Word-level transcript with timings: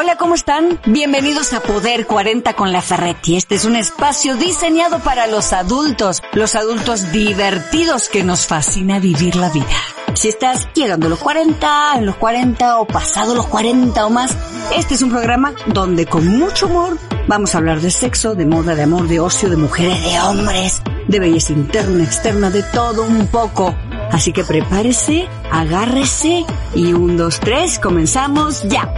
Hola, 0.00 0.14
¿cómo 0.14 0.36
están? 0.36 0.78
Bienvenidos 0.86 1.52
a 1.54 1.60
Poder 1.60 2.06
40 2.06 2.54
con 2.54 2.70
la 2.70 2.80
Ferretti. 2.80 3.36
Este 3.36 3.56
es 3.56 3.64
un 3.64 3.74
espacio 3.74 4.36
diseñado 4.36 5.00
para 5.00 5.26
los 5.26 5.52
adultos, 5.52 6.22
los 6.34 6.54
adultos 6.54 7.10
divertidos 7.10 8.08
que 8.08 8.22
nos 8.22 8.46
fascina 8.46 9.00
vivir 9.00 9.34
la 9.34 9.50
vida. 9.50 9.66
Si 10.14 10.28
estás 10.28 10.68
llegando 10.72 11.06
a 11.06 11.10
los 11.10 11.18
40, 11.18 11.94
en 11.96 12.06
los 12.06 12.14
40 12.14 12.78
o 12.78 12.86
pasado 12.86 13.34
los 13.34 13.48
40 13.48 14.06
o 14.06 14.08
más, 14.08 14.38
este 14.76 14.94
es 14.94 15.02
un 15.02 15.10
programa 15.10 15.52
donde 15.66 16.06
con 16.06 16.28
mucho 16.28 16.66
humor 16.66 16.96
vamos 17.26 17.56
a 17.56 17.58
hablar 17.58 17.80
de 17.80 17.90
sexo, 17.90 18.36
de 18.36 18.46
moda, 18.46 18.76
de 18.76 18.84
amor, 18.84 19.08
de 19.08 19.18
ocio, 19.18 19.50
de 19.50 19.56
mujeres, 19.56 20.00
de 20.00 20.20
hombres, 20.20 20.80
de 21.08 21.18
belleza 21.18 21.52
interna, 21.52 22.04
externa, 22.04 22.50
de 22.50 22.62
todo 22.62 23.02
un 23.02 23.26
poco. 23.26 23.74
Así 24.12 24.32
que 24.32 24.44
prepárese, 24.44 25.28
agárrese 25.50 26.46
y 26.72 26.92
un, 26.92 27.16
dos, 27.16 27.40
tres, 27.40 27.80
comenzamos 27.80 28.62
ya. 28.68 28.88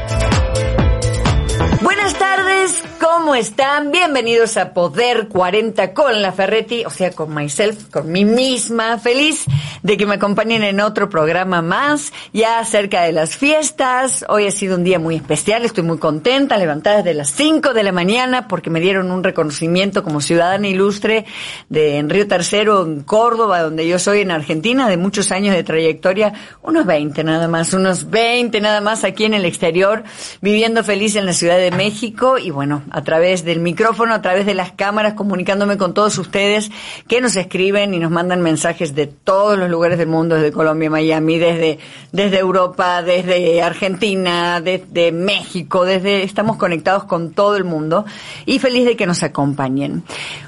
¿Cómo 3.00 3.34
están? 3.34 3.90
Bienvenidos 3.90 4.56
a 4.56 4.72
Poder 4.72 5.28
40 5.28 5.92
con 5.94 6.22
la 6.22 6.32
Ferretti, 6.32 6.84
o 6.84 6.90
sea, 6.90 7.10
con 7.12 7.34
myself, 7.34 7.88
con 7.90 8.10
mí 8.10 8.24
misma. 8.24 8.98
Feliz 8.98 9.44
de 9.82 9.96
que 9.96 10.06
me 10.06 10.14
acompañen 10.14 10.62
en 10.62 10.80
otro 10.80 11.08
programa 11.08 11.62
más, 11.62 12.12
ya 12.32 12.64
cerca 12.64 13.02
de 13.02 13.12
las 13.12 13.36
fiestas. 13.36 14.24
Hoy 14.28 14.46
ha 14.46 14.50
sido 14.50 14.76
un 14.76 14.84
día 14.84 14.98
muy 14.98 15.16
especial, 15.16 15.64
estoy 15.64 15.84
muy 15.84 15.98
contenta, 15.98 16.56
levantada 16.58 16.98
desde 16.98 17.14
las 17.14 17.30
5 17.30 17.72
de 17.72 17.82
la 17.82 17.92
mañana 17.92 18.48
porque 18.48 18.70
me 18.70 18.80
dieron 18.80 19.10
un 19.10 19.24
reconocimiento 19.24 20.02
como 20.02 20.20
ciudadana 20.20 20.68
ilustre 20.68 21.24
de 21.68 21.98
en 21.98 22.10
Río 22.10 22.28
Tercero, 22.28 22.84
en 22.84 23.02
Córdoba, 23.02 23.62
donde 23.62 23.86
yo 23.86 23.98
soy 23.98 24.20
en 24.20 24.30
Argentina, 24.30 24.88
de 24.88 24.96
muchos 24.96 25.32
años 25.32 25.54
de 25.54 25.62
trayectoria, 25.62 26.32
unos 26.62 26.86
20 26.86 27.24
nada 27.24 27.48
más, 27.48 27.72
unos 27.72 28.10
20 28.10 28.60
nada 28.60 28.80
más 28.80 29.04
aquí 29.04 29.24
en 29.24 29.34
el 29.34 29.44
exterior, 29.44 30.04
viviendo 30.40 30.84
feliz 30.84 31.16
en 31.16 31.26
la 31.26 31.32
Ciudad 31.32 31.58
de 31.58 31.70
México 31.70 32.38
y 32.38 32.50
bueno, 32.50 32.82
a 32.90 33.02
través 33.02 33.44
del 33.44 33.60
micrófono, 33.60 34.14
a 34.14 34.22
través 34.22 34.46
de 34.46 34.54
las 34.54 34.72
cámaras, 34.72 35.14
comunicándome 35.14 35.78
con 35.78 35.94
todos 35.94 36.18
ustedes 36.18 36.70
que 37.08 37.20
nos 37.20 37.36
escriben 37.36 37.94
y 37.94 37.98
nos 37.98 38.10
mandan 38.10 38.42
mensajes 38.42 38.94
de 38.94 39.06
todos 39.06 39.58
los 39.58 39.69
lugares 39.70 39.98
del 39.98 40.08
mundo, 40.08 40.34
desde 40.34 40.52
Colombia, 40.52 40.90
Miami, 40.90 41.38
desde, 41.38 41.78
desde 42.12 42.38
Europa, 42.38 43.02
desde 43.02 43.62
Argentina, 43.62 44.60
desde 44.60 45.12
México, 45.12 45.84
desde, 45.84 46.22
estamos 46.22 46.56
conectados 46.56 47.04
con 47.04 47.32
todo 47.32 47.56
el 47.56 47.64
mundo 47.64 48.04
y 48.46 48.58
feliz 48.58 48.84
de 48.84 48.96
que 48.96 49.06
nos 49.06 49.22
acompañen. 49.22 50.02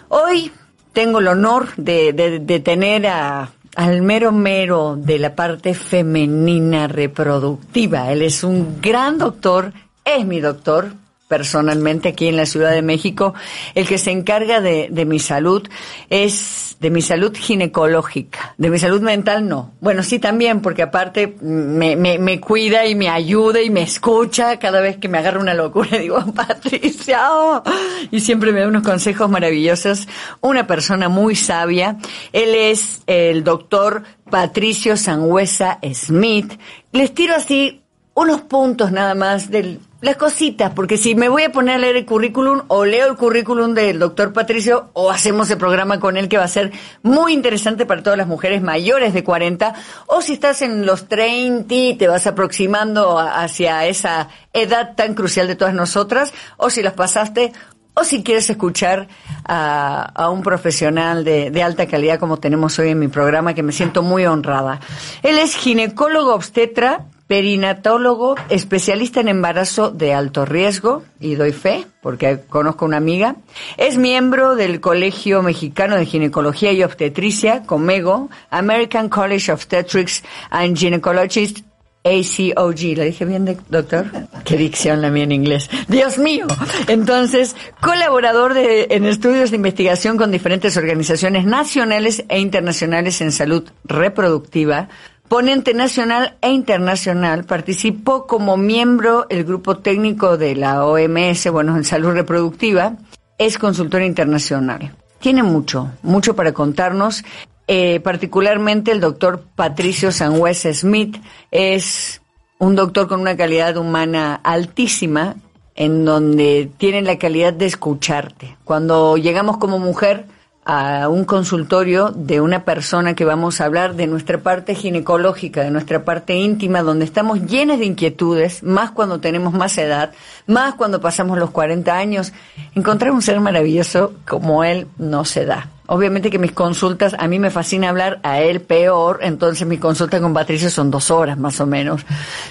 Hoy 0.08 0.52
tengo 0.92 1.20
el 1.20 1.28
honor 1.28 1.68
de, 1.76 2.12
de, 2.12 2.60
tener 2.60 3.06
a, 3.06 3.50
al 3.76 4.02
mero 4.02 4.32
mero 4.32 4.96
de 4.96 5.18
la 5.18 5.34
parte 5.34 5.74
femenina 5.74 6.88
reproductiva. 6.88 8.12
Él 8.12 8.22
es 8.22 8.44
un 8.44 8.80
gran 8.80 9.18
doctor, 9.18 9.72
es 10.04 10.26
mi 10.26 10.40
doctor, 10.40 10.92
personalmente 11.32 12.10
aquí 12.10 12.28
en 12.28 12.36
la 12.36 12.44
Ciudad 12.44 12.72
de 12.72 12.82
México, 12.82 13.32
el 13.74 13.88
que 13.88 13.96
se 13.96 14.10
encarga 14.10 14.60
de, 14.60 14.90
mi 15.06 15.18
salud 15.18 15.66
es 16.10 16.76
de 16.78 16.90
mi 16.90 17.00
salud 17.00 17.34
ginecológica, 17.34 18.54
de 18.58 18.68
mi 18.68 18.78
salud 18.78 19.00
mental 19.00 19.48
no. 19.48 19.72
Bueno, 19.80 20.02
sí 20.02 20.18
también, 20.18 20.60
porque 20.60 20.82
aparte 20.82 21.38
me, 21.40 21.96
me, 21.96 22.18
me 22.18 22.38
cuida 22.38 22.84
y 22.84 22.94
me 22.94 23.08
ayuda 23.08 23.62
y 23.62 23.70
me 23.70 23.80
escucha 23.80 24.58
cada 24.58 24.82
vez 24.82 24.98
que 24.98 25.08
me 25.08 25.16
agarra 25.16 25.40
una 25.40 25.54
locura. 25.54 25.96
Digo, 25.98 26.22
Patricia, 26.34 27.30
oh", 27.30 27.62
y 28.10 28.20
siempre 28.20 28.52
me 28.52 28.60
da 28.60 28.68
unos 28.68 28.82
consejos 28.82 29.30
maravillosos. 29.30 30.06
Una 30.42 30.66
persona 30.66 31.08
muy 31.08 31.34
sabia. 31.34 31.96
Él 32.34 32.54
es 32.54 33.00
el 33.06 33.42
doctor 33.42 34.02
Patricio 34.28 34.98
Sangüesa 34.98 35.78
Smith. 35.94 36.60
Les 36.92 37.14
tiro 37.14 37.34
así 37.34 37.80
unos 38.12 38.42
puntos 38.42 38.92
nada 38.92 39.14
más 39.14 39.50
del 39.50 39.80
las 40.02 40.16
cositas, 40.16 40.72
porque 40.74 40.96
si 40.96 41.14
me 41.14 41.28
voy 41.28 41.44
a 41.44 41.52
poner 41.52 41.76
a 41.76 41.78
leer 41.78 41.96
el 41.96 42.04
currículum, 42.04 42.62
o 42.66 42.84
leo 42.84 43.06
el 43.08 43.16
currículum 43.16 43.72
del 43.72 44.00
doctor 44.00 44.32
Patricio, 44.32 44.90
o 44.94 45.12
hacemos 45.12 45.48
el 45.48 45.58
programa 45.58 46.00
con 46.00 46.16
él 46.16 46.28
que 46.28 46.38
va 46.38 46.44
a 46.44 46.48
ser 46.48 46.72
muy 47.02 47.32
interesante 47.32 47.86
para 47.86 48.02
todas 48.02 48.18
las 48.18 48.26
mujeres 48.26 48.62
mayores 48.62 49.14
de 49.14 49.22
40, 49.22 49.74
o 50.08 50.20
si 50.20 50.32
estás 50.32 50.60
en 50.62 50.84
los 50.84 51.06
30 51.08 51.72
y 51.72 51.94
te 51.94 52.08
vas 52.08 52.26
aproximando 52.26 53.16
hacia 53.16 53.86
esa 53.86 54.28
edad 54.52 54.96
tan 54.96 55.14
crucial 55.14 55.46
de 55.46 55.54
todas 55.54 55.72
nosotras, 55.72 56.34
o 56.56 56.68
si 56.68 56.82
las 56.82 56.94
pasaste, 56.94 57.52
o 57.94 58.02
si 58.02 58.24
quieres 58.24 58.50
escuchar 58.50 59.06
a, 59.44 60.02
a 60.02 60.30
un 60.30 60.42
profesional 60.42 61.22
de, 61.22 61.52
de, 61.52 61.62
alta 61.62 61.86
calidad 61.86 62.18
como 62.18 62.38
tenemos 62.38 62.76
hoy 62.80 62.88
en 62.88 62.98
mi 62.98 63.06
programa, 63.06 63.54
que 63.54 63.62
me 63.62 63.70
siento 63.70 64.02
muy 64.02 64.26
honrada. 64.26 64.80
Él 65.22 65.38
es 65.38 65.54
ginecólogo 65.54 66.34
obstetra, 66.34 67.06
perinatólogo, 67.32 68.34
especialista 68.50 69.20
en 69.20 69.28
embarazo 69.28 69.90
de 69.90 70.12
alto 70.12 70.44
riesgo, 70.44 71.02
y 71.18 71.34
doy 71.34 71.52
fe, 71.52 71.86
porque 72.02 72.40
conozco 72.46 72.84
una 72.84 72.98
amiga. 72.98 73.36
Es 73.78 73.96
miembro 73.96 74.54
del 74.54 74.82
Colegio 74.82 75.42
Mexicano 75.42 75.96
de 75.96 76.04
Ginecología 76.04 76.72
y 76.72 76.82
Obstetricia, 76.82 77.62
COMEGO, 77.62 78.28
American 78.50 79.08
College 79.08 79.50
of 79.50 79.60
Obstetrics 79.60 80.22
and 80.50 80.76
Gynecologists, 80.76 81.64
ACOG, 82.04 82.96
¿la 82.96 83.04
dije 83.04 83.24
bien, 83.24 83.56
doctor? 83.68 84.10
Qué 84.44 84.56
dicción 84.56 85.00
la 85.00 85.08
mía 85.08 85.22
en 85.22 85.32
inglés. 85.32 85.70
Dios 85.86 86.18
mío. 86.18 86.46
Entonces, 86.88 87.54
colaborador 87.80 88.54
de, 88.54 88.88
en 88.90 89.06
estudios 89.06 89.50
de 89.50 89.56
investigación 89.56 90.16
con 90.16 90.32
diferentes 90.32 90.76
organizaciones 90.76 91.44
nacionales 91.44 92.24
e 92.28 92.40
internacionales 92.40 93.20
en 93.20 93.30
salud 93.30 93.70
reproductiva, 93.84 94.88
ponente 95.32 95.72
nacional 95.72 96.36
e 96.42 96.50
internacional, 96.50 97.44
participó 97.44 98.26
como 98.26 98.58
miembro 98.58 99.24
el 99.30 99.44
grupo 99.44 99.78
técnico 99.78 100.36
de 100.36 100.54
la 100.54 100.84
OMS, 100.84 101.50
bueno, 101.50 101.74
en 101.74 101.84
salud 101.84 102.10
reproductiva, 102.10 102.96
es 103.38 103.56
consultor 103.56 104.02
internacional. 104.02 104.94
Tiene 105.20 105.42
mucho, 105.42 105.90
mucho 106.02 106.36
para 106.36 106.52
contarnos. 106.52 107.24
Eh, 107.66 108.00
particularmente 108.00 108.92
el 108.92 109.00
doctor 109.00 109.42
Patricio 109.56 110.12
Sangües 110.12 110.68
Smith 110.70 111.16
es 111.50 112.20
un 112.58 112.76
doctor 112.76 113.08
con 113.08 113.18
una 113.18 113.34
calidad 113.34 113.78
humana 113.78 114.34
altísima, 114.34 115.36
en 115.74 116.04
donde 116.04 116.70
tiene 116.76 117.00
la 117.00 117.16
calidad 117.16 117.54
de 117.54 117.64
escucharte. 117.64 118.58
Cuando 118.64 119.16
llegamos 119.16 119.56
como 119.56 119.78
mujer, 119.78 120.26
a 120.64 121.08
un 121.08 121.24
consultorio 121.24 122.10
de 122.10 122.40
una 122.40 122.64
persona 122.64 123.14
que 123.14 123.24
vamos 123.24 123.60
a 123.60 123.64
hablar 123.64 123.94
de 123.94 124.06
nuestra 124.06 124.38
parte 124.38 124.74
ginecológica, 124.74 125.62
de 125.62 125.70
nuestra 125.70 126.04
parte 126.04 126.36
íntima, 126.36 126.82
donde 126.82 127.04
estamos 127.04 127.46
llenas 127.46 127.80
de 127.80 127.86
inquietudes, 127.86 128.62
más 128.62 128.92
cuando 128.92 129.18
tenemos 129.18 129.52
más 129.52 129.76
edad, 129.78 130.12
más 130.46 130.74
cuando 130.74 131.00
pasamos 131.00 131.38
los 131.38 131.50
40 131.50 131.96
años. 131.96 132.32
Encontrar 132.74 133.10
un 133.10 133.22
ser 133.22 133.40
maravilloso 133.40 134.14
como 134.26 134.62
él 134.62 134.86
no 134.98 135.24
se 135.24 135.44
da. 135.44 135.68
Obviamente 135.86 136.30
que 136.30 136.38
mis 136.38 136.52
consultas, 136.52 137.14
a 137.18 137.26
mí 137.26 137.38
me 137.38 137.50
fascina 137.50 137.88
hablar, 137.88 138.20
a 138.22 138.40
él 138.40 138.60
peor, 138.60 139.18
entonces 139.22 139.66
mi 139.66 139.78
consulta 139.78 140.20
con 140.20 140.32
Patricio 140.32 140.70
son 140.70 140.90
dos 140.90 141.10
horas 141.10 141.38
más 141.38 141.60
o 141.60 141.66
menos. 141.66 142.02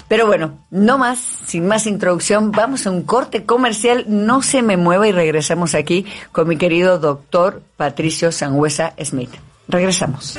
Pero 0.08 0.28
bueno, 0.28 0.60
no 0.70 0.98
más, 0.98 1.20
sin 1.46 1.66
más 1.66 1.88
introducción, 1.88 2.52
vamos 2.52 2.86
a 2.86 2.92
un 2.92 3.04
corte 3.04 3.46
comercial, 3.46 4.06
no 4.08 4.42
se 4.42 4.62
me 4.62 4.78
mueva 4.78 5.08
y 5.08 5.12
regresamos 5.12 5.76
aquí 5.76 6.06
con 6.32 6.48
mi 6.48 6.58
querido 6.58 7.00
doctor 7.00 7.62
Patricio 7.78 8.32
Sangüesa 8.32 8.94
Smith. 9.04 9.32
Regresamos. 9.68 10.38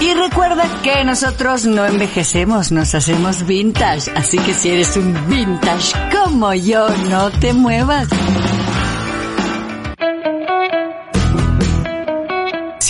Y 0.00 0.14
recuerda 0.14 0.64
que 0.82 1.04
nosotros 1.04 1.66
no 1.66 1.84
envejecemos, 1.84 2.70
nos 2.70 2.94
hacemos 2.94 3.44
vintage, 3.46 4.10
así 4.14 4.38
que 4.38 4.54
si 4.54 4.70
eres 4.70 4.96
un 4.96 5.28
vintage 5.28 5.92
como 6.16 6.54
yo, 6.54 6.88
no 7.10 7.30
te 7.30 7.52
muevas. 7.52 8.08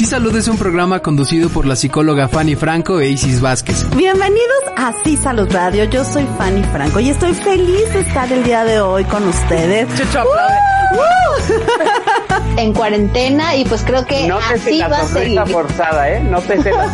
Salud 0.09 0.35
es 0.37 0.49
un 0.49 0.57
programa 0.57 1.01
conducido 1.01 1.51
por 1.51 1.67
la 1.67 1.77
psicóloga 1.77 2.29
Fanny 2.29 2.57
Franco 2.57 2.99
e 2.99 3.11
Isis 3.11 3.43
Vázquez. 3.43 3.87
Bienvenidos 3.95 4.65
a 4.75 4.95
Sí 5.05 5.19
Salud 5.19 5.47
Radio. 5.53 5.85
Yo 5.85 6.03
soy 6.03 6.27
Fanny 6.39 6.63
Franco 6.63 6.99
y 6.99 7.11
estoy 7.11 7.35
feliz 7.35 7.93
de 7.93 8.01
estar 8.01 8.33
el 8.33 8.43
día 8.43 8.65
de 8.65 8.81
hoy 8.81 9.05
con 9.05 9.29
ustedes. 9.29 9.87
Chucho 9.99 10.25
en 12.57 12.73
cuarentena 12.73 13.55
y 13.55 13.67
pues 13.67 13.83
creo 13.85 14.07
que 14.07 14.27
no 14.27 14.39
así 14.39 14.79
la 14.79 14.89
va 14.89 15.03
a 15.03 15.07
seguir. 15.07 15.39
forzada, 15.47 16.11
¿eh? 16.11 16.21
No 16.21 16.41
te 16.41 16.57
la 16.57 16.91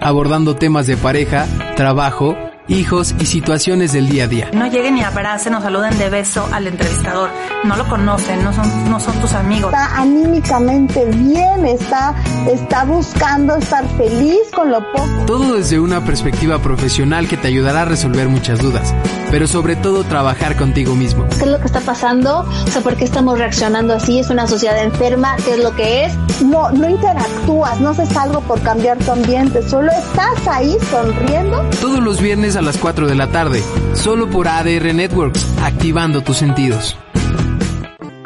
Abordando 0.00 0.54
temas 0.54 0.86
de 0.86 0.96
pareja, 0.96 1.48
trabajo, 1.74 2.36
hijos 2.72 3.14
y 3.20 3.26
situaciones 3.26 3.92
del 3.92 4.08
día 4.08 4.24
a 4.24 4.28
día. 4.28 4.50
No 4.52 4.66
lleguen 4.66 4.96
y 4.96 5.02
abracen 5.02 5.54
o 5.54 5.60
saluden 5.60 5.96
de 5.98 6.08
beso 6.08 6.48
al 6.52 6.66
entrevistador. 6.66 7.30
No 7.64 7.76
lo 7.76 7.86
conocen, 7.86 8.42
no 8.42 8.52
son, 8.52 8.90
no 8.90 8.98
son 8.98 9.14
tus 9.20 9.32
amigos. 9.34 9.72
Está 9.72 10.00
anímicamente 10.00 11.04
bien, 11.04 11.66
está, 11.66 12.14
está 12.50 12.84
buscando 12.84 13.56
estar 13.56 13.86
feliz 13.96 14.40
con 14.54 14.70
lo 14.70 14.80
poco. 14.92 15.08
Todo 15.26 15.54
desde 15.54 15.78
una 15.78 16.04
perspectiva 16.04 16.60
profesional 16.60 17.28
que 17.28 17.36
te 17.36 17.48
ayudará 17.48 17.82
a 17.82 17.84
resolver 17.84 18.28
muchas 18.28 18.60
dudas, 18.60 18.94
pero 19.30 19.46
sobre 19.46 19.76
todo 19.76 20.04
trabajar 20.04 20.56
contigo 20.56 20.94
mismo. 20.94 21.26
¿Qué 21.28 21.44
es 21.44 21.46
lo 21.46 21.58
que 21.58 21.66
está 21.66 21.80
pasando? 21.80 22.40
O 22.40 22.70
sea, 22.70 22.82
¿por 22.82 22.96
qué 22.96 23.04
estamos 23.04 23.38
reaccionando 23.38 23.94
así? 23.94 24.18
¿Es 24.18 24.30
una 24.30 24.46
sociedad 24.46 24.82
enferma? 24.82 25.36
¿Qué 25.44 25.52
es 25.52 25.58
lo 25.58 25.74
que 25.76 26.06
es? 26.06 26.14
No, 26.42 26.70
no 26.70 26.88
interactúas, 26.88 27.80
no 27.80 27.90
haces 27.90 28.16
algo 28.16 28.40
por 28.40 28.60
cambiar 28.62 28.98
tu 28.98 29.12
ambiente, 29.12 29.68
solo 29.68 29.92
estás 29.92 30.48
ahí 30.48 30.76
sonriendo. 30.90 31.62
Todos 31.80 32.00
los 32.00 32.20
viernes 32.20 32.56
a 32.56 32.61
las 32.62 32.78
4 32.78 33.06
de 33.06 33.14
la 33.14 33.30
tarde, 33.30 33.62
solo 33.94 34.28
por 34.28 34.48
ADR 34.48 34.94
Networks, 34.94 35.46
activando 35.62 36.22
tus 36.22 36.36
sentidos. 36.36 36.96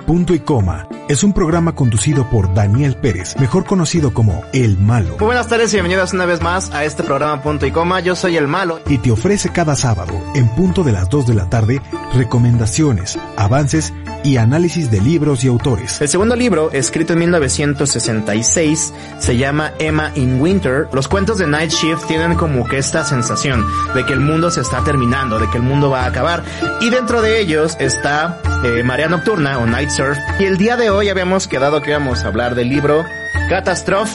Punto 0.07 0.35
y 0.35 0.41
coma 0.41 0.87
es 1.09 1.23
un 1.23 1.33
programa 1.33 1.75
conducido 1.75 2.29
por 2.31 2.53
Daniel 2.53 2.97
Pérez, 2.97 3.37
mejor 3.39 3.65
conocido 3.65 4.13
como 4.13 4.43
El 4.53 4.77
Malo. 4.77 5.17
Muy 5.19 5.27
buenas 5.27 5.49
tardes 5.49 5.73
y 5.73 5.77
bienvenidos 5.77 6.13
una 6.13 6.27
vez 6.27 6.43
más 6.43 6.73
a 6.73 6.85
este 6.85 7.05
programa 7.05 7.43
Punto 7.43 7.67
y 7.67 7.71
coma. 7.71 8.01
Yo 8.01 8.17
soy 8.17 8.37
El 8.37 8.49
Malo. 8.49 8.81
Y 8.89 8.99
te 8.99 9.13
ofrece 9.13 9.51
cada 9.51 9.77
sábado, 9.77 10.13
en 10.35 10.49
punto 10.49 10.83
de 10.83 10.93
las 10.93 11.09
2 11.09 11.27
de 11.27 11.35
la 11.35 11.49
tarde, 11.49 11.81
recomendaciones, 12.15 13.19
avances 13.37 13.93
y 14.25 14.39
análisis 14.39 14.91
de 14.91 15.01
libros 15.01 15.45
y 15.45 15.49
autores. 15.49 16.01
El 16.01 16.09
segundo 16.09 16.35
libro, 16.35 16.71
escrito 16.73 17.13
en 17.13 17.21
1966, 17.21 18.93
se 19.19 19.37
llama 19.37 19.73
Emma 19.79 20.11
in 20.17 20.41
Winter. 20.41 20.89
Los 20.93 21.07
cuentos 21.07 21.39
de 21.39 21.47
Night 21.47 21.71
Shift 21.71 22.07
tienen 22.07 22.35
como 22.35 22.67
que 22.67 22.79
esta 22.79 23.05
sensación 23.05 23.65
de 23.95 24.05
que 24.05 24.13
el 24.13 24.21
mundo 24.21 24.51
se 24.51 24.63
está 24.63 24.83
terminando, 24.83 25.39
de 25.39 25.49
que 25.51 25.59
el 25.59 25.63
mundo 25.63 25.91
va 25.91 26.03
a 26.03 26.07
acabar. 26.07 26.43
Y 26.81 26.91
dentro 26.91 27.23
de 27.23 27.41
ellos 27.41 27.77
está 27.79 28.41
eh, 28.65 28.83
Marea 28.83 29.09
Nocturna 29.09 29.59
o 29.59 29.67
Night 29.67 29.91
Surf. 29.91 30.19
Y 30.41 30.45
el 30.45 30.57
día 30.57 30.77
de 30.77 30.91
hoy 30.91 30.96
habíamos 31.05 31.47
quedado 31.47 31.83
que 31.83 31.91
íbamos 31.91 32.25
a 32.25 32.29
hablar 32.29 32.55
del 32.55 32.69
libro 32.69 33.05
Catastrophe. 33.49 34.13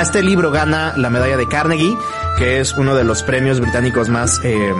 Este 0.00 0.22
libro 0.22 0.50
gana 0.50 0.92
la 0.96 1.08
medalla 1.08 1.36
de 1.36 1.46
Carnegie, 1.46 1.96
que 2.38 2.60
es 2.60 2.74
uno 2.74 2.94
de 2.94 3.04
los 3.04 3.22
premios 3.22 3.60
británicos 3.60 4.08
más... 4.08 4.40
Eh, 4.44 4.74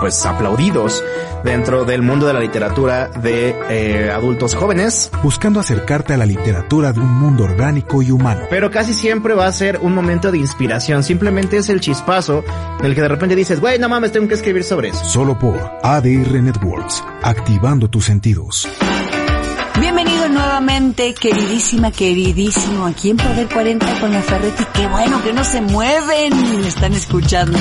pues 0.00 0.26
aplaudidos 0.26 1.02
dentro 1.42 1.84
del 1.84 2.02
mundo 2.02 2.26
de 2.26 2.34
la 2.34 2.40
literatura 2.40 3.08
de 3.08 3.56
eh, 3.70 4.10
adultos 4.10 4.54
jóvenes. 4.54 5.10
Buscando 5.22 5.60
acercarte 5.60 6.14
a 6.14 6.16
la 6.16 6.26
literatura 6.26 6.92
de 6.92 7.00
un 7.00 7.12
mundo 7.12 7.44
orgánico 7.44 8.02
y 8.02 8.10
humano. 8.10 8.42
Pero 8.50 8.70
casi 8.70 8.92
siempre 8.92 9.34
va 9.34 9.46
a 9.46 9.52
ser 9.52 9.78
un 9.80 9.94
momento 9.94 10.30
de 10.30 10.38
inspiración. 10.38 11.02
Simplemente 11.02 11.56
es 11.56 11.68
el 11.68 11.80
chispazo 11.80 12.44
en 12.78 12.84
el 12.84 12.94
que 12.94 13.02
de 13.02 13.08
repente 13.08 13.34
dices, 13.34 13.60
güey, 13.60 13.78
no 13.78 13.88
mames, 13.88 14.12
tengo 14.12 14.28
que 14.28 14.34
escribir 14.34 14.64
sobre 14.64 14.88
eso. 14.88 15.04
Solo 15.04 15.38
por 15.38 15.56
ADR 15.82 16.42
Networks, 16.42 17.02
activando 17.22 17.88
tus 17.88 18.04
sentidos. 18.04 18.68
Nuevamente, 20.30 21.14
queridísima, 21.14 21.92
queridísimo, 21.92 22.86
aquí 22.86 23.10
en 23.10 23.16
Poder 23.16 23.48
40 23.48 24.00
con 24.00 24.12
la 24.12 24.22
Ferretti. 24.22 24.64
Qué 24.74 24.86
bueno 24.88 25.22
que 25.22 25.32
no 25.32 25.44
se 25.44 25.60
mueven, 25.60 26.60
me 26.60 26.68
están 26.68 26.92
escuchando. 26.94 27.58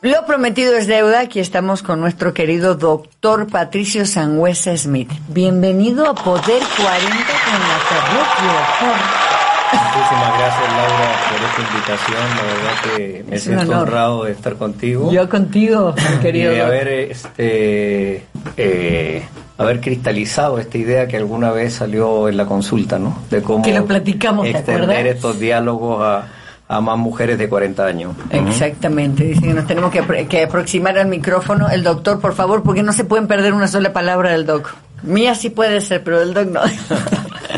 Lo 0.00 0.24
prometido 0.26 0.76
es 0.76 0.86
deuda. 0.86 1.20
Aquí 1.20 1.40
estamos 1.40 1.82
con 1.82 2.00
nuestro 2.00 2.32
querido 2.32 2.76
doctor 2.76 3.48
Patricio 3.48 4.06
Sangüesa 4.06 4.76
Smith. 4.76 5.10
Bienvenido 5.28 6.08
a 6.08 6.14
Poder 6.14 6.62
40 6.76 6.86
con 6.86 7.60
la 7.60 7.78
Ferretti. 7.88 9.27
Muchísimas 9.72 10.38
gracias 10.38 10.72
Laura 10.76 11.08
por 11.28 11.40
esta 11.44 11.62
invitación, 11.74 12.22
la 12.36 12.42
verdad 12.42 12.96
que 12.96 13.24
me 13.28 13.36
Es 13.36 13.42
siento 13.42 13.80
honrado 13.80 14.24
de 14.24 14.32
estar 14.32 14.54
contigo. 14.56 15.12
Yo 15.12 15.28
contigo, 15.28 15.94
querido. 16.22 16.56
y 16.56 16.60
haber 16.60 16.88
este 16.88 18.26
eh, 18.56 19.24
haber 19.58 19.80
cristalizado 19.80 20.58
esta 20.58 20.78
idea 20.78 21.06
que 21.06 21.16
alguna 21.16 21.50
vez 21.50 21.74
salió 21.74 22.28
en 22.28 22.36
la 22.36 22.46
consulta, 22.46 22.98
¿no? 22.98 23.18
De 23.30 23.42
cómo 23.42 23.62
Que 23.62 23.74
lo 23.74 23.84
platicamos, 23.84 24.44
¿te 24.44 24.50
extender 24.52 25.06
estos 25.06 25.38
diálogos 25.38 26.02
a, 26.02 26.28
a 26.68 26.80
más 26.80 26.98
mujeres 26.98 27.38
de 27.38 27.48
40 27.48 27.84
años. 27.84 28.14
Exactamente, 28.30 29.24
dicen 29.24 29.44
que 29.44 29.54
nos 29.54 29.66
tenemos 29.66 29.90
que, 29.90 30.26
que 30.28 30.44
aproximar 30.44 30.98
al 30.98 31.08
micrófono. 31.08 31.68
El 31.68 31.82
doctor, 31.82 32.20
por 32.20 32.34
favor, 32.34 32.62
porque 32.62 32.82
no 32.82 32.92
se 32.92 33.04
pueden 33.04 33.26
perder 33.26 33.54
una 33.54 33.68
sola 33.68 33.92
palabra 33.92 34.32
del 34.32 34.44
doc. 34.44 34.74
Mía 35.02 35.34
sí 35.34 35.48
puede 35.50 35.80
ser, 35.80 36.04
pero 36.04 36.20
del 36.20 36.34
doc 36.34 36.46
no. 36.46 36.60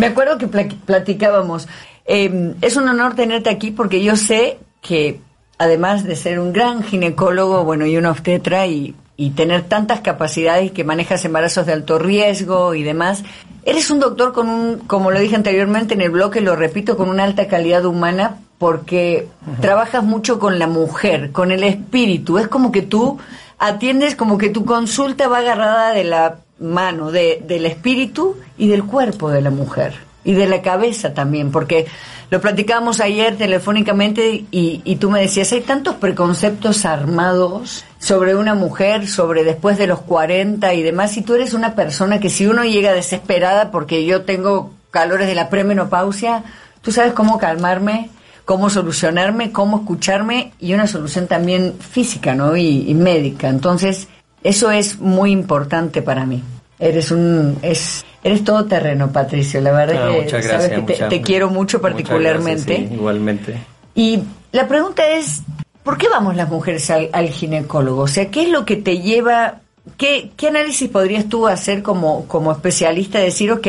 Me 0.00 0.06
acuerdo 0.06 0.38
que 0.38 0.48
pla- 0.48 0.68
platicábamos. 0.86 1.68
Eh, 2.06 2.54
es 2.60 2.76
un 2.76 2.88
honor 2.88 3.14
tenerte 3.14 3.50
aquí 3.50 3.70
porque 3.70 4.02
yo 4.02 4.16
sé 4.16 4.58
que 4.80 5.20
además 5.58 6.04
de 6.04 6.16
ser 6.16 6.40
un 6.40 6.52
gran 6.52 6.82
ginecólogo, 6.82 7.64
bueno, 7.64 7.86
y 7.86 7.96
un 7.96 8.06
obstetra 8.06 8.66
y, 8.66 8.94
y 9.16 9.30
tener 9.30 9.62
tantas 9.62 10.00
capacidades 10.00 10.72
que 10.72 10.84
manejas 10.84 11.24
embarazos 11.24 11.66
de 11.66 11.74
alto 11.74 11.98
riesgo 11.98 12.74
y 12.74 12.82
demás, 12.82 13.22
eres 13.64 13.90
un 13.90 14.00
doctor 14.00 14.32
con 14.32 14.48
un, 14.48 14.78
como 14.86 15.10
lo 15.10 15.20
dije 15.20 15.36
anteriormente 15.36 15.92
en 15.94 16.00
el 16.00 16.10
bloque, 16.10 16.40
lo 16.40 16.56
repito, 16.56 16.96
con 16.96 17.10
una 17.10 17.24
alta 17.24 17.46
calidad 17.46 17.84
humana 17.84 18.38
porque 18.58 19.28
trabajas 19.60 20.02
mucho 20.02 20.38
con 20.38 20.58
la 20.58 20.66
mujer, 20.66 21.30
con 21.32 21.50
el 21.50 21.62
espíritu. 21.62 22.38
Es 22.38 22.48
como 22.48 22.72
que 22.72 22.82
tú 22.82 23.18
atiendes, 23.58 24.16
como 24.16 24.38
que 24.38 24.48
tu 24.48 24.64
consulta 24.64 25.28
va 25.28 25.38
agarrada 25.38 25.92
de 25.92 26.04
la 26.04 26.36
mano, 26.60 27.10
de, 27.10 27.42
del 27.46 27.66
espíritu 27.66 28.36
y 28.56 28.68
del 28.68 28.84
cuerpo 28.84 29.30
de 29.30 29.40
la 29.40 29.50
mujer. 29.50 29.94
Y 30.22 30.34
de 30.34 30.46
la 30.46 30.60
cabeza 30.60 31.14
también, 31.14 31.50
porque 31.50 31.86
lo 32.30 32.40
platicábamos 32.42 33.00
ayer 33.00 33.36
telefónicamente 33.38 34.44
y, 34.50 34.82
y 34.84 34.96
tú 34.96 35.10
me 35.10 35.20
decías, 35.20 35.50
hay 35.52 35.62
tantos 35.62 35.94
preconceptos 35.96 36.84
armados 36.84 37.84
sobre 37.98 38.36
una 38.36 38.54
mujer, 38.54 39.08
sobre 39.08 39.44
después 39.44 39.78
de 39.78 39.86
los 39.86 40.00
40 40.02 40.74
y 40.74 40.82
demás, 40.82 41.16
y 41.16 41.22
tú 41.22 41.34
eres 41.34 41.54
una 41.54 41.74
persona 41.74 42.20
que 42.20 42.28
si 42.28 42.46
uno 42.46 42.64
llega 42.64 42.92
desesperada 42.92 43.70
porque 43.70 44.04
yo 44.04 44.22
tengo 44.22 44.72
calores 44.90 45.26
de 45.26 45.34
la 45.34 45.48
premenopausia, 45.48 46.44
tú 46.82 46.92
sabes 46.92 47.14
cómo 47.14 47.38
calmarme, 47.38 48.10
cómo 48.44 48.68
solucionarme, 48.68 49.52
cómo 49.52 49.78
escucharme 49.78 50.52
y 50.60 50.74
una 50.74 50.86
solución 50.86 51.26
también 51.28 51.74
física, 51.78 52.34
¿no? 52.34 52.56
Y, 52.56 52.90
y 52.90 52.94
médica. 52.94 53.48
Entonces, 53.48 54.08
eso 54.42 54.70
es 54.70 54.98
muy 54.98 55.32
importante 55.32 56.02
para 56.02 56.26
mí. 56.26 56.42
Eres 56.80 57.10
un 57.10 57.58
es 57.62 58.04
eres 58.24 58.42
todo 58.42 58.64
terreno, 58.64 59.12
Patricio. 59.12 59.60
La 59.60 59.70
verdad 59.72 60.02
Ah, 60.02 60.10
que 60.12 60.16
muchas 60.22 60.30
sabes 60.30 60.48
gracias, 60.48 60.70
que 60.70 60.82
te, 60.86 60.92
muchas- 60.94 61.08
te 61.10 61.20
quiero 61.22 61.50
mucho 61.50 61.80
particularmente. 61.80 62.72
gracias, 62.72 62.88
sí, 62.88 62.94
igualmente. 62.94 63.54
Y 63.94 64.20
la 64.52 64.66
pregunta 64.66 65.06
es, 65.10 65.42
¿por 65.82 65.98
qué 65.98 66.08
vamos 66.08 66.36
las 66.36 66.48
mujeres 66.48 66.90
al, 66.90 67.08
al 67.12 67.28
ginecólogo? 67.28 68.02
O 68.02 68.08
sea, 68.08 68.30
¿qué 68.30 68.42
es 68.44 68.48
lo 68.48 68.64
que 68.64 68.76
te 68.76 68.98
lleva, 69.00 69.60
qué, 69.96 70.30
qué 70.36 70.48
análisis 70.48 70.88
podrías 70.88 71.28
tú 71.28 71.46
hacer 71.46 71.82
como, 71.82 72.26
como 72.26 72.50
especialista? 72.52 73.18
Decir, 73.18 73.52
ok, 73.52 73.66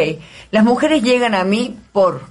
las 0.51 0.63
mujeres 0.63 1.03
llegan 1.03 1.35
a 1.35 1.43
mí 1.43 1.75
por... 1.91 2.30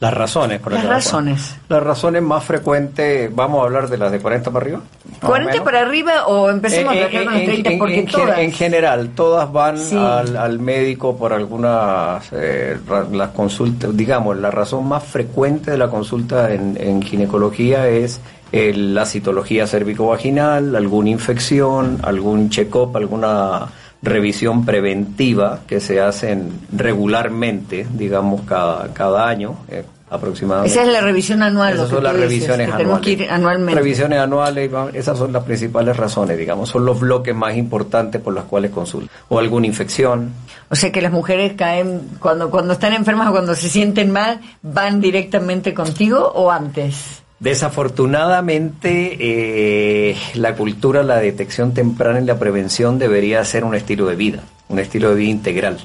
Las 0.00 0.14
razones, 0.14 0.60
por 0.60 0.72
Las 0.72 0.84
razones. 0.86 1.56
Las 1.68 1.82
razones 1.82 2.22
más 2.22 2.42
frecuentes, 2.42 3.34
vamos 3.34 3.60
a 3.60 3.64
hablar 3.64 3.88
de 3.88 3.98
las 3.98 4.10
de 4.10 4.18
40 4.18 4.50
para 4.50 4.64
arriba. 4.64 4.78
Más 5.10 5.22
o 5.22 5.26
40 5.26 5.52
menos. 5.52 5.64
para 5.64 5.80
arriba 5.80 6.26
o 6.26 6.48
empecemos 6.48 6.94
Eh, 6.94 6.98
a 7.04 7.08
tratar 7.08 7.20
eh, 7.20 7.24
con 7.24 7.32
los 7.34 7.42
en- 7.42 7.48
30 7.50 7.70
en- 7.70 7.78
porque 7.78 7.98
en, 8.00 8.06
todas... 8.06 8.38
en 8.38 8.52
general, 8.52 9.10
todas 9.14 9.52
van 9.52 9.78
Sí. 9.78 9.96
al, 9.96 10.36
al 10.38 10.58
médico 10.58 11.16
por 11.18 11.32
algunas 11.34 12.26
eh, 12.32 12.78
las 13.12 13.28
consultas, 13.30 13.94
digamos, 13.94 14.38
la 14.38 14.50
razón 14.50 14.88
más 14.88 15.04
frecuente 15.04 15.70
de 15.72 15.76
la 15.78 15.88
consulta 15.88 16.50
en, 16.52 16.78
en 16.80 17.02
ginecología 17.02 17.86
es 17.86 18.20
eh, 18.52 18.72
la 18.74 19.04
citología 19.04 19.66
cervicovaginal, 19.66 20.74
alguna 20.74 21.10
infección, 21.10 21.98
algún 22.02 22.48
check-up, 22.48 22.96
alguna 22.96 23.66
revisión 24.02 24.64
preventiva 24.64 25.60
que 25.66 25.80
se 25.80 26.00
hacen 26.00 26.50
regularmente, 26.72 27.86
digamos, 27.94 28.42
cada, 28.42 28.92
cada 28.94 29.28
año. 29.28 29.56
eh, 29.68 29.84
aproximadamente. 30.10 30.72
Esa 30.72 30.82
es 30.82 30.92
la 30.92 31.00
revisión 31.02 31.40
anual, 31.40 31.74
Esas 31.74 31.82
lo 31.82 31.88
que 31.88 31.94
son 31.94 32.02
las 32.02 32.12
dices, 32.14 32.28
revisiones 32.28 32.56
que 32.56 32.62
anuales. 32.64 32.78
tenemos 32.78 33.00
que 33.00 33.10
ir 33.12 33.30
anualmente. 33.30 33.80
Revisiones 33.80 34.18
anuales, 34.18 34.70
esas 34.94 35.16
son 35.18 35.32
las 35.32 35.44
principales 35.44 35.96
razones, 35.96 36.36
digamos, 36.36 36.68
son 36.68 36.84
los 36.84 36.98
bloques 36.98 37.32
más 37.32 37.56
importantes 37.56 38.20
por 38.20 38.34
los 38.34 38.42
cuales 38.44 38.72
consultan. 38.72 39.08
O 39.28 39.38
alguna 39.38 39.68
infección. 39.68 40.32
O 40.68 40.74
sea 40.74 40.90
que 40.90 41.00
las 41.00 41.12
mujeres 41.12 41.52
caen, 41.56 42.00
cuando, 42.18 42.50
cuando 42.50 42.72
están 42.72 42.92
enfermas 42.92 43.28
o 43.28 43.30
cuando 43.30 43.54
se 43.54 43.68
sienten 43.68 44.10
mal, 44.10 44.40
van 44.62 45.00
directamente 45.00 45.74
contigo 45.74 46.32
o 46.34 46.50
antes. 46.50 47.22
Desafortunadamente, 47.40 49.16
eh, 49.18 50.16
la 50.34 50.54
cultura, 50.54 51.02
la 51.02 51.18
detección 51.18 51.72
temprana 51.74 52.20
y 52.20 52.24
la 52.24 52.38
prevención 52.38 52.98
debería 52.98 53.44
ser 53.44 53.64
un 53.64 53.74
estilo 53.74 54.06
de 54.06 54.16
vida, 54.16 54.42
un 54.68 54.78
estilo 54.78 55.10
de 55.10 55.16
vida 55.16 55.30
integral. 55.30 55.78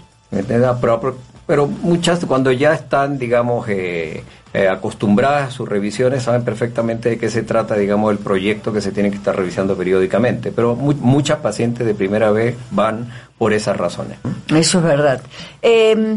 Pero 1.48 1.68
muchas 1.68 2.26
cuando 2.26 2.52
ya 2.52 2.74
están, 2.74 3.18
digamos, 3.20 3.68
eh, 3.70 4.24
eh, 4.54 4.68
acostumbradas 4.68 5.48
a 5.50 5.52
sus 5.52 5.70
revisiones, 5.70 6.24
saben 6.24 6.44
perfectamente 6.44 7.10
de 7.10 7.18
qué 7.18 7.30
se 7.30 7.44
trata, 7.44 7.76
digamos, 7.76 8.12
el 8.12 8.18
proyecto 8.18 8.74
que 8.74 8.82
se 8.82 8.92
tiene 8.92 9.10
que 9.12 9.18
estar 9.18 9.36
revisando 9.36 9.76
periódicamente. 9.78 10.52
Pero 10.52 10.76
mu- 10.76 10.94
muchas 10.94 11.40
pacientes 11.40 11.86
de 11.86 11.94
primera 11.94 12.32
vez 12.32 12.56
van 12.72 13.10
por 13.38 13.54
esas 13.54 13.78
razones. 13.78 14.18
Eso 14.54 14.80
es 14.80 14.84
verdad. 14.84 15.22
Eh, 15.62 16.16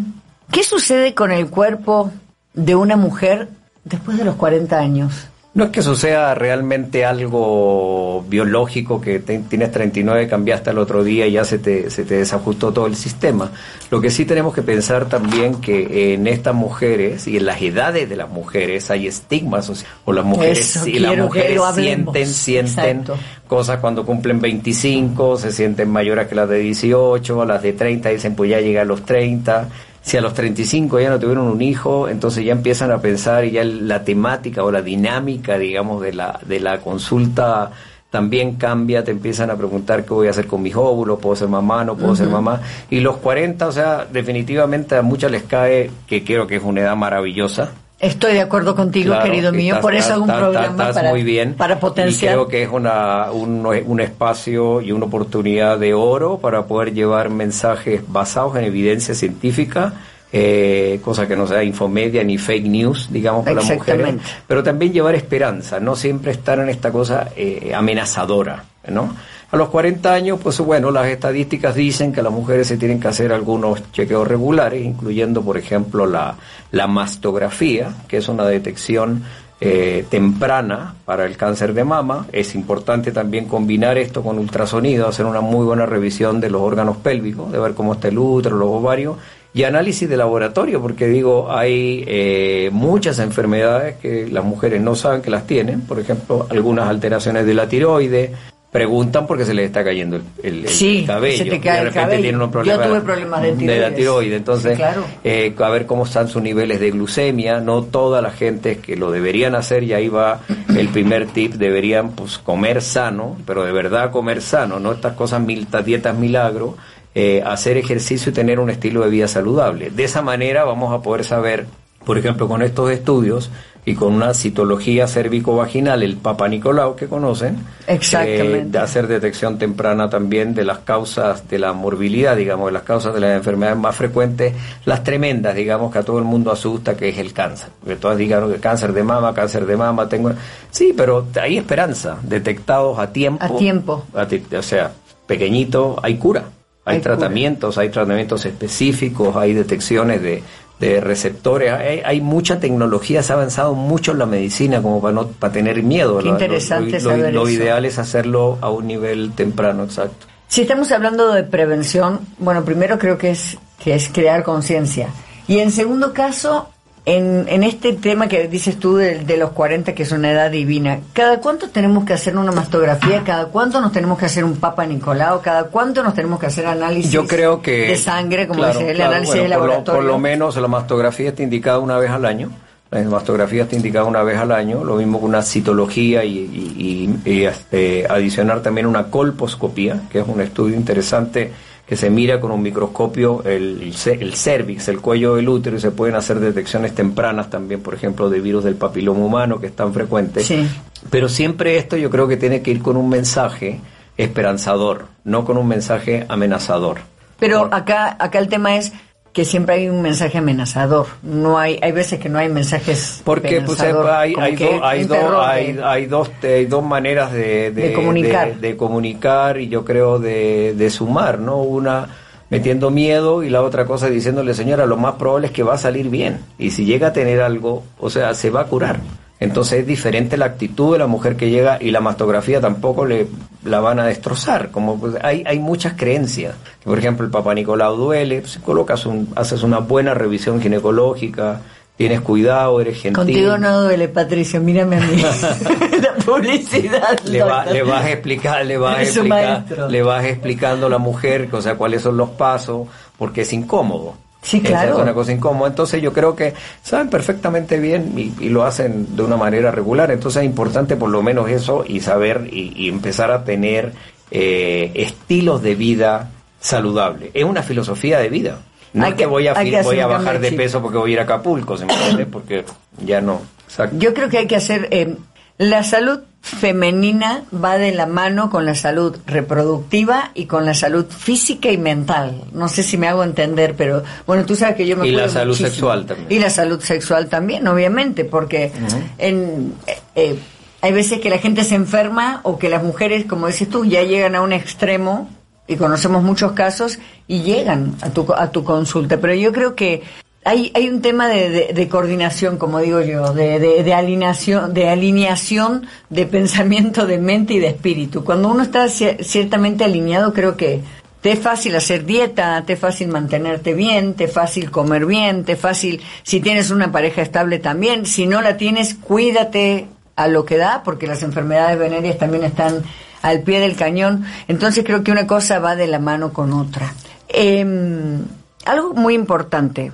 ¿Qué 0.50 0.62
sucede 0.64 1.14
con 1.14 1.30
el 1.30 1.48
cuerpo 1.48 2.10
de 2.54 2.74
una 2.74 2.96
mujer 2.96 3.48
después 3.84 4.16
de 4.18 4.24
los 4.24 4.36
40 4.36 4.78
años? 4.78 5.28
No 5.54 5.64
es 5.64 5.70
que 5.70 5.80
eso 5.80 5.96
sea 5.96 6.34
realmente 6.34 7.04
algo 7.04 8.24
biológico, 8.28 9.00
que 9.00 9.18
te- 9.18 9.38
tienes 9.40 9.72
39, 9.72 10.28
cambiaste 10.28 10.70
al 10.70 10.78
otro 10.78 11.02
día 11.02 11.26
y 11.26 11.32
ya 11.32 11.44
se 11.44 11.58
te, 11.58 11.90
se 11.90 12.04
te 12.04 12.16
desajustó 12.18 12.70
todo 12.72 12.86
el 12.86 12.94
sistema. 12.94 13.50
Lo 13.90 14.00
que 14.00 14.10
sí 14.10 14.24
tenemos 14.24 14.54
que 14.54 14.62
pensar 14.62 15.06
también 15.06 15.56
que 15.56 16.14
en 16.14 16.26
estas 16.28 16.54
mujeres 16.54 17.26
y 17.26 17.38
en 17.38 17.46
las 17.46 17.60
edades 17.62 18.08
de 18.08 18.14
las 18.14 18.28
mujeres 18.28 18.90
hay 18.90 19.08
estigmas, 19.08 19.68
o, 19.70 19.74
sea, 19.74 19.88
o 20.04 20.12
las 20.12 20.24
mujeres, 20.24 20.76
Eso, 20.76 20.86
y 20.86 20.98
las 21.00 21.16
mujeres 21.16 21.60
sienten, 21.74 22.26
sienten 22.26 22.98
Exacto. 22.98 23.16
cosas 23.48 23.80
cuando 23.80 24.04
cumplen 24.06 24.40
25, 24.40 25.38
se 25.38 25.50
sienten 25.50 25.88
mayores 25.90 26.28
que 26.28 26.34
las 26.36 26.48
de 26.48 26.58
18, 26.58 27.44
las 27.46 27.62
de 27.62 27.72
30 27.72 28.10
dicen 28.10 28.34
pues 28.36 28.50
ya 28.50 28.60
llegué 28.60 28.78
a 28.80 28.84
los 28.84 29.04
30. 29.04 29.68
Si 30.08 30.16
a 30.16 30.22
los 30.22 30.32
35 30.32 31.00
ya 31.00 31.10
no 31.10 31.18
tuvieron 31.18 31.48
un 31.48 31.60
hijo, 31.60 32.08
entonces 32.08 32.42
ya 32.42 32.52
empiezan 32.52 32.90
a 32.90 32.98
pensar 32.98 33.44
y 33.44 33.50
ya 33.50 33.62
la 33.62 34.04
temática 34.04 34.64
o 34.64 34.70
la 34.70 34.80
dinámica, 34.80 35.58
digamos, 35.58 36.00
de 36.00 36.14
la, 36.14 36.40
de 36.46 36.60
la 36.60 36.80
consulta 36.80 37.72
también 38.08 38.54
cambia, 38.54 39.04
te 39.04 39.10
empiezan 39.10 39.50
a 39.50 39.56
preguntar 39.56 40.06
qué 40.06 40.14
voy 40.14 40.28
a 40.28 40.30
hacer 40.30 40.46
con 40.46 40.62
mis 40.62 40.74
óvulos, 40.74 41.18
puedo 41.20 41.36
ser 41.36 41.48
mamá, 41.48 41.84
no 41.84 41.94
puedo 41.94 42.16
ser 42.16 42.28
mamá. 42.28 42.62
Y 42.88 43.00
los 43.00 43.18
40, 43.18 43.66
o 43.66 43.70
sea, 43.70 44.06
definitivamente 44.10 44.96
a 44.96 45.02
muchas 45.02 45.30
les 45.30 45.42
cae, 45.42 45.90
que 46.06 46.24
creo 46.24 46.46
que 46.46 46.56
es 46.56 46.62
una 46.62 46.80
edad 46.80 46.96
maravillosa, 46.96 47.72
Estoy 48.00 48.34
de 48.34 48.40
acuerdo 48.42 48.76
contigo, 48.76 49.12
Claro, 49.14 49.24
querido 49.24 49.50
mío, 49.52 49.74
estás- 49.74 49.82
por 49.82 49.94
eso 49.94 50.12
hago 50.14 50.22
un 50.22 50.28
programa 50.28 50.92
para, 50.92 51.10
muy 51.10 51.24
bien. 51.24 51.54
para 51.54 51.80
potenciar. 51.80 52.32
Y 52.32 52.34
creo 52.36 52.46
que 52.48 52.62
es 52.62 52.68
una, 52.70 53.32
un, 53.32 53.66
un 53.66 54.00
espacio 54.00 54.80
y 54.80 54.92
una 54.92 55.06
oportunidad 55.06 55.78
de 55.78 55.94
oro 55.94 56.38
para 56.38 56.64
poder 56.66 56.94
llevar 56.94 57.28
mensajes 57.28 58.02
basados 58.06 58.56
en 58.56 58.64
evidencia 58.64 59.16
científica, 59.16 59.94
eh, 60.32 61.00
cosa 61.04 61.26
que 61.26 61.34
no 61.34 61.46
sea 61.48 61.64
infomedia 61.64 62.22
ni 62.22 62.38
fake 62.38 62.66
news, 62.66 63.08
digamos, 63.10 63.42
para 63.44 63.56
las 63.56 63.64
mujeres. 63.70 64.14
Pero 64.46 64.62
también 64.62 64.92
llevar 64.92 65.16
esperanza, 65.16 65.80
no 65.80 65.96
siempre 65.96 66.30
estar 66.30 66.60
en 66.60 66.68
esta 66.68 66.92
cosa 66.92 67.30
eh, 67.34 67.72
amenazadora, 67.74 68.62
¿no? 68.88 69.12
A 69.50 69.56
los 69.56 69.70
40 69.70 70.12
años, 70.12 70.38
pues 70.42 70.58
bueno, 70.60 70.90
las 70.90 71.06
estadísticas 71.06 71.74
dicen 71.74 72.12
que 72.12 72.22
las 72.22 72.32
mujeres 72.32 72.66
se 72.66 72.76
tienen 72.76 73.00
que 73.00 73.08
hacer 73.08 73.32
algunos 73.32 73.90
chequeos 73.92 74.28
regulares, 74.28 74.84
incluyendo, 74.84 75.40
por 75.40 75.56
ejemplo, 75.56 76.04
la, 76.04 76.36
la 76.70 76.86
mastografía, 76.86 77.94
que 78.08 78.18
es 78.18 78.28
una 78.28 78.44
detección 78.44 79.22
eh, 79.60 80.04
temprana 80.10 80.94
para 81.06 81.24
el 81.24 81.38
cáncer 81.38 81.72
de 81.72 81.82
mama. 81.82 82.26
Es 82.30 82.54
importante 82.54 83.10
también 83.10 83.46
combinar 83.46 83.96
esto 83.96 84.22
con 84.22 84.38
ultrasonido, 84.38 85.08
hacer 85.08 85.24
una 85.24 85.40
muy 85.40 85.64
buena 85.64 85.86
revisión 85.86 86.42
de 86.42 86.50
los 86.50 86.60
órganos 86.60 86.98
pélvicos, 86.98 87.50
de 87.50 87.58
ver 87.58 87.72
cómo 87.72 87.94
está 87.94 88.08
el 88.08 88.18
útero, 88.18 88.54
los 88.56 88.68
ovarios, 88.68 89.16
y 89.54 89.64
análisis 89.64 90.06
de 90.08 90.16
laboratorio, 90.18 90.82
porque 90.82 91.06
digo, 91.06 91.50
hay 91.50 92.04
eh, 92.06 92.68
muchas 92.70 93.18
enfermedades 93.18 93.96
que 93.96 94.28
las 94.28 94.44
mujeres 94.44 94.82
no 94.82 94.94
saben 94.94 95.22
que 95.22 95.30
las 95.30 95.46
tienen, 95.46 95.80
por 95.80 95.98
ejemplo, 95.98 96.46
algunas 96.50 96.86
alteraciones 96.86 97.46
de 97.46 97.54
la 97.54 97.66
tiroide, 97.66 98.34
preguntan 98.70 99.26
porque 99.26 99.46
se 99.46 99.54
les 99.54 99.66
está 99.66 99.82
cayendo 99.82 100.16
el, 100.16 100.22
el- 100.42 100.64
el 100.64 100.68
Sí, 100.68 101.04
cabello, 101.06 101.38
se 101.38 101.44
te 101.46 101.58
cae 101.60 101.78
de 101.84 101.90
repente 101.90 102.16
tienen 102.18 102.34
un 102.36 102.40
Yo 102.48 102.50
problema 102.50 102.82
tuve 102.86 103.00
problemas 103.00 103.42
de 103.42 103.52
la 103.52 103.56
tiroides. 103.58 103.94
tiroide, 103.96 104.36
entonces 104.36 104.72
Sí, 104.72 104.76
claro. 104.76 105.04
eh, 105.24 105.54
a 105.58 105.68
ver 105.70 105.86
cómo 105.86 106.04
están 106.04 106.28
sus 106.28 106.42
niveles 106.42 106.78
de 106.78 106.90
glucemia, 106.90 107.60
no 107.60 107.82
toda 107.84 108.20
la 108.20 108.30
gente 108.30 108.76
que 108.78 108.94
lo 108.96 109.10
deberían 109.10 109.54
hacer, 109.54 109.84
y 109.84 109.94
ahí 109.94 110.08
va 110.08 110.40
el 110.76 110.88
primer 110.88 111.28
tip, 111.28 111.54
deberían 111.54 112.10
pues 112.10 112.36
comer 112.38 112.82
sano, 112.82 113.38
pero 113.46 113.64
de 113.64 113.72
verdad 113.72 114.10
comer 114.10 114.42
sano, 114.42 114.78
no 114.78 114.92
estas 114.92 115.14
cosas, 115.14 115.40
mil, 115.40 115.60
estas 115.60 115.84
dietas 115.86 116.14
milagro, 116.16 116.76
eh, 117.14 117.42
hacer 117.46 117.78
ejercicio 117.78 118.30
y 118.30 118.34
tener 118.34 118.60
un 118.60 118.68
estilo 118.68 119.00
de 119.02 119.08
vida 119.08 119.28
saludable. 119.28 119.88
De 119.90 120.04
esa 120.04 120.20
manera 120.20 120.64
vamos 120.64 120.92
a 120.92 121.00
poder 121.02 121.24
saber, 121.24 121.64
por 122.04 122.18
ejemplo, 122.18 122.46
con 122.46 122.60
estos 122.62 122.90
estudios 122.90 123.50
y 123.84 123.94
con 123.94 124.12
una 124.12 124.34
citología 124.34 125.06
cérvico-vaginal, 125.06 126.02
el 126.02 126.16
Papa 126.16 126.46
Nicolau 126.48 126.94
que 126.94 127.06
conocen, 127.06 127.56
eh, 127.86 128.64
de 128.66 128.78
hacer 128.78 129.06
detección 129.06 129.58
temprana 129.58 130.10
también 130.10 130.54
de 130.54 130.64
las 130.64 130.78
causas 130.80 131.48
de 131.48 131.58
la 131.58 131.72
morbilidad, 131.72 132.36
digamos, 132.36 132.66
de 132.66 132.72
las 132.72 132.82
causas 132.82 133.14
de 133.14 133.20
las 133.20 133.36
enfermedades 133.36 133.78
más 133.78 133.96
frecuentes, 133.96 134.52
las 134.84 135.02
tremendas, 135.04 135.54
digamos, 135.54 135.90
que 135.92 136.00
a 136.00 136.02
todo 136.02 136.18
el 136.18 136.24
mundo 136.24 136.52
asusta, 136.52 136.96
que 136.96 137.08
es 137.08 137.18
el 137.18 137.32
cáncer. 137.32 137.68
Porque 137.80 137.96
todas 137.96 138.18
digan 138.18 138.52
que 138.52 138.58
cáncer 138.60 138.92
de 138.92 139.02
mama, 139.02 139.32
cáncer 139.32 139.64
de 139.64 139.76
mama, 139.76 140.08
tengo... 140.08 140.32
Sí, 140.70 140.92
pero 140.94 141.26
hay 141.40 141.56
esperanza, 141.56 142.18
detectados 142.22 142.98
a 142.98 143.10
tiempo. 143.12 143.42
A 143.44 143.56
tiempo. 143.56 144.04
a 144.14 144.26
ti- 144.26 144.42
o 144.54 144.62
sea, 144.62 144.90
pequeñito, 145.26 145.96
hay 146.02 146.16
cura. 146.16 146.44
Hay, 146.84 146.96
Hay 146.96 147.02
cura. 147.02 147.16
tratamientos, 147.16 147.76
hay 147.78 147.90
tratamientos 147.90 148.44
específicos, 148.46 149.36
hay 149.36 149.52
detecciones 149.54 150.22
de, 150.22 150.42
de 150.80 151.00
receptores, 151.00 151.72
hay, 151.72 152.02
hay 152.04 152.20
mucha 152.20 152.60
tecnología, 152.60 153.22
se 153.22 153.32
ha 153.32 153.36
avanzado 153.36 153.74
mucho 153.74 154.12
en 154.12 154.18
la 154.20 154.26
medicina 154.26 154.80
como 154.80 155.00
para 155.02 155.12
no 155.14 155.26
para 155.28 155.52
tener 155.52 155.82
miedo. 155.82 156.18
Qué 156.18 156.24
Lo- 156.24 156.30
lo- 156.30 156.36
interesante 156.36 157.00
lo, 157.00 157.10
saber 157.10 157.34
lo 157.34 157.42
eso. 157.48 157.50
ideal 157.50 157.84
es 157.84 157.98
hacerlo 157.98 158.58
a 158.60 158.70
un 158.70 158.86
nivel 158.86 159.32
temprano, 159.32 159.84
exacto. 159.84 160.26
Si 160.46 160.62
estamos 160.62 160.90
hablando 160.92 161.32
de 161.32 161.42
prevención, 161.44 162.20
bueno, 162.38 162.64
primero 162.64 162.98
creo 162.98 163.18
que 163.18 163.30
es 163.32 163.58
que 163.82 163.94
es 163.94 164.08
crear 164.08 164.42
conciencia. 164.44 165.08
Y 165.46 165.58
en 165.58 165.70
segundo 165.72 166.12
caso, 166.12 166.68
en, 167.04 167.46
en 167.48 167.62
este 167.62 167.92
tema 167.94 168.28
que 168.28 168.48
dices 168.48 168.78
tú 168.78 168.96
de, 168.96 169.20
de 169.24 169.36
los 169.36 169.50
40, 169.52 169.94
que 169.94 170.02
es 170.02 170.12
una 170.12 170.30
edad 170.30 170.50
divina, 170.50 171.00
¿cada 171.12 171.40
cuánto 171.40 171.68
tenemos 171.70 172.04
que 172.04 172.12
hacer 172.12 172.36
una 172.36 172.52
mastografía? 172.52 173.22
¿Cada 173.24 173.46
cuánto 173.46 173.80
nos 173.80 173.92
tenemos 173.92 174.18
que 174.18 174.26
hacer 174.26 174.44
un 174.44 174.56
Papa 174.56 174.84
Nicolau? 174.86 175.40
¿Cada 175.40 175.64
cuánto 175.64 176.02
nos 176.02 176.14
tenemos 176.14 176.38
que 176.38 176.46
hacer 176.46 176.66
análisis 176.66 177.10
Yo 177.12 177.26
creo 177.26 177.62
que... 177.62 177.88
de 177.88 177.96
sangre, 177.96 178.46
como 178.46 178.60
claro, 178.60 178.78
dice 178.78 178.90
el 178.90 178.96
claro, 178.96 179.10
análisis 179.12 179.34
bueno, 179.36 179.48
de 179.48 179.54
por 179.54 179.60
lo- 179.60 179.66
laboratorio? 179.68 180.00
Por 180.02 180.10
lo, 180.12 180.18
menos 180.18 180.56
la 180.56 180.68
mastografía 180.68 181.28
está 181.30 181.42
indicada 181.42 181.78
una 181.78 181.98
vez 181.98 182.10
al 182.10 182.24
año. 182.24 182.50
La 182.90 183.02
mastografía 183.02 183.64
está 183.64 183.76
indicada 183.76 184.06
una 184.06 184.22
vez 184.22 184.38
al 184.38 184.50
año, 184.50 184.82
lo 184.82 184.96
mismo 184.96 185.18
que 185.18 185.26
una 185.26 185.42
citología 185.42 186.24
y, 186.24 186.38
y- 186.38 187.18
y- 187.26 187.30
y, 187.30 187.44
este, 187.44 188.06
adicionar 188.08 188.62
también 188.62 188.86
una 188.86 189.10
colposcopía, 189.10 190.00
que 190.10 190.20
es 190.20 190.24
un 190.26 190.40
estudio 190.40 190.74
interesante 190.74 191.52
que 191.88 191.96
se 191.96 192.10
mira 192.10 192.38
con 192.38 192.50
un 192.50 192.60
microscopio 192.62 193.42
el, 193.44 193.80
el, 193.82 193.94
ce- 193.94 194.18
el 194.20 194.34
cervix, 194.34 194.88
el 194.88 195.00
cuello 195.00 195.36
del 195.36 195.48
útero, 195.48 195.76
y 195.76 195.80
se 195.80 195.90
pueden 195.90 196.16
hacer 196.16 196.38
detecciones 196.38 196.94
tempranas 196.94 197.48
también, 197.48 197.80
por 197.80 197.94
ejemplo, 197.94 198.28
de 198.28 198.40
virus 198.40 198.64
del 198.64 198.74
papiloma 198.74 199.20
humano, 199.24 199.58
que 199.58 199.68
es 199.68 199.74
tan 199.74 199.94
frecuente. 199.94 200.42
Sí. 200.42 200.68
Pero 201.08 201.28
siempre 201.30 201.78
esto 201.78 201.96
yo 201.96 202.10
creo 202.10 202.28
que 202.28 202.36
tiene 202.36 202.60
que 202.60 202.70
ir 202.72 202.82
con 202.82 202.98
un 202.98 203.08
mensaje 203.08 203.80
esperanzador, 204.18 205.06
no 205.24 205.44
con 205.44 205.56
un 205.56 205.66
mensaje 205.66 206.26
amenazador. 206.28 206.98
Pero 207.38 207.68
acá, 207.72 208.16
acá 208.18 208.38
el 208.38 208.48
tema 208.48 208.76
es 208.76 208.92
que 209.32 209.44
siempre 209.44 209.76
hay 209.76 209.88
un 209.88 210.02
mensaje 210.02 210.38
amenazador. 210.38 211.06
No 211.22 211.58
hay, 211.58 211.78
hay 211.82 211.92
veces 211.92 212.18
que 212.18 212.28
no 212.28 212.38
hay 212.38 212.48
mensajes 212.48 213.20
Porque 213.24 213.60
pues 213.60 213.80
hay, 213.80 214.34
hay, 214.38 214.56
do- 214.56 214.84
hay, 214.84 215.04
do- 215.04 215.40
hay, 215.42 215.72
de- 215.74 215.84
hay 215.84 216.06
dos, 216.06 216.30
hay 216.42 216.66
dos 216.66 216.82
maneras 216.84 217.32
de, 217.32 217.70
De 217.70 217.92
comunicar. 217.92 218.54
de- 218.54 218.68
de 218.68 218.76
comunicar 218.76 219.60
y 219.60 219.68
yo 219.68 219.84
creo 219.84 220.18
de, 220.18 220.74
de 220.76 220.90
sumar, 220.90 221.38
¿no? 221.38 221.58
Una 221.58 222.08
metiendo 222.50 222.90
miedo 222.90 223.42
y 223.42 223.50
la 223.50 223.62
otra 223.62 223.84
cosa 223.84 224.08
diciéndole, 224.08 224.54
señora, 224.54 224.86
lo 224.86 224.96
más 224.96 225.14
probable 225.16 225.48
es 225.48 225.52
que 225.52 225.62
va 225.62 225.74
a 225.74 225.78
salir 225.78 226.08
bien. 226.08 226.40
Y 226.58 226.70
si 226.70 226.86
llega 226.86 227.08
a 227.08 227.12
tener 227.12 227.40
algo, 227.42 227.84
o 228.00 228.08
sea, 228.10 228.32
se 228.34 228.48
va 228.50 228.62
a 228.62 228.64
curar. 228.64 229.00
Entonces 229.40 229.80
es 229.80 229.86
diferente 229.86 230.36
la 230.36 230.46
actitud 230.46 230.92
de 230.94 230.98
la 230.98 231.06
mujer 231.06 231.36
que 231.36 231.48
llega 231.50 231.78
y 231.80 231.90
la 231.92 232.00
mastografía 232.00 232.60
tampoco 232.60 233.04
le 233.06 233.28
la 233.64 233.80
van 233.80 234.00
a 234.00 234.06
destrozar. 234.06 234.70
Como 234.70 234.98
pues, 234.98 235.14
hay, 235.22 235.44
hay 235.46 235.58
muchas 235.58 235.94
creencias. 235.94 236.54
Por 236.84 236.98
ejemplo, 236.98 237.24
el 237.24 237.30
Papa 237.30 237.54
Nicolau 237.54 237.96
duele, 237.96 238.40
pues, 238.40 238.58
colocas 238.64 239.06
un, 239.06 239.28
haces 239.36 239.62
una 239.62 239.78
buena 239.78 240.14
revisión 240.14 240.60
ginecológica, 240.60 241.60
tienes 241.96 242.20
cuidado, 242.20 242.80
eres 242.80 242.94
gentil. 243.00 243.14
Contigo 243.14 243.58
no 243.58 243.82
duele, 243.82 244.08
Patricio, 244.08 244.60
mírame 244.60 244.96
a 244.96 245.00
mí. 245.00 245.22
la 246.02 246.14
publicidad. 246.24 247.18
le, 247.24 247.42
va- 247.42 247.64
le 247.66 247.82
vas 247.82 248.04
a 248.04 248.10
explicar, 248.10 248.64
le 248.66 248.76
vas 248.76 248.98
a 248.98 249.02
explicar, 249.02 249.64
le 249.90 250.02
vas 250.02 250.24
explicando 250.24 250.86
a 250.86 250.90
la 250.90 250.98
mujer, 250.98 251.48
o 251.52 251.60
sea, 251.62 251.76
cuáles 251.76 252.02
son 252.02 252.16
los 252.16 252.30
pasos, 252.30 252.88
porque 253.16 253.42
es 253.42 253.52
incómodo. 253.52 254.14
Sí, 254.40 254.58
Esa 254.58 254.68
claro. 254.68 254.96
Es 254.96 255.02
una 255.02 255.14
cosa 255.14 255.32
incómoda. 255.32 255.68
Entonces 255.68 256.00
yo 256.00 256.12
creo 256.12 256.34
que 256.36 256.54
saben 256.82 257.10
perfectamente 257.10 257.78
bien 257.78 258.12
y, 258.16 258.32
y 258.44 258.48
lo 258.48 258.64
hacen 258.64 259.16
de 259.16 259.22
una 259.22 259.36
manera 259.36 259.70
regular. 259.70 260.10
Entonces 260.10 260.42
es 260.42 260.46
importante 260.46 260.96
por 260.96 261.10
lo 261.10 261.22
menos 261.22 261.48
eso 261.50 261.84
y 261.86 262.00
saber 262.00 262.48
y, 262.50 262.72
y 262.76 262.88
empezar 262.88 263.30
a 263.32 263.44
tener 263.44 263.92
eh, 264.30 264.92
estilos 264.94 265.62
de 265.62 265.74
vida 265.74 266.30
saludable. 266.60 267.30
Es 267.34 267.44
una 267.44 267.62
filosofía 267.62 268.18
de 268.18 268.28
vida. 268.28 268.58
No 268.92 269.04
Hay 269.04 269.10
es 269.10 269.16
que, 269.16 269.22
que- 269.24 269.26
voy 269.26 269.48
a, 269.48 269.54
que 269.54 269.82
voy 269.82 270.00
a 270.00 270.06
bajar 270.06 270.38
de 270.40 270.52
peso 270.52 270.80
porque 270.80 270.98
voy 270.98 271.10
a 271.10 271.12
ir 271.14 271.20
a 271.20 271.24
Acapulco, 271.24 271.76
¿se 271.76 271.84
me 271.86 271.92
entiende? 271.92 272.26
Porque 272.30 272.64
ya 273.04 273.20
no. 273.20 273.42
Exacto. 273.66 273.96
Yo 273.98 274.14
creo 274.14 274.28
que 274.28 274.38
hay 274.38 274.46
que 274.46 274.56
hacer, 274.56 274.88
eh, 274.90 275.14
La 275.58 275.82
salud 275.82 276.20
femenina 276.40 277.42
va 277.52 277.78
de 277.78 277.92
la 277.92 278.06
mano 278.06 278.48
con 278.48 278.64
la 278.64 278.74
salud 278.76 279.16
reproductiva 279.26 280.30
y 280.34 280.46
con 280.46 280.64
la 280.64 280.72
salud 280.72 281.06
física 281.06 281.70
y 281.70 281.78
mental. 281.78 282.44
No 282.52 282.68
sé 282.68 282.82
si 282.84 282.96
me 282.96 283.08
hago 283.08 283.24
entender, 283.24 283.74
pero 283.76 284.04
bueno, 284.26 284.46
tú 284.46 284.54
sabes 284.54 284.76
que 284.76 284.86
yo 284.86 284.96
me 284.96 285.08
Y 285.08 285.10
la 285.10 285.28
salud 285.28 285.48
muchísimo. 285.48 285.68
sexual 285.68 286.06
también. 286.06 286.26
Y 286.30 286.38
la 286.38 286.50
salud 286.50 286.80
sexual 286.80 287.28
también, 287.28 287.66
obviamente, 287.66 288.24
porque 288.24 288.72
en, 289.18 289.74
eh, 289.86 289.98
eh, 290.14 290.38
hay 290.80 290.92
veces 290.92 291.20
que 291.20 291.28
la 291.28 291.38
gente 291.38 291.64
se 291.64 291.74
enferma 291.74 292.40
o 292.44 292.58
que 292.58 292.68
las 292.68 292.84
mujeres, 292.84 293.24
como 293.24 293.48
dices 293.48 293.68
tú, 293.68 293.84
ya 293.84 294.02
llegan 294.04 294.36
a 294.36 294.40
un 294.40 294.52
extremo 294.52 295.28
y 295.66 295.76
conocemos 295.76 296.22
muchos 296.22 296.52
casos 296.52 297.00
y 297.26 297.42
llegan 297.42 297.96
a 298.00 298.10
tu, 298.10 298.32
a 298.32 298.52
tu 298.52 298.62
consulta. 298.62 299.18
Pero 299.18 299.34
yo 299.34 299.52
creo 299.52 299.74
que 299.74 300.02
hay, 300.48 300.72
hay 300.74 300.88
un 300.88 301.02
tema 301.02 301.28
de, 301.28 301.72
de- 301.74 301.88
coordinación, 301.88 302.56
como 302.56 302.78
digo 302.80 303.00
yo, 303.02 303.32
de, 303.34 303.58
de, 303.58 303.94
alineación, 303.94 304.72
de 304.72 304.88
alineación 304.88 305.86
de 306.08 306.24
pensamiento, 306.24 307.06
de 307.06 307.18
mente 307.18 307.52
y 307.54 307.58
de 307.58 307.66
espíritu. 307.68 308.24
Cuando 308.24 308.48
uno 308.48 308.62
está 308.62 308.86
cier- 308.86 309.22
ciertamente 309.22 309.84
alineado, 309.84 310.32
creo 310.32 310.56
que 310.56 310.80
te 311.20 311.32
es 311.32 311.38
fácil 311.40 311.76
hacer 311.76 312.04
dieta, 312.06 312.62
te 312.64 312.72
es 312.74 312.78
fácil 312.78 313.08
mantenerte 313.08 313.74
bien, 313.74 314.14
te 314.14 314.24
es 314.24 314.32
fácil 314.32 314.70
comer 314.70 315.04
bien, 315.04 315.44
te 315.44 315.52
es 315.52 315.60
fácil, 315.60 316.00
si 316.22 316.40
tienes 316.40 316.70
una 316.70 316.92
pareja 316.92 317.20
estable 317.22 317.58
también, 317.58 318.06
si 318.06 318.26
no 318.26 318.40
la 318.40 318.56
tienes, 318.56 318.94
cuídate 318.94 319.86
a 320.16 320.28
lo 320.28 320.44
que 320.44 320.56
da, 320.56 320.82
porque 320.84 321.06
las 321.06 321.22
enfermedades 321.22 321.78
venéreas 321.78 322.16
también 322.18 322.44
están 322.44 322.82
al 323.20 323.42
pie 323.42 323.60
del 323.60 323.76
cañón. 323.76 324.24
Entonces 324.46 324.82
creo 324.84 325.02
que 325.04 325.12
una 325.12 325.26
cosa 325.26 325.58
va 325.58 325.76
de 325.76 325.88
la 325.88 325.98
mano 325.98 326.32
con 326.32 326.52
otra. 326.52 326.94
Em, 327.28 328.22
algo 328.64 328.94
muy 328.94 329.14
importante. 329.14 329.92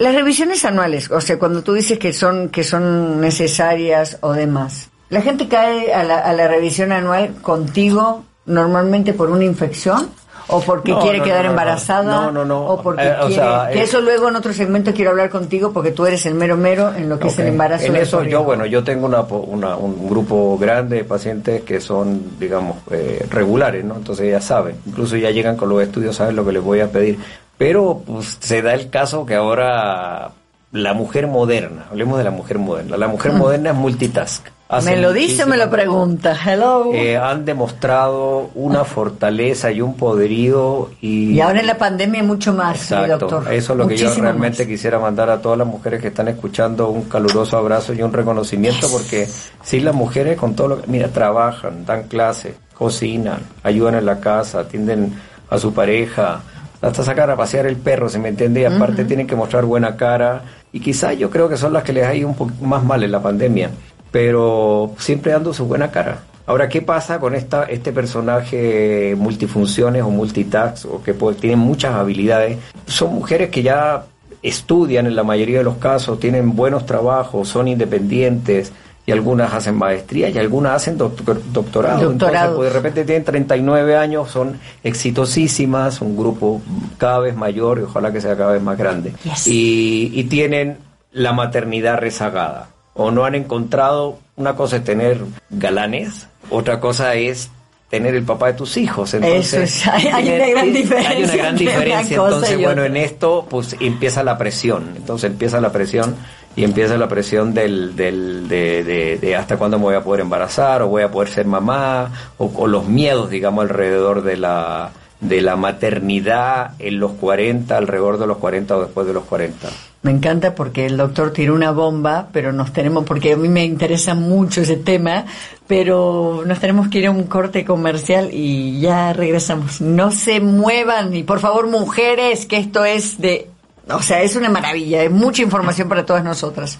Las 0.00 0.14
revisiones 0.14 0.64
anuales, 0.64 1.10
o 1.10 1.20
sea, 1.20 1.38
cuando 1.38 1.62
tú 1.62 1.74
dices 1.74 1.98
que 1.98 2.12
son 2.12 2.48
que 2.48 2.64
son 2.64 3.20
necesarias 3.20 4.16
o 4.22 4.32
demás, 4.32 4.88
la 5.10 5.20
gente 5.20 5.46
cae 5.46 5.92
a 5.92 6.02
la, 6.04 6.18
a 6.18 6.32
la 6.32 6.48
revisión 6.48 6.90
anual 6.90 7.34
contigo 7.42 8.24
normalmente 8.46 9.12
por 9.12 9.30
una 9.30 9.44
infección 9.44 10.08
o 10.52 10.60
porque 10.62 10.90
No, 10.92 11.00
quiere 11.00 11.18
no, 11.18 11.24
quedar 11.24 11.44
no, 11.44 11.50
embarazada 11.50 12.22
No, 12.22 12.32
no, 12.32 12.44
no. 12.44 12.64
o 12.66 12.82
porque 12.82 13.02
Eh, 13.06 13.12
o 13.20 13.26
quiere 13.26 13.34
sea, 13.34 13.68
que 13.72 13.78
eh, 13.78 13.82
eso 13.82 14.00
luego 14.00 14.28
en 14.28 14.36
otro 14.36 14.52
segmento 14.52 14.92
quiero 14.92 15.10
hablar 15.10 15.30
contigo 15.30 15.72
porque 15.72 15.92
tú 15.92 16.06
eres 16.06 16.24
el 16.26 16.34
mero 16.34 16.56
mero 16.56 16.92
en 16.94 17.08
lo 17.08 17.18
que 17.20 17.28
es 17.28 17.38
el 17.38 17.48
embarazo 17.48 17.84
En 17.84 17.94
eso 17.94 18.24
yo, 18.24 18.42
bueno, 18.42 18.66
yo 18.66 18.82
tengo 18.82 19.06
una, 19.06 19.20
una- 19.20 19.76
un 19.76 20.08
grupo 20.08 20.58
grande 20.58 20.96
de 20.96 21.04
pacientes 21.04 21.62
que 21.62 21.80
son, 21.80 22.38
digamos, 22.40 22.78
eh, 22.90 23.26
regulares, 23.30 23.84
¿no? 23.84 23.94
Entonces 23.96 24.28
ya 24.30 24.40
saben, 24.40 24.76
incluso 24.86 25.16
ya 25.16 25.30
llegan 25.30 25.56
con 25.56 25.68
los 25.68 25.82
estudios, 25.82 26.16
saben 26.16 26.34
lo 26.34 26.44
que 26.44 26.52
les 26.52 26.62
voy 26.62 26.80
a 26.80 26.90
pedir. 26.90 27.18
Pero 27.60 28.02
pues, 28.06 28.38
se 28.40 28.62
da 28.62 28.72
el 28.72 28.88
caso 28.88 29.26
que 29.26 29.34
ahora 29.34 30.30
la 30.72 30.94
mujer 30.94 31.26
moderna, 31.26 31.84
hablemos 31.90 32.16
de 32.16 32.24
la 32.24 32.30
mujer 32.30 32.58
moderna, 32.58 32.96
la 32.96 33.06
mujer 33.06 33.32
Mm. 33.32 33.36
moderna 33.36 33.70
es 33.70 33.76
multitask. 33.76 34.46
Hace 34.70 34.92
¿Me 34.94 35.02
lo 35.02 35.12
dice 35.12 35.42
o 35.42 35.46
me 35.46 35.58
lo 35.58 35.68
pregunta? 35.68 36.34
Hello. 36.42 36.92
Eh, 36.94 37.18
han 37.18 37.44
demostrado 37.44 38.50
una 38.54 38.84
fortaleza 38.84 39.70
y 39.72 39.82
un 39.82 39.94
poderío 39.94 40.90
y... 41.02 41.32
y 41.32 41.40
ahora 41.42 41.60
en 41.60 41.66
la 41.66 41.76
pandemia 41.76 42.22
mucho 42.22 42.54
más, 42.54 42.78
sí, 42.78 42.94
Exacto, 42.94 43.26
doctor. 43.28 43.52
eso 43.52 43.72
es 43.74 43.78
lo 43.78 43.86
que 43.86 43.96
yo 43.98 44.14
realmente 44.14 44.62
más. 44.62 44.68
quisiera 44.68 44.98
mandar 44.98 45.28
a 45.28 45.42
todas 45.42 45.58
las 45.58 45.66
mujeres 45.66 46.00
que 46.00 46.08
están 46.08 46.28
escuchando 46.28 46.88
un 46.88 47.02
caluroso 47.02 47.58
abrazo 47.58 47.92
y 47.92 48.00
un 48.02 48.12
reconocimiento 48.12 48.86
porque 48.90 49.28
sí 49.62 49.80
las 49.80 49.94
mujeres 49.94 50.38
con 50.38 50.54
todo 50.54 50.68
lo 50.68 50.80
que, 50.80 50.86
mira, 50.86 51.08
trabajan, 51.08 51.84
dan 51.84 52.04
clases, 52.04 52.54
cocinan, 52.72 53.40
ayudan 53.64 53.96
en 53.96 54.06
la 54.06 54.18
casa, 54.20 54.60
atienden 54.60 55.12
a 55.50 55.58
su 55.58 55.74
pareja, 55.74 56.42
hasta 56.80 57.04
sacar 57.04 57.30
a 57.30 57.36
pasear 57.36 57.66
el 57.66 57.76
perro, 57.76 58.08
¿se 58.08 58.18
me 58.18 58.28
entiende? 58.28 58.62
Y 58.62 58.64
aparte 58.64 59.04
tienen 59.04 59.26
que 59.26 59.36
mostrar 59.36 59.64
buena 59.64 59.96
cara 59.96 60.42
y 60.72 60.80
quizás 60.80 61.18
yo 61.18 61.30
creo 61.30 61.48
que 61.48 61.56
son 61.56 61.72
las 61.72 61.82
que 61.82 61.92
les 61.92 62.06
ha 62.06 62.14
ido 62.14 62.28
un 62.28 62.34
poco 62.34 62.52
más 62.62 62.82
mal 62.82 63.02
en 63.02 63.12
la 63.12 63.22
pandemia, 63.22 63.70
pero 64.10 64.92
siempre 64.98 65.32
dando 65.32 65.52
su 65.52 65.66
buena 65.66 65.90
cara. 65.90 66.22
Ahora, 66.46 66.68
¿qué 66.68 66.82
pasa 66.82 67.20
con 67.20 67.34
esta, 67.34 67.64
este 67.64 67.92
personaje 67.92 69.14
multifunciones 69.16 70.02
o 70.02 70.10
multitask 70.10 70.86
o 70.86 71.02
que 71.02 71.14
pues, 71.14 71.36
tienen 71.36 71.60
muchas 71.60 71.94
habilidades? 71.94 72.58
Son 72.86 73.14
mujeres 73.14 73.50
que 73.50 73.62
ya 73.62 74.04
estudian 74.42 75.06
en 75.06 75.14
la 75.14 75.22
mayoría 75.22 75.58
de 75.58 75.64
los 75.64 75.76
casos, 75.76 76.18
tienen 76.18 76.56
buenos 76.56 76.86
trabajos, 76.86 77.48
son 77.48 77.68
independientes 77.68 78.72
y 79.10 79.12
algunas 79.12 79.52
hacen 79.52 79.74
maestría 79.76 80.28
y 80.30 80.38
algunas 80.38 80.72
hacen 80.76 80.96
doctor- 80.96 81.42
doctorado. 81.52 82.00
Doctorado. 82.10 82.12
Entonces, 82.12 82.56
pues, 82.56 82.68
de 82.72 82.78
repente 82.78 83.04
tienen 83.04 83.24
39 83.24 83.96
años, 83.96 84.30
son 84.30 84.58
exitosísimas, 84.84 86.00
un 86.00 86.16
grupo 86.16 86.62
cada 86.98 87.18
vez 87.18 87.36
mayor 87.36 87.78
y 87.80 87.82
ojalá 87.82 88.12
que 88.12 88.20
sea 88.20 88.36
cada 88.36 88.52
vez 88.52 88.62
más 88.62 88.78
grande. 88.78 89.12
Yes. 89.24 89.46
Y, 89.48 90.10
y 90.14 90.24
tienen 90.24 90.78
la 91.12 91.32
maternidad 91.32 91.98
rezagada. 91.98 92.68
O 92.94 93.10
no 93.10 93.24
han 93.24 93.34
encontrado, 93.34 94.18
una 94.36 94.54
cosa 94.56 94.76
es 94.76 94.84
tener 94.84 95.18
galanes, 95.50 96.26
otra 96.50 96.80
cosa 96.80 97.14
es 97.14 97.50
tener 97.88 98.14
el 98.14 98.22
papá 98.22 98.48
de 98.48 98.52
tus 98.54 98.76
hijos. 98.76 99.14
Entonces, 99.14 99.52
Eso 99.52 99.62
es, 99.62 99.86
hay- 99.88 100.06
hay 100.12 100.28
una 100.36 100.46
gran 100.48 100.64
Hay 100.66 100.70
diferencia 100.72 101.24
una 101.24 101.36
gran 101.36 101.48
una 101.54 101.58
diferencia. 101.58 102.16
Entonces, 102.16 102.58
bueno, 102.60 102.84
en 102.84 102.96
esto 102.96 103.46
pues 103.50 103.76
empieza 103.80 104.22
la 104.22 104.38
presión. 104.38 104.92
Entonces 104.96 105.30
empieza 105.30 105.60
la 105.60 105.72
presión 105.72 106.14
y 106.56 106.64
empieza 106.64 106.96
la 106.98 107.08
presión 107.08 107.54
del, 107.54 107.94
del, 107.96 108.48
de, 108.48 108.82
de- 108.84 109.18
de 109.18 109.36
hasta 109.36 109.56
cuándo 109.56 109.78
me 109.78 109.84
voy 109.84 109.94
a 109.94 110.02
poder 110.02 110.20
embarazar 110.22 110.82
o 110.82 110.88
voy 110.88 111.02
a 111.02 111.10
poder 111.10 111.28
ser 111.28 111.46
mamá 111.46 112.10
o, 112.38 112.50
o 112.54 112.66
los 112.66 112.86
miedos, 112.88 113.30
digamos, 113.30 113.62
alrededor 113.62 114.22
de 114.22 114.36
la 114.36 114.90
de 115.20 115.42
la 115.42 115.54
maternidad 115.54 116.72
en 116.78 116.98
los 116.98 117.12
40, 117.12 117.76
alrededor 117.76 118.18
de 118.18 118.26
los 118.26 118.38
40 118.38 118.74
o 118.76 118.80
después 118.80 119.06
de 119.06 119.12
los 119.12 119.24
40. 119.24 119.68
Me 120.02 120.12
encanta 120.12 120.54
porque 120.54 120.86
el 120.86 120.96
doctor 120.96 121.30
tiró 121.34 121.54
una 121.54 121.72
bomba, 121.72 122.28
pero 122.32 122.52
nos 122.54 122.72
tenemos, 122.72 123.04
porque 123.04 123.32
a 123.34 123.36
mí 123.36 123.50
me 123.50 123.62
interesa 123.66 124.14
mucho 124.14 124.62
ese 124.62 124.76
tema, 124.76 125.26
pero 125.66 126.42
nos 126.46 126.58
tenemos 126.58 126.88
que 126.88 127.00
ir 127.00 127.06
a 127.08 127.10
un 127.10 127.24
corte 127.24 127.66
comercial 127.66 128.30
y 128.32 128.80
ya 128.80 129.12
regresamos. 129.12 129.82
No 129.82 130.10
se 130.10 130.40
muevan 130.40 131.14
y 131.14 131.22
por 131.22 131.38
favor 131.40 131.68
mujeres, 131.68 132.46
que 132.46 132.56
esto 132.56 132.86
es 132.86 133.20
de, 133.20 133.46
o 133.88 134.02
sea, 134.02 134.22
es 134.22 134.36
una 134.36 134.48
maravilla, 134.48 135.02
es 135.02 135.10
mucha 135.10 135.42
información 135.42 135.88
para 135.88 136.04
todas 136.04 136.24
nosotras. 136.24 136.78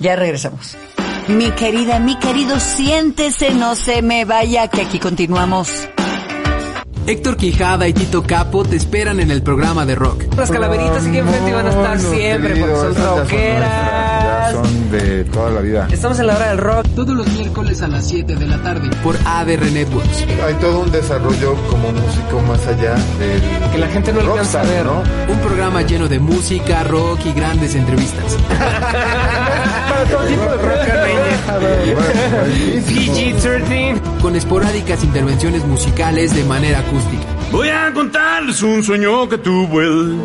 Ya 0.00 0.16
regresamos. 0.16 0.76
Mi 1.28 1.50
querida, 1.52 1.98
mi 1.98 2.18
querido, 2.18 2.60
siéntese, 2.60 3.54
no 3.54 3.76
se 3.76 4.02
me 4.02 4.24
vaya, 4.24 4.68
que 4.68 4.82
aquí 4.82 4.98
continuamos. 4.98 5.88
Héctor 7.06 7.36
Quijada 7.36 7.86
y 7.86 7.92
Tito 7.92 8.22
Capo 8.22 8.64
te 8.64 8.76
esperan 8.76 9.20
en 9.20 9.30
el 9.30 9.42
programa 9.42 9.84
de 9.84 9.94
rock. 9.94 10.24
Las 10.36 10.50
calaveritas 10.50 11.04
aquí 11.06 11.18
enfrente 11.18 11.52
van 11.52 11.66
a 11.66 11.70
estar 11.70 12.00
siempre 12.00 12.56
porque 12.56 12.76
son 12.76 12.94
rockeras. 12.94 13.93
Son 14.52 14.90
de 14.90 15.24
toda 15.24 15.50
la 15.50 15.60
vida. 15.60 15.88
Estamos 15.90 16.18
en 16.18 16.26
la 16.26 16.36
hora 16.36 16.48
del 16.48 16.58
rock. 16.58 16.86
Todos 16.94 17.16
los 17.16 17.26
miércoles 17.28 17.82
a 17.82 17.88
las 17.88 18.06
7 18.06 18.36
de 18.36 18.46
la 18.46 18.62
tarde 18.62 18.90
por 19.02 19.16
ADR 19.24 19.70
Networks. 19.72 20.24
Hay 20.44 20.54
todo 20.54 20.80
un 20.80 20.90
desarrollo 20.92 21.56
como 21.70 21.92
músico 21.92 22.40
más 22.46 22.66
allá 22.66 22.94
del. 23.18 23.40
Que 23.72 23.78
la 23.78 23.88
gente 23.88 24.12
no 24.12 24.20
alcanza 24.20 24.60
a 24.60 24.64
ver, 24.64 24.84
¿no? 24.84 25.02
Un 25.28 25.38
programa 25.40 25.82
lleno 25.82 26.08
de 26.08 26.18
música, 26.18 26.84
rock 26.84 27.26
y 27.26 27.32
grandes 27.32 27.74
entrevistas. 27.74 28.36
Para 28.48 30.04
todo 30.04 30.26
tipo 30.26 30.42
de 30.42 30.56
rock 30.56 30.84
PG-13. 32.86 34.00
Con 34.20 34.36
esporádicas 34.36 35.04
intervenciones 35.04 35.64
musicales 35.64 36.34
de 36.34 36.44
manera 36.44 36.80
acústica. 36.80 37.24
Voy 37.50 37.68
a 37.68 37.92
contarles 37.92 38.62
un 38.62 38.82
sueño 38.82 39.28
que 39.28 39.38
tuvo 39.38 39.80
él. 39.80 40.18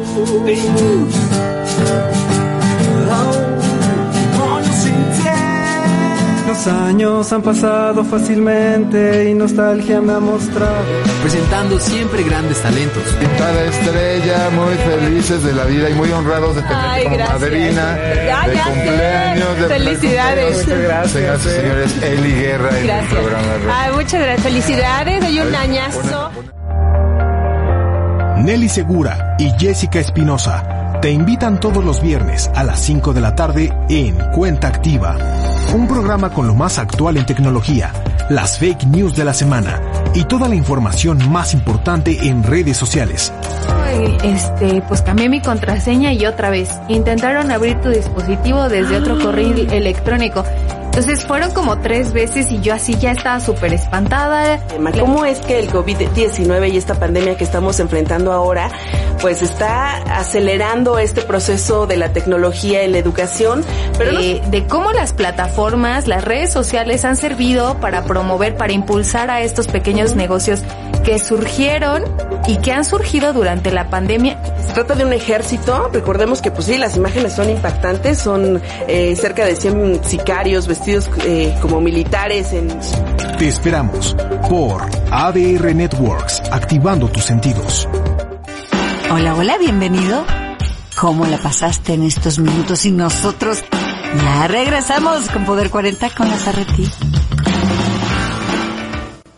Los 6.59 6.67
años 6.67 7.31
han 7.31 7.41
pasado 7.41 8.03
fácilmente 8.03 9.29
y 9.29 9.33
nostalgia 9.33 10.01
me 10.01 10.11
ha 10.11 10.19
mostrado. 10.19 10.75
Presentando 11.21 11.79
siempre 11.79 12.21
grandes 12.23 12.61
talentos. 12.61 13.01
Cada 13.37 13.63
estrella, 13.63 14.49
muy 14.49 14.75
felices 14.75 15.41
de 15.45 15.53
la 15.53 15.63
vida 15.63 15.89
y 15.89 15.93
muy 15.93 16.11
honrados 16.11 16.57
de 16.57 16.61
tenerte 16.63 16.85
Ay, 16.85 17.03
como 17.05 17.15
gracias. 17.15 17.39
madrina 17.39 17.97
Ya, 18.25 18.47
de 18.49 18.55
ya 18.55 18.63
cumpleaños. 18.65 19.57
De 19.57 19.67
Felicidades. 19.69 20.57
Muchas 20.67 20.81
gracias. 20.81 21.11
Señoras 21.13 21.45
y 21.45 21.49
señores, 21.49 22.03
Eli 22.03 22.31
Guerra 22.33 22.69
en 22.71 22.75
el 22.75 22.87
Gracias. 22.87 23.13
programa. 23.13 23.47
Ay, 23.73 23.91
muchas 23.93 24.21
gracias. 24.21 24.41
Felicidades. 24.43 25.23
Hay 25.23 25.39
un 25.39 25.55
añazo. 25.55 26.31
Nelly 28.39 28.67
Segura 28.67 29.35
y 29.39 29.49
Jessica 29.57 29.99
Espinosa 29.99 30.78
te 31.01 31.11
invitan 31.11 31.59
todos 31.61 31.83
los 31.83 32.01
viernes 32.01 32.51
a 32.55 32.63
las 32.63 32.81
5 32.81 33.13
de 33.13 33.21
la 33.21 33.33
tarde 33.33 33.73
en 33.89 34.17
Cuenta 34.33 34.67
Activa, 34.67 35.17
un 35.73 35.87
programa 35.87 36.31
con 36.31 36.45
lo 36.45 36.55
más 36.55 36.77
actual 36.77 37.15
en 37.15 37.25
tecnología, 37.25 37.93
las 38.29 38.59
fake 38.59 38.85
news 38.85 39.15
de 39.15 39.23
la 39.23 39.33
semana 39.33 39.81
y 40.13 40.25
toda 40.25 40.49
la 40.49 40.55
información 40.55 41.31
más 41.31 41.53
importante 41.53 42.27
en 42.27 42.43
redes 42.43 42.75
sociales. 42.75 43.31
Este, 44.23 44.81
pues 44.87 45.01
cambié 45.01 45.29
mi 45.29 45.41
contraseña 45.41 46.11
y 46.11 46.25
otra 46.25 46.49
vez. 46.49 46.69
Intentaron 46.89 47.49
abrir 47.51 47.79
tu 47.79 47.89
dispositivo 47.89 48.67
desde 48.67 48.97
otro 48.97 49.17
correo 49.19 49.53
electrónico. 49.71 50.43
Entonces 50.89 51.25
fueron 51.25 51.51
como 51.51 51.79
tres 51.79 52.13
veces 52.13 52.51
y 52.51 52.61
yo 52.61 52.73
así 52.73 52.95
ya 52.95 53.11
estaba 53.11 53.39
súper 53.39 53.73
espantada. 53.73 54.59
¿Cómo 54.99 55.23
es 55.23 55.39
que 55.39 55.59
el 55.59 55.69
COVID-19 55.71 56.73
y 56.73 56.77
esta 56.77 56.95
pandemia 56.95 57.37
que 57.37 57.43
estamos 57.43 57.79
enfrentando 57.79 58.33
ahora, 58.33 58.71
pues 59.21 59.43
está 59.43 59.97
acelerando 60.17 60.97
este 60.97 61.21
proceso 61.21 61.85
de 61.85 61.95
la 61.97 62.11
tecnología 62.11 62.81
en 62.81 62.93
la 62.93 62.97
educación? 62.97 63.63
Pero 63.99 64.17
de, 64.17 64.41
de 64.49 64.65
cómo 64.65 64.91
las 64.91 65.13
plataformas, 65.13 66.07
las 66.07 66.25
redes 66.25 66.51
sociales 66.51 67.05
han 67.05 67.17
servido 67.17 67.79
para 67.79 68.03
promover, 68.03 68.57
para 68.57 68.73
impulsar 68.73 69.29
a 69.29 69.41
estos 69.41 69.67
pequeños 69.67 70.15
negocios 70.15 70.63
que 71.03 71.19
surgieron 71.19 72.03
y 72.47 72.57
que 72.57 72.71
han 72.71 72.85
surgido 72.85 73.33
durante 73.33 73.71
la 73.71 73.89
pandemia. 73.89 74.41
Se 74.65 74.73
trata 74.73 74.95
de 74.95 75.05
un 75.05 75.13
ejército, 75.13 75.89
recordemos 75.91 76.41
que 76.41 76.51
pues 76.51 76.65
sí, 76.65 76.77
las 76.77 76.95
imágenes 76.95 77.33
son 77.33 77.49
impactantes, 77.49 78.19
son 78.19 78.61
eh, 78.87 79.15
cerca 79.15 79.45
de 79.45 79.55
100 79.55 80.03
sicarios 80.03 80.67
vestidos 80.67 81.09
eh, 81.25 81.55
como 81.61 81.81
militares 81.81 82.53
en... 82.53 82.69
Te 83.37 83.47
esperamos 83.47 84.15
por 84.49 84.83
ADR 85.11 85.73
Networks, 85.73 86.41
activando 86.51 87.07
tus 87.07 87.23
sentidos. 87.23 87.87
Hola, 89.11 89.35
hola, 89.35 89.57
bienvenido. 89.57 90.23
¿Cómo 90.95 91.25
la 91.25 91.37
pasaste 91.37 91.93
en 91.93 92.03
estos 92.03 92.39
minutos 92.39 92.85
y 92.85 92.91
nosotros? 92.91 93.63
Ya 94.15 94.47
regresamos 94.47 95.29
con 95.29 95.45
Poder 95.45 95.69
40 95.69 96.09
con 96.09 96.27
la 96.27 96.35
Ferretti. 96.35 96.89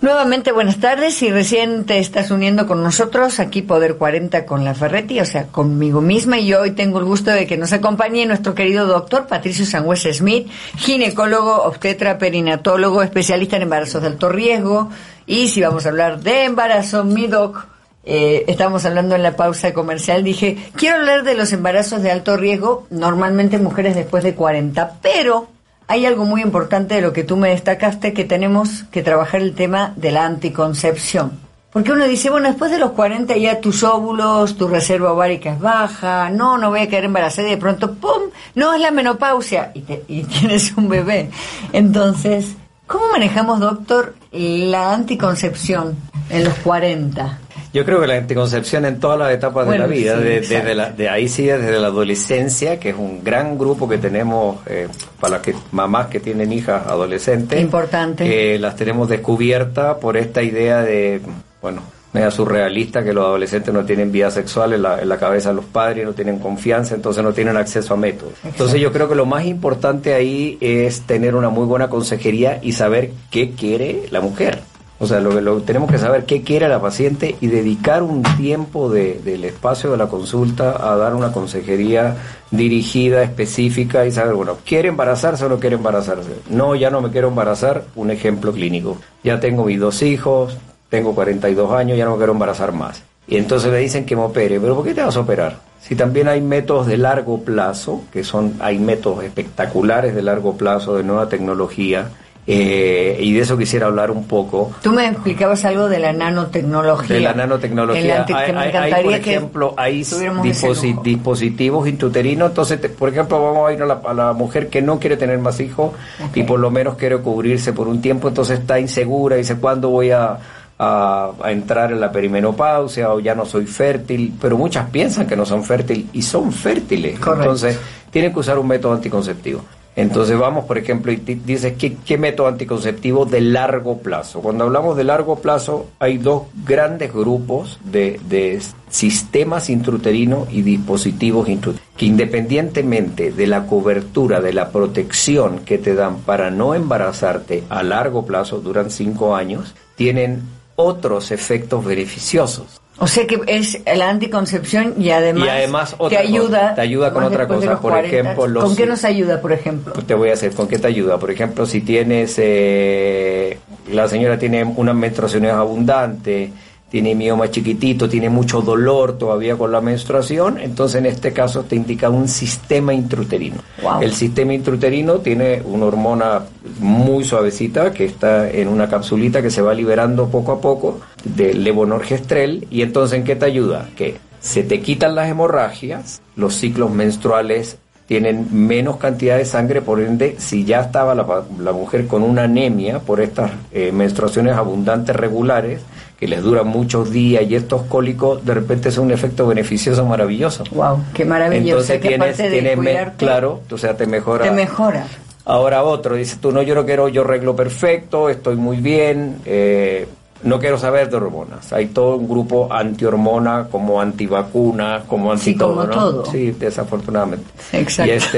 Nuevamente 0.01 0.51
buenas 0.51 0.79
tardes, 0.79 1.13
si 1.13 1.29
recién 1.29 1.85
te 1.85 1.99
estás 1.99 2.31
uniendo 2.31 2.65
con 2.65 2.81
nosotros, 2.81 3.39
aquí 3.39 3.61
Poder 3.61 3.97
40 3.97 4.47
con 4.47 4.65
la 4.65 4.73
Ferretti, 4.73 5.19
o 5.19 5.25
sea, 5.25 5.45
conmigo 5.49 6.01
misma, 6.01 6.39
y 6.39 6.55
hoy 6.55 6.71
tengo 6.71 6.97
el 6.97 7.05
gusto 7.05 7.29
de 7.29 7.45
que 7.45 7.55
nos 7.55 7.71
acompañe 7.71 8.25
nuestro 8.25 8.55
querido 8.55 8.87
doctor 8.87 9.27
Patricio 9.27 9.63
Sangües 9.63 10.07
Smith, 10.11 10.49
ginecólogo, 10.77 11.65
obstetra, 11.65 12.17
perinatólogo, 12.17 13.03
especialista 13.03 13.57
en 13.57 13.61
embarazos 13.61 14.01
de 14.01 14.07
alto 14.07 14.29
riesgo, 14.29 14.89
y 15.27 15.49
si 15.49 15.61
vamos 15.61 15.85
a 15.85 15.89
hablar 15.89 16.19
de 16.21 16.45
embarazo, 16.45 17.03
mi 17.03 17.27
doc, 17.27 17.67
eh, 18.03 18.45
estamos 18.47 18.83
hablando 18.85 19.13
en 19.13 19.21
la 19.21 19.35
pausa 19.35 19.71
comercial, 19.71 20.23
dije, 20.23 20.57
quiero 20.75 20.95
hablar 20.95 21.23
de 21.23 21.35
los 21.35 21.53
embarazos 21.53 22.01
de 22.01 22.09
alto 22.09 22.37
riesgo, 22.37 22.87
normalmente 22.89 23.59
mujeres 23.59 23.93
después 23.93 24.23
de 24.23 24.33
40, 24.33 24.93
pero 25.03 25.47
hay 25.91 26.05
algo 26.05 26.23
muy 26.23 26.41
importante 26.41 26.95
de 26.95 27.01
lo 27.01 27.11
que 27.11 27.25
tú 27.25 27.35
me 27.35 27.49
destacaste, 27.49 28.13
que 28.13 28.23
tenemos 28.23 28.83
que 28.93 29.03
trabajar 29.03 29.41
el 29.41 29.53
tema 29.53 29.91
de 29.97 30.13
la 30.13 30.25
anticoncepción. 30.25 31.33
Porque 31.69 31.91
uno 31.91 32.07
dice, 32.07 32.29
bueno, 32.29 32.47
después 32.47 32.71
de 32.71 32.79
los 32.79 32.91
40 32.91 33.35
ya 33.35 33.59
tus 33.59 33.83
óvulos, 33.83 34.55
tu 34.55 34.69
reserva 34.69 35.11
ovárica 35.11 35.51
es 35.51 35.59
baja, 35.59 36.29
no, 36.29 36.57
no 36.57 36.69
voy 36.69 36.79
a 36.79 36.87
quedar 36.87 37.03
embarazada 37.03 37.49
y 37.49 37.51
de 37.51 37.57
pronto, 37.57 37.95
¡pum!, 37.95 38.29
no 38.55 38.73
es 38.73 38.79
la 38.79 38.91
menopausia 38.91 39.71
y, 39.73 39.81
te, 39.81 40.05
y 40.07 40.23
tienes 40.39 40.71
un 40.77 40.87
bebé. 40.87 41.29
Entonces, 41.73 42.55
¿cómo 42.87 43.09
manejamos, 43.11 43.59
doctor, 43.59 44.15
la 44.31 44.93
anticoncepción 44.93 45.97
en 46.29 46.45
los 46.45 46.53
40? 46.59 47.37
Yo 47.73 47.85
creo 47.85 48.01
que 48.01 48.07
la 48.07 48.15
anticoncepción 48.15 48.85
en 48.85 48.99
todas 48.99 49.17
las 49.17 49.31
etapas 49.31 49.65
Bueno, 49.65 49.83
de 49.83 49.89
la 49.89 49.95
vida, 49.95 50.17
sí, 50.17 50.23
de, 50.23 50.41
desde 50.41 50.75
la, 50.75 50.91
de 50.91 51.07
ahí 51.09 51.29
sí, 51.29 51.45
desde 51.45 51.79
la 51.79 51.87
adolescencia, 51.87 52.79
que 52.79 52.89
es 52.89 52.95
un 52.97 53.23
gran 53.23 53.57
grupo 53.57 53.87
que 53.87 53.97
tenemos 53.97 54.57
eh, 54.67 54.87
para 55.19 55.35
las 55.35 55.41
que, 55.41 55.55
mamás 55.71 56.07
que 56.07 56.19
tienen 56.19 56.51
hijas 56.51 56.85
adolescentes. 56.85 57.59
Importante. 57.61 58.55
eh, 58.55 58.59
las 58.59 58.75
tenemos 58.75 59.07
descubiertas 59.07 59.97
por 59.97 60.17
esta 60.17 60.43
idea 60.43 60.81
de, 60.81 61.21
bueno, 61.61 61.81
media 62.13 62.29
surrealista 62.29 63.05
que 63.05 63.13
los 63.13 63.23
adolescentes 63.23 63.73
no 63.73 63.85
tienen 63.85 64.11
vida 64.11 64.29
sexual 64.31 64.73
en 64.73 64.81
la, 64.81 65.01
en 65.01 65.07
la 65.07 65.17
cabeza 65.17 65.49
de 65.49 65.55
los 65.55 65.65
padres, 65.65 66.05
no 66.05 66.11
tienen 66.11 66.39
confianza, 66.39 66.93
entonces 66.93 67.23
no 67.23 67.31
tienen 67.31 67.55
acceso 67.55 67.93
a 67.93 67.97
métodos. 67.97 68.33
Entonces 68.43 68.81
yo 68.81 68.91
creo 68.91 69.07
que 69.07 69.15
lo 69.15 69.25
más 69.25 69.45
importante 69.45 70.13
ahí 70.13 70.57
es 70.59 71.01
tener 71.01 71.35
una 71.35 71.49
muy 71.49 71.65
buena 71.65 71.89
consejería 71.89 72.59
y 72.61 72.73
saber 72.73 73.11
qué 73.29 73.51
quiere 73.51 74.07
la 74.11 74.19
mujer. 74.19 74.59
O 75.01 75.07
sea, 75.07 75.19
lo 75.19 75.31
que 75.31 75.41
lo, 75.41 75.61
tenemos 75.63 75.89
que 75.89 75.97
saber 75.97 76.25
qué 76.25 76.43
quiere 76.43 76.69
la 76.69 76.79
paciente 76.79 77.35
y 77.41 77.47
dedicar 77.47 78.03
un 78.03 78.21
tiempo 78.37 78.87
de- 78.87 79.19
del 79.25 79.43
espacio 79.45 79.89
de 79.89 79.97
la 79.97 80.05
consulta 80.07 80.75
a 80.91 80.95
dar 80.95 81.15
una 81.15 81.31
consejería 81.31 82.17
dirigida, 82.51 83.23
específica 83.23 84.05
y 84.05 84.11
saber, 84.11 84.35
bueno, 84.35 84.57
¿quiere 84.63 84.89
embarazarse 84.89 85.45
o 85.45 85.49
no 85.49 85.59
quiere 85.59 85.75
embarazarse? 85.77 86.29
No, 86.49 86.75
ya 86.75 86.91
no 86.91 87.01
me 87.01 87.09
quiero 87.09 87.29
embarazar, 87.29 87.85
un 87.95 88.11
ejemplo 88.11 88.51
clínico. 88.53 88.97
Ya 89.23 89.39
tengo 89.39 89.65
mis 89.65 89.79
dos 89.79 90.03
hijos, 90.03 90.57
tengo 90.89 91.15
42 91.15 91.71
años, 91.73 91.97
ya 91.97 92.05
no 92.05 92.11
me 92.11 92.17
quiero 92.17 92.33
embarazar 92.33 92.71
más. 92.71 93.01
Y 93.27 93.37
entonces 93.37 93.71
me 93.71 93.77
dicen 93.79 94.05
que 94.05 94.15
me 94.15 94.21
opere, 94.23 94.59
pero 94.59 94.75
¿por 94.75 94.83
qué 94.85 94.93
te 94.93 95.01
vas 95.01 95.15
a 95.15 95.21
operar? 95.21 95.59
Si 95.81 95.95
también 95.95 96.27
hay 96.27 96.41
métodos 96.41 96.85
de 96.85 96.97
largo 96.97 97.41
plazo, 97.41 98.01
que 98.13 98.23
son, 98.23 98.53
hay 98.59 98.77
métodos 98.77 99.23
espectaculares 99.23 100.13
de 100.13 100.21
largo 100.21 100.57
plazo, 100.57 100.95
de 100.95 101.03
nueva 101.03 101.27
tecnología, 101.27 102.09
eh, 102.47 103.17
y 103.21 103.33
de 103.33 103.39
eso 103.41 103.57
quisiera 103.57 103.85
hablar 103.87 104.09
un 104.11 104.25
poco. 104.25 104.71
Tú 104.81 104.91
me 104.91 105.07
explicabas 105.07 105.63
algo 105.65 105.87
de 105.87 105.99
la 105.99 106.11
nanotecnología. 106.11 107.15
De 107.15 107.21
la 107.21 107.33
nanotecnología. 107.33 108.25
La 108.29 108.37
hay, 108.37 108.51
me 108.51 108.59
hay- 108.59 108.63
hay, 108.63 108.69
encantaría 108.69 109.03
por 109.03 109.21
que 109.21 109.29
ejemplo, 109.35 109.73
hay 109.77 110.01
disposi- 110.01 111.01
dispositivos 111.03 111.87
intrauterinos. 111.87 112.49
Entonces, 112.49 112.81
te- 112.81 112.89
por 112.89 113.09
ejemplo, 113.09 113.41
vamos 113.41 113.69
a 113.69 113.73
ir 113.73 113.81
a 113.83 113.85
la, 113.85 114.01
a 114.05 114.13
la 114.13 114.33
mujer 114.33 114.69
que 114.69 114.81
no 114.81 114.99
quiere 114.99 115.17
tener 115.17 115.37
más 115.39 115.59
hijos 115.59 115.91
y 116.33 116.43
por 116.43 116.59
lo 116.59 116.71
menos 116.71 116.95
quiere 116.95 117.17
cubrirse 117.19 117.73
por 117.73 117.87
un 117.87 118.01
tiempo, 118.01 118.27
entonces 118.27 118.59
está 118.59 118.79
insegura, 118.79 119.35
dice, 119.35 119.55
¿cuándo 119.57 119.89
voy 119.89 120.11
a, 120.11 120.37
a- 120.79 121.31
a 121.43 121.51
entrar 121.51 121.91
en 121.91 121.99
la 122.01 122.11
perimenopausia 122.11 123.13
o 123.13 123.19
ya 123.19 123.35
no 123.35 123.45
soy 123.45 123.67
fértil? 123.67 124.33
Pero 124.41 124.57
muchas 124.57 124.89
piensan 124.89 125.27
que 125.27 125.35
no 125.35 125.45
son 125.45 125.63
fértiles 125.63 126.05
y 126.11 126.21
son 126.23 126.51
fértiles. 126.51 127.19
Correcto. 127.19 127.43
Entonces, 127.43 127.79
tienen 128.09 128.33
que 128.33 128.39
usar 128.39 128.57
un 128.57 128.67
método 128.67 128.93
anticonceptivo. 128.93 129.61
Entonces 130.01 130.37
vamos, 130.37 130.65
por 130.65 130.79
ejemplo, 130.79 131.11
y 131.11 131.15
dices, 131.15 131.73
¿qué, 131.77 131.95
¿qué 132.03 132.17
método 132.17 132.47
anticonceptivo 132.47 133.25
de 133.25 133.39
largo 133.39 133.99
plazo? 133.99 134.41
Cuando 134.41 134.63
hablamos 134.63 134.97
de 134.97 135.03
largo 135.03 135.39
plazo, 135.39 135.87
hay 135.99 136.17
dos 136.17 136.43
grandes 136.65 137.13
grupos 137.13 137.79
de, 137.83 138.19
de 138.27 138.59
sistemas 138.89 139.69
intrauterinos 139.69 140.51
y 140.51 140.63
dispositivos 140.63 141.47
intrauterinos, 141.47 141.95
que 141.95 142.07
independientemente 142.07 143.31
de 143.31 143.45
la 143.45 143.67
cobertura, 143.67 144.41
de 144.41 144.53
la 144.53 144.71
protección 144.71 145.59
que 145.59 145.77
te 145.77 145.93
dan 145.93 146.17
para 146.21 146.49
no 146.49 146.73
embarazarte 146.73 147.63
a 147.69 147.83
largo 147.83 148.25
plazo, 148.25 148.59
duran 148.59 148.89
cinco 148.89 149.35
años, 149.35 149.75
tienen 149.95 150.41
otros 150.75 151.31
efectos 151.31 151.83
beneficiosos. 151.85 152.79
O 152.97 153.07
sea 153.07 153.25
que 153.25 153.39
es 153.47 153.79
la 153.97 154.09
anticoncepción 154.09 154.93
y 154.99 155.09
además, 155.09 155.45
Y 155.47 155.49
además 155.49 155.89
te 155.89 155.95
otra 155.97 156.19
cosa, 156.19 156.29
ayuda. 156.29 156.75
te 156.75 156.81
ayuda 156.81 157.13
con 157.13 157.23
otra 157.23 157.47
cosa, 157.47 157.71
por 157.79 157.91
40. 157.93 158.07
ejemplo, 158.19 158.47
los- 158.47 158.63
¿Con 158.63 158.75
qué 158.75 158.85
nos 158.85 159.03
ayuda, 159.03 159.41
por 159.41 159.51
ejemplo? 159.53 159.93
Pues 159.93 160.05
te 160.05 160.13
voy 160.13 160.29
a 160.29 160.33
hacer, 160.33 160.51
¿con 160.53 160.67
qué 160.67 160.77
te 160.77 160.87
ayuda? 160.87 161.17
Por 161.17 161.31
ejemplo, 161.31 161.65
si 161.65 161.81
tienes, 161.81 162.35
eh, 162.37 163.57
la 163.91 164.07
señora 164.07 164.37
tiene 164.37 164.63
unas 164.63 164.93
menstruaciones 164.95 165.51
abundantes, 165.51 166.51
tiene 166.91 167.15
mioma 167.15 167.49
chiquitito, 167.49 168.09
tiene 168.09 168.29
mucho 168.29 168.61
dolor 168.61 169.17
todavía 169.17 169.55
con 169.55 169.71
la 169.71 169.79
menstruación, 169.79 170.59
entonces 170.59 170.99
en 170.99 171.05
este 171.05 171.31
caso 171.31 171.63
te 171.63 171.77
indica 171.77 172.09
un 172.09 172.27
sistema 172.27 172.93
intrauterino. 172.93 173.55
Wow. 173.81 174.01
El 174.01 174.11
sistema 174.11 174.53
intrauterino 174.53 175.19
tiene 175.19 175.61
una 175.63 175.85
hormona 175.85 176.41
muy 176.79 177.23
suavecita 177.23 177.93
que 177.93 178.03
está 178.03 178.49
en 178.49 178.67
una 178.67 178.89
capsulita 178.89 179.41
que 179.41 179.49
se 179.49 179.61
va 179.61 179.73
liberando 179.73 180.27
poco 180.27 180.51
a 180.51 180.59
poco 180.59 180.99
del 181.23 181.63
levonorgestrel 181.63 182.67
y 182.69 182.81
entonces 182.81 183.19
¿en 183.19 183.23
qué 183.23 183.37
te 183.37 183.45
ayuda? 183.45 183.87
Que 183.95 184.17
se 184.41 184.63
te 184.63 184.81
quitan 184.81 185.15
las 185.15 185.29
hemorragias, 185.29 186.21
los 186.35 186.55
ciclos 186.55 186.91
menstruales 186.91 187.77
tienen 188.05 188.49
menos 188.51 188.97
cantidad 188.97 189.37
de 189.37 189.45
sangre, 189.45 189.81
por 189.81 190.01
ende, 190.01 190.35
si 190.37 190.65
ya 190.65 190.81
estaba 190.81 191.15
la, 191.15 191.43
la 191.57 191.71
mujer 191.71 192.07
con 192.07 192.23
una 192.23 192.43
anemia 192.43 192.99
por 192.99 193.21
estas 193.21 193.51
eh, 193.71 193.93
menstruaciones 193.93 194.57
abundantes 194.57 195.15
regulares, 195.15 195.79
que 196.21 196.27
les 196.27 196.43
duran 196.43 196.67
muchos 196.67 197.09
días 197.09 197.43
y 197.49 197.55
estos 197.55 197.81
cólicos, 197.87 198.45
de 198.45 198.53
repente 198.53 198.89
es 198.89 198.97
un 198.99 199.09
efecto 199.09 199.47
beneficioso 199.47 200.05
maravilloso. 200.05 200.63
Wow, 200.71 200.99
qué 201.15 201.25
maravilloso. 201.25 201.91
Entonces 201.93 201.99
que 201.99 202.07
tienes, 202.09 202.37
tienes 202.37 202.75
cuidarte, 202.77 203.25
claro, 203.25 203.61
o 203.71 203.77
sea, 203.79 203.97
te 203.97 204.05
mejora. 204.05 204.43
te 204.45 204.51
mejora. 204.51 205.07
Ahora 205.45 205.81
otro, 205.81 206.13
dice 206.15 206.37
tú, 206.39 206.51
no, 206.51 206.61
yo 206.61 206.75
no 206.75 206.85
quiero, 206.85 207.07
yo 207.09 207.23
reglo 207.23 207.55
perfecto, 207.55 208.29
estoy 208.29 208.55
muy 208.55 208.77
bien, 208.77 209.37
eh, 209.45 210.07
no 210.43 210.59
quiero 210.59 210.77
saber 210.77 211.09
de 211.09 211.15
hormonas. 211.17 211.73
Hay 211.73 211.87
todo 211.87 212.17
un 212.17 212.29
grupo 212.29 212.71
antihormona, 212.71 213.65
como 213.71 213.99
antivacuna, 213.99 215.01
como 215.07 215.31
anti 215.31 215.45
Sí, 215.45 215.55
como 215.55 215.85
¿no? 215.85 215.89
todo. 215.89 216.25
Sí, 216.27 216.51
desafortunadamente. 216.51 217.45
Exacto. 217.73 218.11
Y 218.11 218.15
este, 218.15 218.37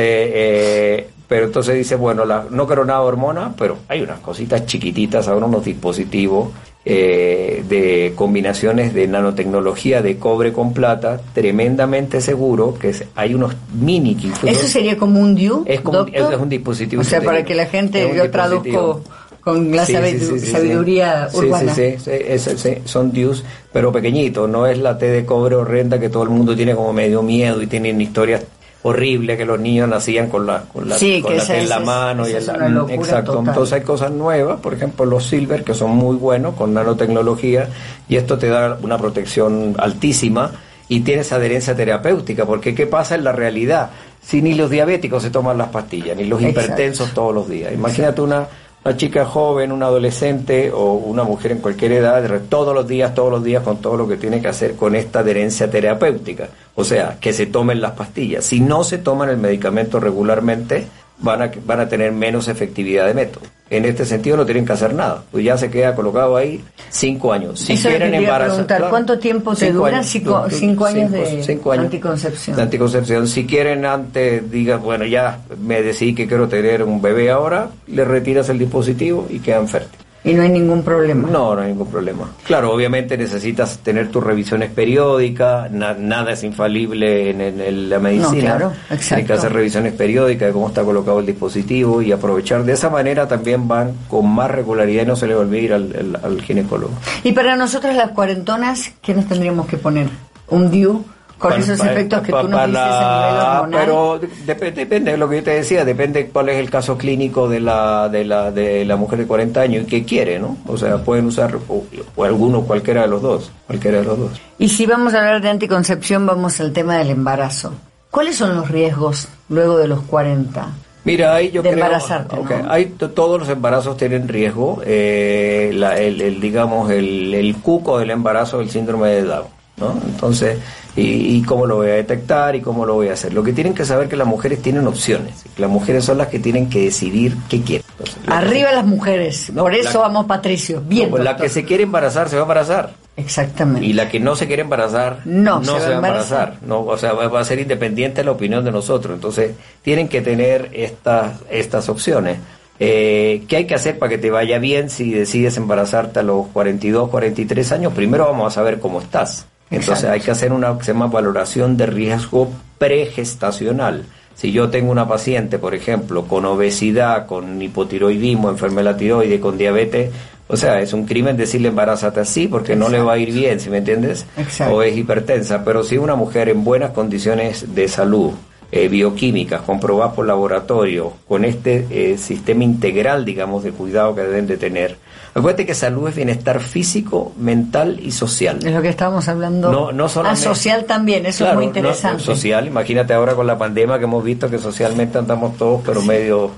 eh, 0.96 1.10
pero 1.28 1.48
entonces 1.48 1.76
dice, 1.76 1.96
bueno, 1.96 2.24
la- 2.24 2.46
no 2.50 2.66
quiero 2.66 2.86
nada 2.86 3.02
de 3.02 3.06
hormona, 3.08 3.54
pero 3.58 3.76
hay 3.90 4.02
unas 4.02 4.20
cositas 4.20 4.66
chiquititas, 4.66 5.28
ahora 5.28 5.46
unos 5.48 5.66
dispositivos 5.66 6.48
eh, 6.86 7.64
de 7.70 8.12
combinaciones 8.16 8.94
de 8.94 9.08
nanotecnología 9.08 10.02
de 10.02 10.18
cobre 10.18 10.52
con 10.52 10.74
plata, 10.74 11.22
tremendamente 11.34 12.20
seguro, 12.20 12.74
que 12.78 12.90
es- 12.90 13.06
hay 13.16 13.34
unos 13.34 13.56
mini 13.74 14.12
incluso- 14.12 14.48
¿Eso 14.48 14.68
sería 14.68 14.98
como 14.98 15.20
un 15.22 15.34
DIU, 15.36 15.64
es, 15.66 15.82
como- 15.82 16.06
es 16.12 16.24
un 16.40 16.50
dispositivo. 16.50 17.02
O 17.02 17.06
sea, 17.06 17.22
para 17.22 17.44
que 17.46 17.56
la 17.56 17.68
gente, 17.68 18.12
yo 18.16 18.30
traduzco 18.30 19.02
con 19.42 19.76
la 19.76 19.86
Sí, 19.86 19.94
sabidu- 19.94 20.20
sí, 20.36 20.40
sí, 20.40 20.52
sabiduría 20.52 21.30
urbana. 21.34 21.74
Sí, 21.76 21.96
sí, 22.00 22.12
sí, 22.58 22.70
son 22.86 23.12
DIUs, 23.12 23.44
pero 23.72 23.92
pequeñitos, 23.92 24.50
no 24.50 24.66
es 24.68 24.78
la 24.78 24.98
T 24.98 25.06
de 25.06 25.26
cobre 25.26 25.56
horrenda 25.56 26.00
que 26.00 26.10
todo 26.10 26.24
el 26.24 26.30
mundo 26.30 26.56
tiene 26.56 26.76
como 26.76 26.94
medio 26.94 27.22
miedo 27.22 27.62
y 27.62 27.68
tienen 27.68 28.00
historias 28.00 28.44
horrible 28.84 29.38
que 29.38 29.46
los 29.46 29.60
niños 29.60 29.88
nacían 29.90 30.30
con 30.30 30.46
la, 30.46 30.64
con 30.72 30.88
la, 30.90 30.98
Sí, 30.98 31.22
con 31.22 31.36
la 31.36 31.42
esa- 31.42 31.58
en 31.58 31.70
la 31.70 31.76
esa 31.78 31.86
mano. 31.86 32.28
y 32.28 32.34
esa 32.34 32.54
en 32.68 32.76
la- 32.76 32.94
Exacto. 32.94 33.32
total. 33.34 33.48
Entonces 33.50 33.74
hay 33.74 33.82
cosas 33.82 34.12
nuevas, 34.12 34.60
por 34.60 34.74
ejemplo 34.74 35.06
los 35.06 35.26
silver, 35.26 35.64
que 35.64 35.74
son 35.74 35.92
muy 35.92 36.16
buenos 36.18 36.56
con 36.56 36.74
nanotecnología, 36.74 37.70
y 38.10 38.18
esto 38.18 38.38
te 38.38 38.48
da 38.50 38.78
una 38.82 38.98
protección 38.98 39.76
altísima 39.80 40.52
y 40.90 41.00
tienes 41.00 41.32
adherencia 41.32 41.76
terapéutica, 41.76 42.46
porque 42.46 42.76
¿qué 42.76 42.86
pasa 42.86 43.16
en 43.16 43.24
la 43.24 43.32
realidad? 43.32 43.90
Si 44.22 44.42
ni 44.42 44.54
los 44.54 44.70
diabéticos 44.70 45.24
se 45.24 45.30
toman 45.30 45.58
las 45.58 45.70
pastillas, 45.70 46.16
ni 46.18 46.26
los 46.26 46.42
Exacto. 46.42 46.62
hipertensos 46.62 47.14
todos 47.14 47.34
los 47.34 47.50
días. 47.50 47.74
Imagínate 47.74 48.22
una, 48.22 48.48
una 48.86 48.98
chica 48.98 49.26
joven, 49.26 49.72
un 49.72 49.82
adolescente 49.82 50.72
o 50.72 50.94
una 50.94 51.24
mujer 51.24 51.54
en 51.54 51.60
cualquier 51.60 51.94
edad, 51.94 52.42
todos 52.50 52.76
los 52.76 52.88
días, 52.88 53.14
todos 53.14 53.32
los 53.32 53.44
días, 53.44 53.64
con 53.64 53.78
todo 53.78 53.96
lo 53.96 54.08
que 54.08 54.18
tiene 54.18 54.42
que 54.42 54.50
hacer 54.50 54.76
con 54.76 54.96
esta 54.96 55.20
adherencia 55.20 55.70
terapéutica. 55.70 56.50
O 56.76 56.84
sea, 56.84 57.18
que 57.20 57.32
se 57.32 57.46
tomen 57.46 57.80
las 57.80 57.92
pastillas. 57.92 58.46
Si 58.46 58.60
no 58.60 58.84
se 58.84 58.98
toman 58.98 59.30
el 59.30 59.38
medicamento 59.38 60.00
regularmente, 60.00 60.88
van 61.20 61.42
a, 61.42 61.52
van 61.66 61.80
a 61.80 61.88
tener 61.88 62.12
menos 62.12 62.48
efectividad 62.48 63.08
de 63.08 63.14
método. 63.14 63.46
En 63.70 63.86
este 63.86 64.06
sentido 64.06 64.38
no 64.38 64.46
tienen 64.46 64.66
que 64.66 64.74
hacer 64.74 64.94
nada, 64.94 65.24
pues 65.32 65.44
ya 65.44 65.58
se 65.58 65.72
queda 65.72 65.96
colocado 65.96 66.36
ahí 66.36 66.64
cinco 66.94 67.34
años. 67.34 67.60
Si 67.60 67.74
Eso 67.74 67.90
quieren 67.90 68.14
embarazar, 68.14 68.68
claro. 68.68 68.90
¿Cuánto 68.90 69.18
tiempo 69.20 69.56
te 69.56 69.72
dura? 69.72 69.98
años. 69.98 70.06
Cinco, 70.08 70.86
años 70.86 71.12
de 71.12 71.26
cinco- 71.26 71.44
cinco 71.44 71.72
años 71.72 71.86
anticoncepción. 71.86 72.56
de 72.56 72.62
anticoncepción. 72.62 73.28
Si 73.28 73.46
quieren 73.46 73.84
antes, 73.86 74.50
diga, 74.52 74.78
bueno, 74.78 75.04
ya 75.06 75.40
me 75.60 75.82
decidí 75.82 76.14
que 76.14 76.28
quiero 76.28 76.48
tener 76.48 76.84
un 76.84 77.02
bebé 77.02 77.32
ahora, 77.32 77.70
le 77.88 78.06
retiras 78.06 78.48
el 78.50 78.60
dispositivo 78.60 79.28
y 79.30 79.40
quedan 79.40 79.68
fértiles. 79.68 80.06
Y 80.26 80.34
no 80.34 80.42
hay 80.44 80.50
ningún 80.50 80.84
problema. 80.84 81.28
No, 81.30 81.54
no 81.54 81.62
hay 81.62 81.72
ningún 81.72 81.88
problema. 81.88 82.32
Claro, 82.46 82.72
obviamente 82.72 83.18
necesitas 83.18 83.80
tener 83.80 84.10
tus 84.10 84.24
revisiones 84.24 84.70
periódicas, 84.72 85.70
na- 85.72 85.96
nada 85.96 86.32
es 86.32 86.44
infalible 86.44 87.30
en, 87.30 87.42
en- 87.42 87.60
en 87.60 87.90
la 87.90 88.00
medicina. 88.00 88.30
No, 88.32 88.40
claro, 88.58 88.72
exacto. 88.90 89.26
que 89.28 89.34
hacer 89.34 89.52
revisiones 89.52 89.94
periódicas 89.94 90.48
de 90.48 90.54
cómo 90.54 90.70
está 90.70 90.84
colocado 90.84 91.20
el 91.20 91.26
dispositivo 91.26 92.02
y 92.02 92.12
aprovechar. 92.14 92.64
De 92.64 92.72
esa 92.74 92.90
manera 92.90 93.28
también 93.28 93.68
van 93.68 93.94
con 94.08 94.34
más 94.34 94.50
regularidad 94.50 95.04
y 95.04 95.06
no 95.08 95.16
se 95.18 95.28
le 95.28 95.34
va 95.36 95.42
a 95.42 95.44
olvidar 95.46 95.74
al, 95.74 96.16
al- 96.16 96.20
al 96.24 96.42
ginecólogo. 96.42 96.94
Y 97.24 97.34
para 97.34 97.56
nosotras 97.58 97.96
las 97.96 98.12
cuarentonas, 98.12 98.92
¿qué 99.02 99.14
nos 99.14 99.26
tendríamos 99.28 99.68
que 99.68 99.76
poner? 99.78 100.08
¿Un 100.48 100.72
DIU? 100.72 101.04
Con 101.50 101.60
esos 101.60 101.80
efectos 101.86 102.22
que 102.22 102.32
tú 102.32 102.48
nos 102.48 102.60
dices 102.68 102.74
la- 102.74 103.60
a 103.60 103.68
nivel 103.68 103.80
hormonal. 103.80 103.80
Pero 103.86 104.22
dep- 104.48 104.74
depende 104.74 105.12
de 105.12 105.18
lo 105.18 105.30
que 105.30 105.36
yo 105.38 105.44
te 105.44 105.52
decía, 105.52 105.86
depende 105.86 106.28
cuál 106.28 106.50
es 106.50 106.58
el 106.58 106.70
caso 106.70 106.98
clínico 106.98 107.48
de 107.50 107.60
la, 107.60 108.10
de 108.10 108.26
la, 108.26 108.52
de 108.52 108.86
la 108.86 108.96
mujer 108.96 109.20
de 109.20 109.28
40 109.28 109.62
años 109.62 109.84
y 109.84 109.86
qué 109.88 110.04
quiere, 110.04 110.40
¿no? 110.40 110.58
O 110.68 110.78
sea, 110.78 110.98
pueden 110.98 111.26
usar 111.26 111.56
o, 111.68 111.84
o 112.16 112.24
alguno, 112.24 112.62
cualquiera 112.62 113.02
de 113.04 113.08
los 113.08 113.22
dos, 113.22 113.52
cualquiera 113.68 114.00
de 114.00 114.06
los 114.06 114.18
dos. 114.18 114.32
Y 114.60 114.70
si 114.70 114.86
vamos 114.86 115.14
a 115.14 115.20
hablar 115.20 115.42
de 115.42 115.50
anticoncepción, 115.50 116.26
vamos 116.26 116.60
al 116.60 116.72
tema 116.74 116.98
del 116.98 117.10
embarazo. 117.10 117.74
¿Cuáles 118.12 118.36
son 118.36 118.56
los 118.56 118.70
riesgos 118.70 119.28
luego 119.50 119.78
de 119.78 119.88
los 119.88 120.02
40? 120.04 120.68
Mira, 121.06 121.34
ahí 121.36 121.52
yo 121.52 121.62
De 121.62 121.72
creo, 121.72 121.84
embarazarte, 121.84 122.38
ok, 122.38 122.50
¿no? 122.64 122.72
hay 122.72 122.86
to- 122.86 123.10
todos 123.10 123.38
los 123.38 123.50
embarazos 123.50 123.98
tienen 123.98 124.26
riesgo, 124.30 124.82
eh, 124.86 125.72
la- 125.74 125.98
el, 126.00 126.22
el, 126.22 126.40
digamos 126.40 126.90
el, 126.92 127.34
el 127.34 127.56
cuco 127.58 128.00
del 128.00 128.12
embarazo, 128.12 128.62
el 128.62 128.70
síndrome 128.70 129.10
de 129.10 129.24
Down, 129.24 129.48
¿no? 129.78 130.00
Entonces, 130.06 130.58
y, 130.96 131.38
y 131.38 131.42
cómo 131.44 131.66
lo 131.66 131.78
voy 131.78 131.90
a 131.90 131.94
detectar 131.94 132.56
y 132.56 132.62
cómo 132.62 132.86
lo 132.86 132.94
voy 132.96 133.08
a 133.10 133.14
hacer. 133.14 133.34
Lo 133.34 133.44
que 133.44 133.54
tienen 133.54 133.74
que 133.74 133.86
saber 133.86 134.08
que 134.08 134.16
las 134.16 134.28
mujeres 134.28 134.62
tienen 134.62 134.86
opciones, 134.88 135.44
que 135.56 135.62
las 135.62 135.72
mujeres 135.72 136.06
son 136.06 136.18
las 136.20 136.28
que 136.28 136.40
tienen 136.40 136.70
que 136.70 136.82
decidir 136.86 137.36
qué 137.50 137.62
quieren. 137.62 137.86
Entonces, 137.92 138.18
la 138.26 138.40
que 138.40 138.46
Arriba 138.46 138.72
las 138.72 138.86
mujeres. 138.86 139.52
No, 139.52 139.64
Por 139.64 139.74
eso 139.76 140.00
la- 140.02 140.06
amo 140.08 140.28
Patricio. 140.28 140.82
Bien. 140.82 141.10
Como 141.10 141.24
la 141.24 141.36
que 141.36 141.50
se 141.50 141.66
quiere 141.66 141.84
embarazar 141.84 142.30
se 142.30 142.36
va 142.36 142.42
a 142.42 142.46
embarazar. 142.46 142.94
Exactamente. 143.16 143.86
Y 143.86 143.94
la 143.94 144.10
que 144.10 144.20
no 144.20 144.36
se 144.36 144.48
quiere 144.48 144.64
embarazar 144.64 145.20
No, 145.26 145.64
se, 145.64 145.72
va 145.72 145.78
a 145.88 145.94
embarazar. 145.94 146.56
No, 146.66 146.82
o 146.82 146.98
sea, 146.98 147.14
va, 147.14 147.28
va 147.28 147.42
a 147.42 147.46
ser 147.46 147.60
independiente 147.60 148.22
de 148.22 148.26
la 148.26 148.32
opinión 148.32 148.64
de 148.66 148.72
nosotros. 148.72 149.14
Entonces, 149.14 149.52
tienen 149.82 150.08
que 150.08 150.22
tener 150.22 150.70
estas, 150.74 151.34
estas 151.50 151.90
opciones. 151.90 152.38
Eh, 152.80 153.44
¿Qué 153.48 153.58
hay 153.58 153.66
que 153.68 153.76
hacer 153.76 154.00
para 154.00 154.10
que 154.10 154.18
te 154.18 154.32
vaya 154.32 154.58
bien 154.58 154.90
si 154.90 155.12
decides 155.14 155.58
embarazarte 155.58 156.20
a 156.20 156.24
los 156.24 156.48
42, 156.48 157.10
43 157.10 157.72
años? 157.72 157.94
Primero 157.94 158.26
vamos 158.26 158.52
a 158.52 158.56
saber 158.56 158.80
cómo 158.80 159.00
estás. 159.00 159.46
Entonces 159.70 160.04
Exacto. 160.04 160.14
hay 160.14 160.20
que 160.20 160.32
hacer 160.32 160.54
una 160.54 160.78
que 160.78 160.84
se 160.84 160.94
llama 160.94 161.08
valoración 161.08 161.78
de 161.78 161.86
riesgo 161.86 162.50
pregestacional. 162.78 164.06
Si 164.36 164.52
yo 164.52 164.70
tengo 164.70 164.92
una 164.92 165.08
paciente, 165.08 165.60
por 165.60 165.76
ejemplo, 165.76 166.26
con 166.26 166.46
obesidad, 166.46 167.28
con 167.28 167.62
hipotiroidismo, 167.62 168.50
enfermedad 168.50 168.82
de 168.82 168.92
la 168.92 168.98
tiroide, 168.98 169.40
con 169.40 169.58
diabetes, 169.58 170.12
o 170.48 170.58
sea, 170.58 170.82
es 170.82 170.94
un 170.94 171.06
crimen 171.06 171.38
decirle 171.38 171.70
embarázate 171.70 172.20
así 172.20 172.48
porque 172.48 172.76
no 172.76 172.90
le 172.90 173.00
va 173.00 173.14
a 173.14 173.18
ir 173.18 173.32
bien, 173.32 173.60
¿sí 173.60 173.70
me 173.70 173.78
entiendes? 173.78 174.26
Exacto. 174.38 174.76
O 174.76 174.84
es 174.84 174.96
hipertensa, 174.98 175.64
pero 175.64 175.84
si 175.84 175.98
una 175.98 176.16
mujer 176.16 176.50
en 176.50 176.64
buenas 176.64 176.92
condiciones 176.92 177.74
de 177.74 177.88
salud, 177.88 178.34
eh, 178.72 178.88
bioquímicas, 178.88 179.62
comprobadas 179.62 180.16
por 180.16 180.26
laboratorio, 180.26 181.14
con 181.28 181.46
este 181.46 181.86
eh, 181.92 182.18
sistema 182.18 182.64
integral, 182.64 183.24
digamos, 183.24 183.64
de 183.64 183.72
cuidado 183.72 184.16
que 184.16 184.22
deben 184.22 184.48
de 184.48 184.58
tener. 184.58 184.98
Acuérdate 185.36 185.66
que 185.66 185.74
salud 185.74 186.08
es 186.10 186.16
bienestar 186.16 186.60
físico, 186.60 187.34
mental 187.38 188.00
y 188.02 188.12
social. 188.12 188.60
Es 188.64 188.72
lo 188.72 188.82
que 188.84 188.90
estábamos 188.90 189.28
hablando. 189.28 189.72
No, 189.72 189.92
no 189.92 190.08
solamente- 190.08 190.42
Ah, 190.48 190.54
social 190.54 190.86
también, 190.86 191.26
eso 191.26 191.46
Claro, 191.46 191.54
es 191.54 191.56
muy 191.58 191.66
no, 191.66 191.78
interesante. 191.80 192.24
social, 192.24 192.68
imagínate 192.68 193.14
ahora 193.14 193.34
con 193.34 193.48
la 193.48 193.58
pandemia 193.58 193.98
que 193.98 194.04
hemos 194.04 194.24
visto 194.24 194.48
que 194.50 194.60
socialmente 194.60 195.18
andamos 195.18 195.58
todos, 195.58 195.82
pero 195.84 196.04
medio, 196.04 196.52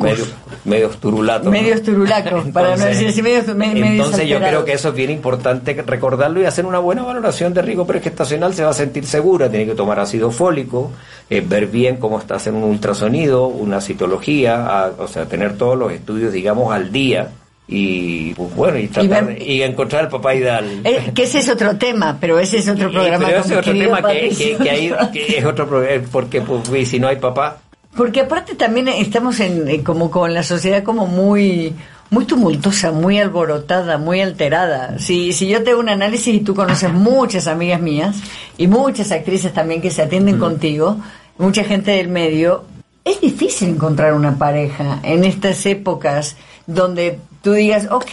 medio, 0.00 0.24
medios 0.64 0.96
turulatos. 0.96 1.44
¿no? 1.44 1.50
Medios 1.50 1.82
turulacos, 1.82 2.46
para 2.46 2.68
no 2.68 2.74
Entonces- 2.76 2.98
decir 3.08 3.22
medios, 3.22 3.46
me- 3.48 3.74
medios 3.74 4.06
Entonces 4.06 4.26
yo 4.26 4.38
creo 4.38 4.64
que 4.64 4.72
eso 4.72 4.88
es 4.88 4.94
bien 4.94 5.10
importante 5.10 5.74
recordarlo 5.86 6.40
y 6.40 6.46
hacer 6.46 6.64
una 6.64 6.78
buena 6.78 7.02
valoración 7.02 7.52
de 7.52 7.60
riesgo 7.60 7.86
pregestacional. 7.86 8.54
Se 8.54 8.64
va 8.64 8.70
a 8.70 8.72
sentir 8.72 9.04
segura, 9.04 9.50
tiene 9.50 9.66
que 9.66 9.74
tomar 9.74 10.00
ácido 10.00 10.30
fólico, 10.30 10.92
eh, 11.28 11.44
ver 11.46 11.66
bien 11.66 11.98
cómo 11.98 12.18
está 12.18 12.36
hacer 12.36 12.54
un 12.54 12.64
ultrasonido, 12.64 13.48
una 13.48 13.82
citología, 13.82 14.64
a- 14.84 14.92
o 14.98 15.08
sea, 15.08 15.26
tener 15.26 15.58
todos 15.58 15.76
los 15.76 15.92
estudios, 15.92 16.32
digamos, 16.32 16.72
al 16.72 16.90
día 16.90 17.28
y 17.66 18.34
pues 18.34 18.54
bueno, 18.54 18.78
y 18.78 18.88
tratar 18.88 19.26
de- 19.26 19.42
y 19.44 19.62
encontrar 19.62 20.04
el 20.04 20.10
papá 20.10 20.34
ideal. 20.34 20.80
Eh, 20.84 21.12
que 21.14 21.22
ese 21.22 21.38
es 21.38 21.48
otro 21.48 21.76
tema, 21.76 22.18
pero 22.20 22.38
ese 22.38 22.58
es 22.58 22.68
otro 22.68 22.90
programa. 22.90 23.26
pero 23.26 23.38
ese 23.40 23.52
es 23.54 23.58
otro 23.58 23.72
tema 23.72 24.02
que, 24.02 24.96
que 25.12 25.38
es 25.38 25.44
otro 25.44 25.66
problema, 25.66 26.06
porque 26.12 26.40
pues, 26.42 26.88
si 26.88 26.98
no 27.00 27.08
hay 27.08 27.16
papá, 27.16 27.58
Porque 27.96 28.20
aparte 28.20 28.54
también 28.54 28.88
estamos 28.88 29.40
en 29.40 29.68
eh, 29.68 29.82
como 29.82 30.10
con 30.10 30.34
la 30.34 30.42
sociedad 30.42 30.82
como 30.82 31.06
muy 31.06 31.74
muy 32.10 32.26
tumultuosa, 32.26 32.92
muy 32.92 33.18
alborotada, 33.18 33.96
muy 33.98 34.20
alterada. 34.20 34.98
Si 34.98 35.32
si 35.32 35.48
yo 35.48 35.62
te 35.64 35.70
hago 35.70 35.80
un 35.80 35.88
análisis 35.88 36.34
y 36.34 36.40
tú 36.40 36.54
conoces 36.54 36.92
muchas 36.92 37.46
amigas 37.46 37.80
mías 37.80 38.16
y 38.58 38.66
muchas 38.66 39.10
actrices 39.10 39.52
también 39.54 39.80
que 39.80 39.90
se 39.90 40.02
atienden 40.02 40.38
contigo, 40.38 40.98
mucha 41.38 41.64
gente 41.64 41.92
del 41.92 42.08
medio, 42.08 42.64
es 43.04 43.20
difícil 43.20 43.70
encontrar 43.70 44.12
una 44.14 44.36
pareja 44.38 45.00
en 45.02 45.24
estas 45.24 45.64
épocas 45.66 46.36
donde 46.66 47.18
tú 47.44 47.52
digas, 47.52 47.88
ok, 47.90 48.12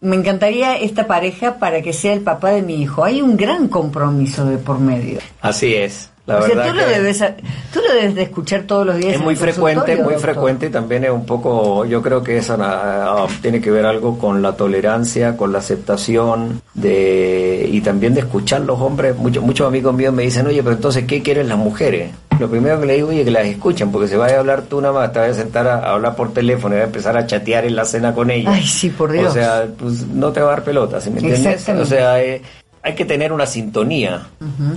me 0.00 0.16
encantaría 0.16 0.76
esta 0.76 1.06
pareja 1.06 1.58
para 1.58 1.82
que 1.82 1.92
sea 1.92 2.14
el 2.14 2.22
papá 2.22 2.50
de 2.50 2.62
mi 2.62 2.82
hijo. 2.82 3.04
Hay 3.04 3.20
un 3.20 3.36
gran 3.36 3.68
compromiso 3.68 4.46
de 4.46 4.56
por 4.56 4.80
medio. 4.80 5.20
así 5.40 5.74
es. 5.74 6.08
La 6.26 6.38
o 6.38 6.42
sea, 6.42 6.54
verdad 6.54 6.68
tú 6.68 6.76
lo, 6.76 6.86
debes, 6.86 7.24
tú 7.72 7.80
lo 7.80 7.94
debes 7.94 8.14
de 8.14 8.22
escuchar 8.22 8.62
todos 8.62 8.86
los 8.86 8.96
días. 8.98 9.14
Es 9.14 9.20
muy 9.20 9.34
frecuente, 9.34 9.96
muy 9.96 10.14
doctor. 10.14 10.20
frecuente 10.20 10.66
y 10.66 10.70
también 10.70 11.02
es 11.04 11.10
un 11.10 11.26
poco, 11.26 11.84
yo 11.86 12.00
creo 12.02 12.22
que 12.22 12.36
eso 12.36 12.56
ah, 12.60 13.26
tiene 13.42 13.60
que 13.60 13.70
ver 13.70 13.84
algo 13.84 14.16
con 14.16 14.40
la 14.40 14.52
tolerancia, 14.56 15.36
con 15.36 15.52
la 15.52 15.58
aceptación 15.58 16.62
de 16.74 17.68
y 17.70 17.80
también 17.80 18.14
de 18.14 18.20
escuchar 18.20 18.60
los 18.60 18.80
hombres. 18.80 19.16
Muchos 19.16 19.42
muchos 19.42 19.66
amigos 19.66 19.92
míos 19.92 20.14
me 20.14 20.22
dicen, 20.22 20.46
oye, 20.46 20.62
pero 20.62 20.76
entonces, 20.76 21.04
¿qué 21.04 21.20
quieren 21.20 21.48
las 21.48 21.58
mujeres? 21.58 22.10
Lo 22.40 22.48
primero 22.50 22.80
que 22.80 22.86
le 22.86 22.94
digo, 22.94 23.08
oye, 23.10 23.24
que 23.24 23.30
las 23.30 23.44
escuchen, 23.46 23.92
porque 23.92 24.08
se 24.08 24.16
vaya 24.16 24.36
a 24.36 24.40
hablar 24.40 24.62
tú 24.62 24.80
nada 24.80 24.92
más, 24.94 25.12
te 25.12 25.18
vas 25.20 25.30
a 25.30 25.34
sentar 25.34 25.66
a, 25.68 25.74
a 25.78 25.92
hablar 25.92 26.16
por 26.16 26.32
teléfono 26.32 26.74
y 26.74 26.78
vas 26.78 26.84
a 26.84 26.88
empezar 26.88 27.16
a 27.16 27.26
chatear 27.26 27.64
en 27.66 27.76
la 27.76 27.84
cena 27.84 28.14
con 28.14 28.30
ella. 28.30 28.50
Ay, 28.52 28.66
sí, 28.66 28.88
por 28.90 29.12
Dios. 29.12 29.28
O 29.28 29.32
sea, 29.34 29.66
pues 29.78 30.06
no 30.06 30.32
te 30.32 30.40
va 30.40 30.48
a 30.48 30.50
dar 30.56 30.64
pelota, 30.64 31.00
¿sí 31.00 31.10
me 31.10 31.20
entiendes? 31.20 31.68
O 31.68 31.84
sea, 31.84 32.20
eh, 32.22 32.40
hay 32.82 32.94
que 32.94 33.04
tener 33.04 33.30
una 33.30 33.44
sintonía. 33.44 34.22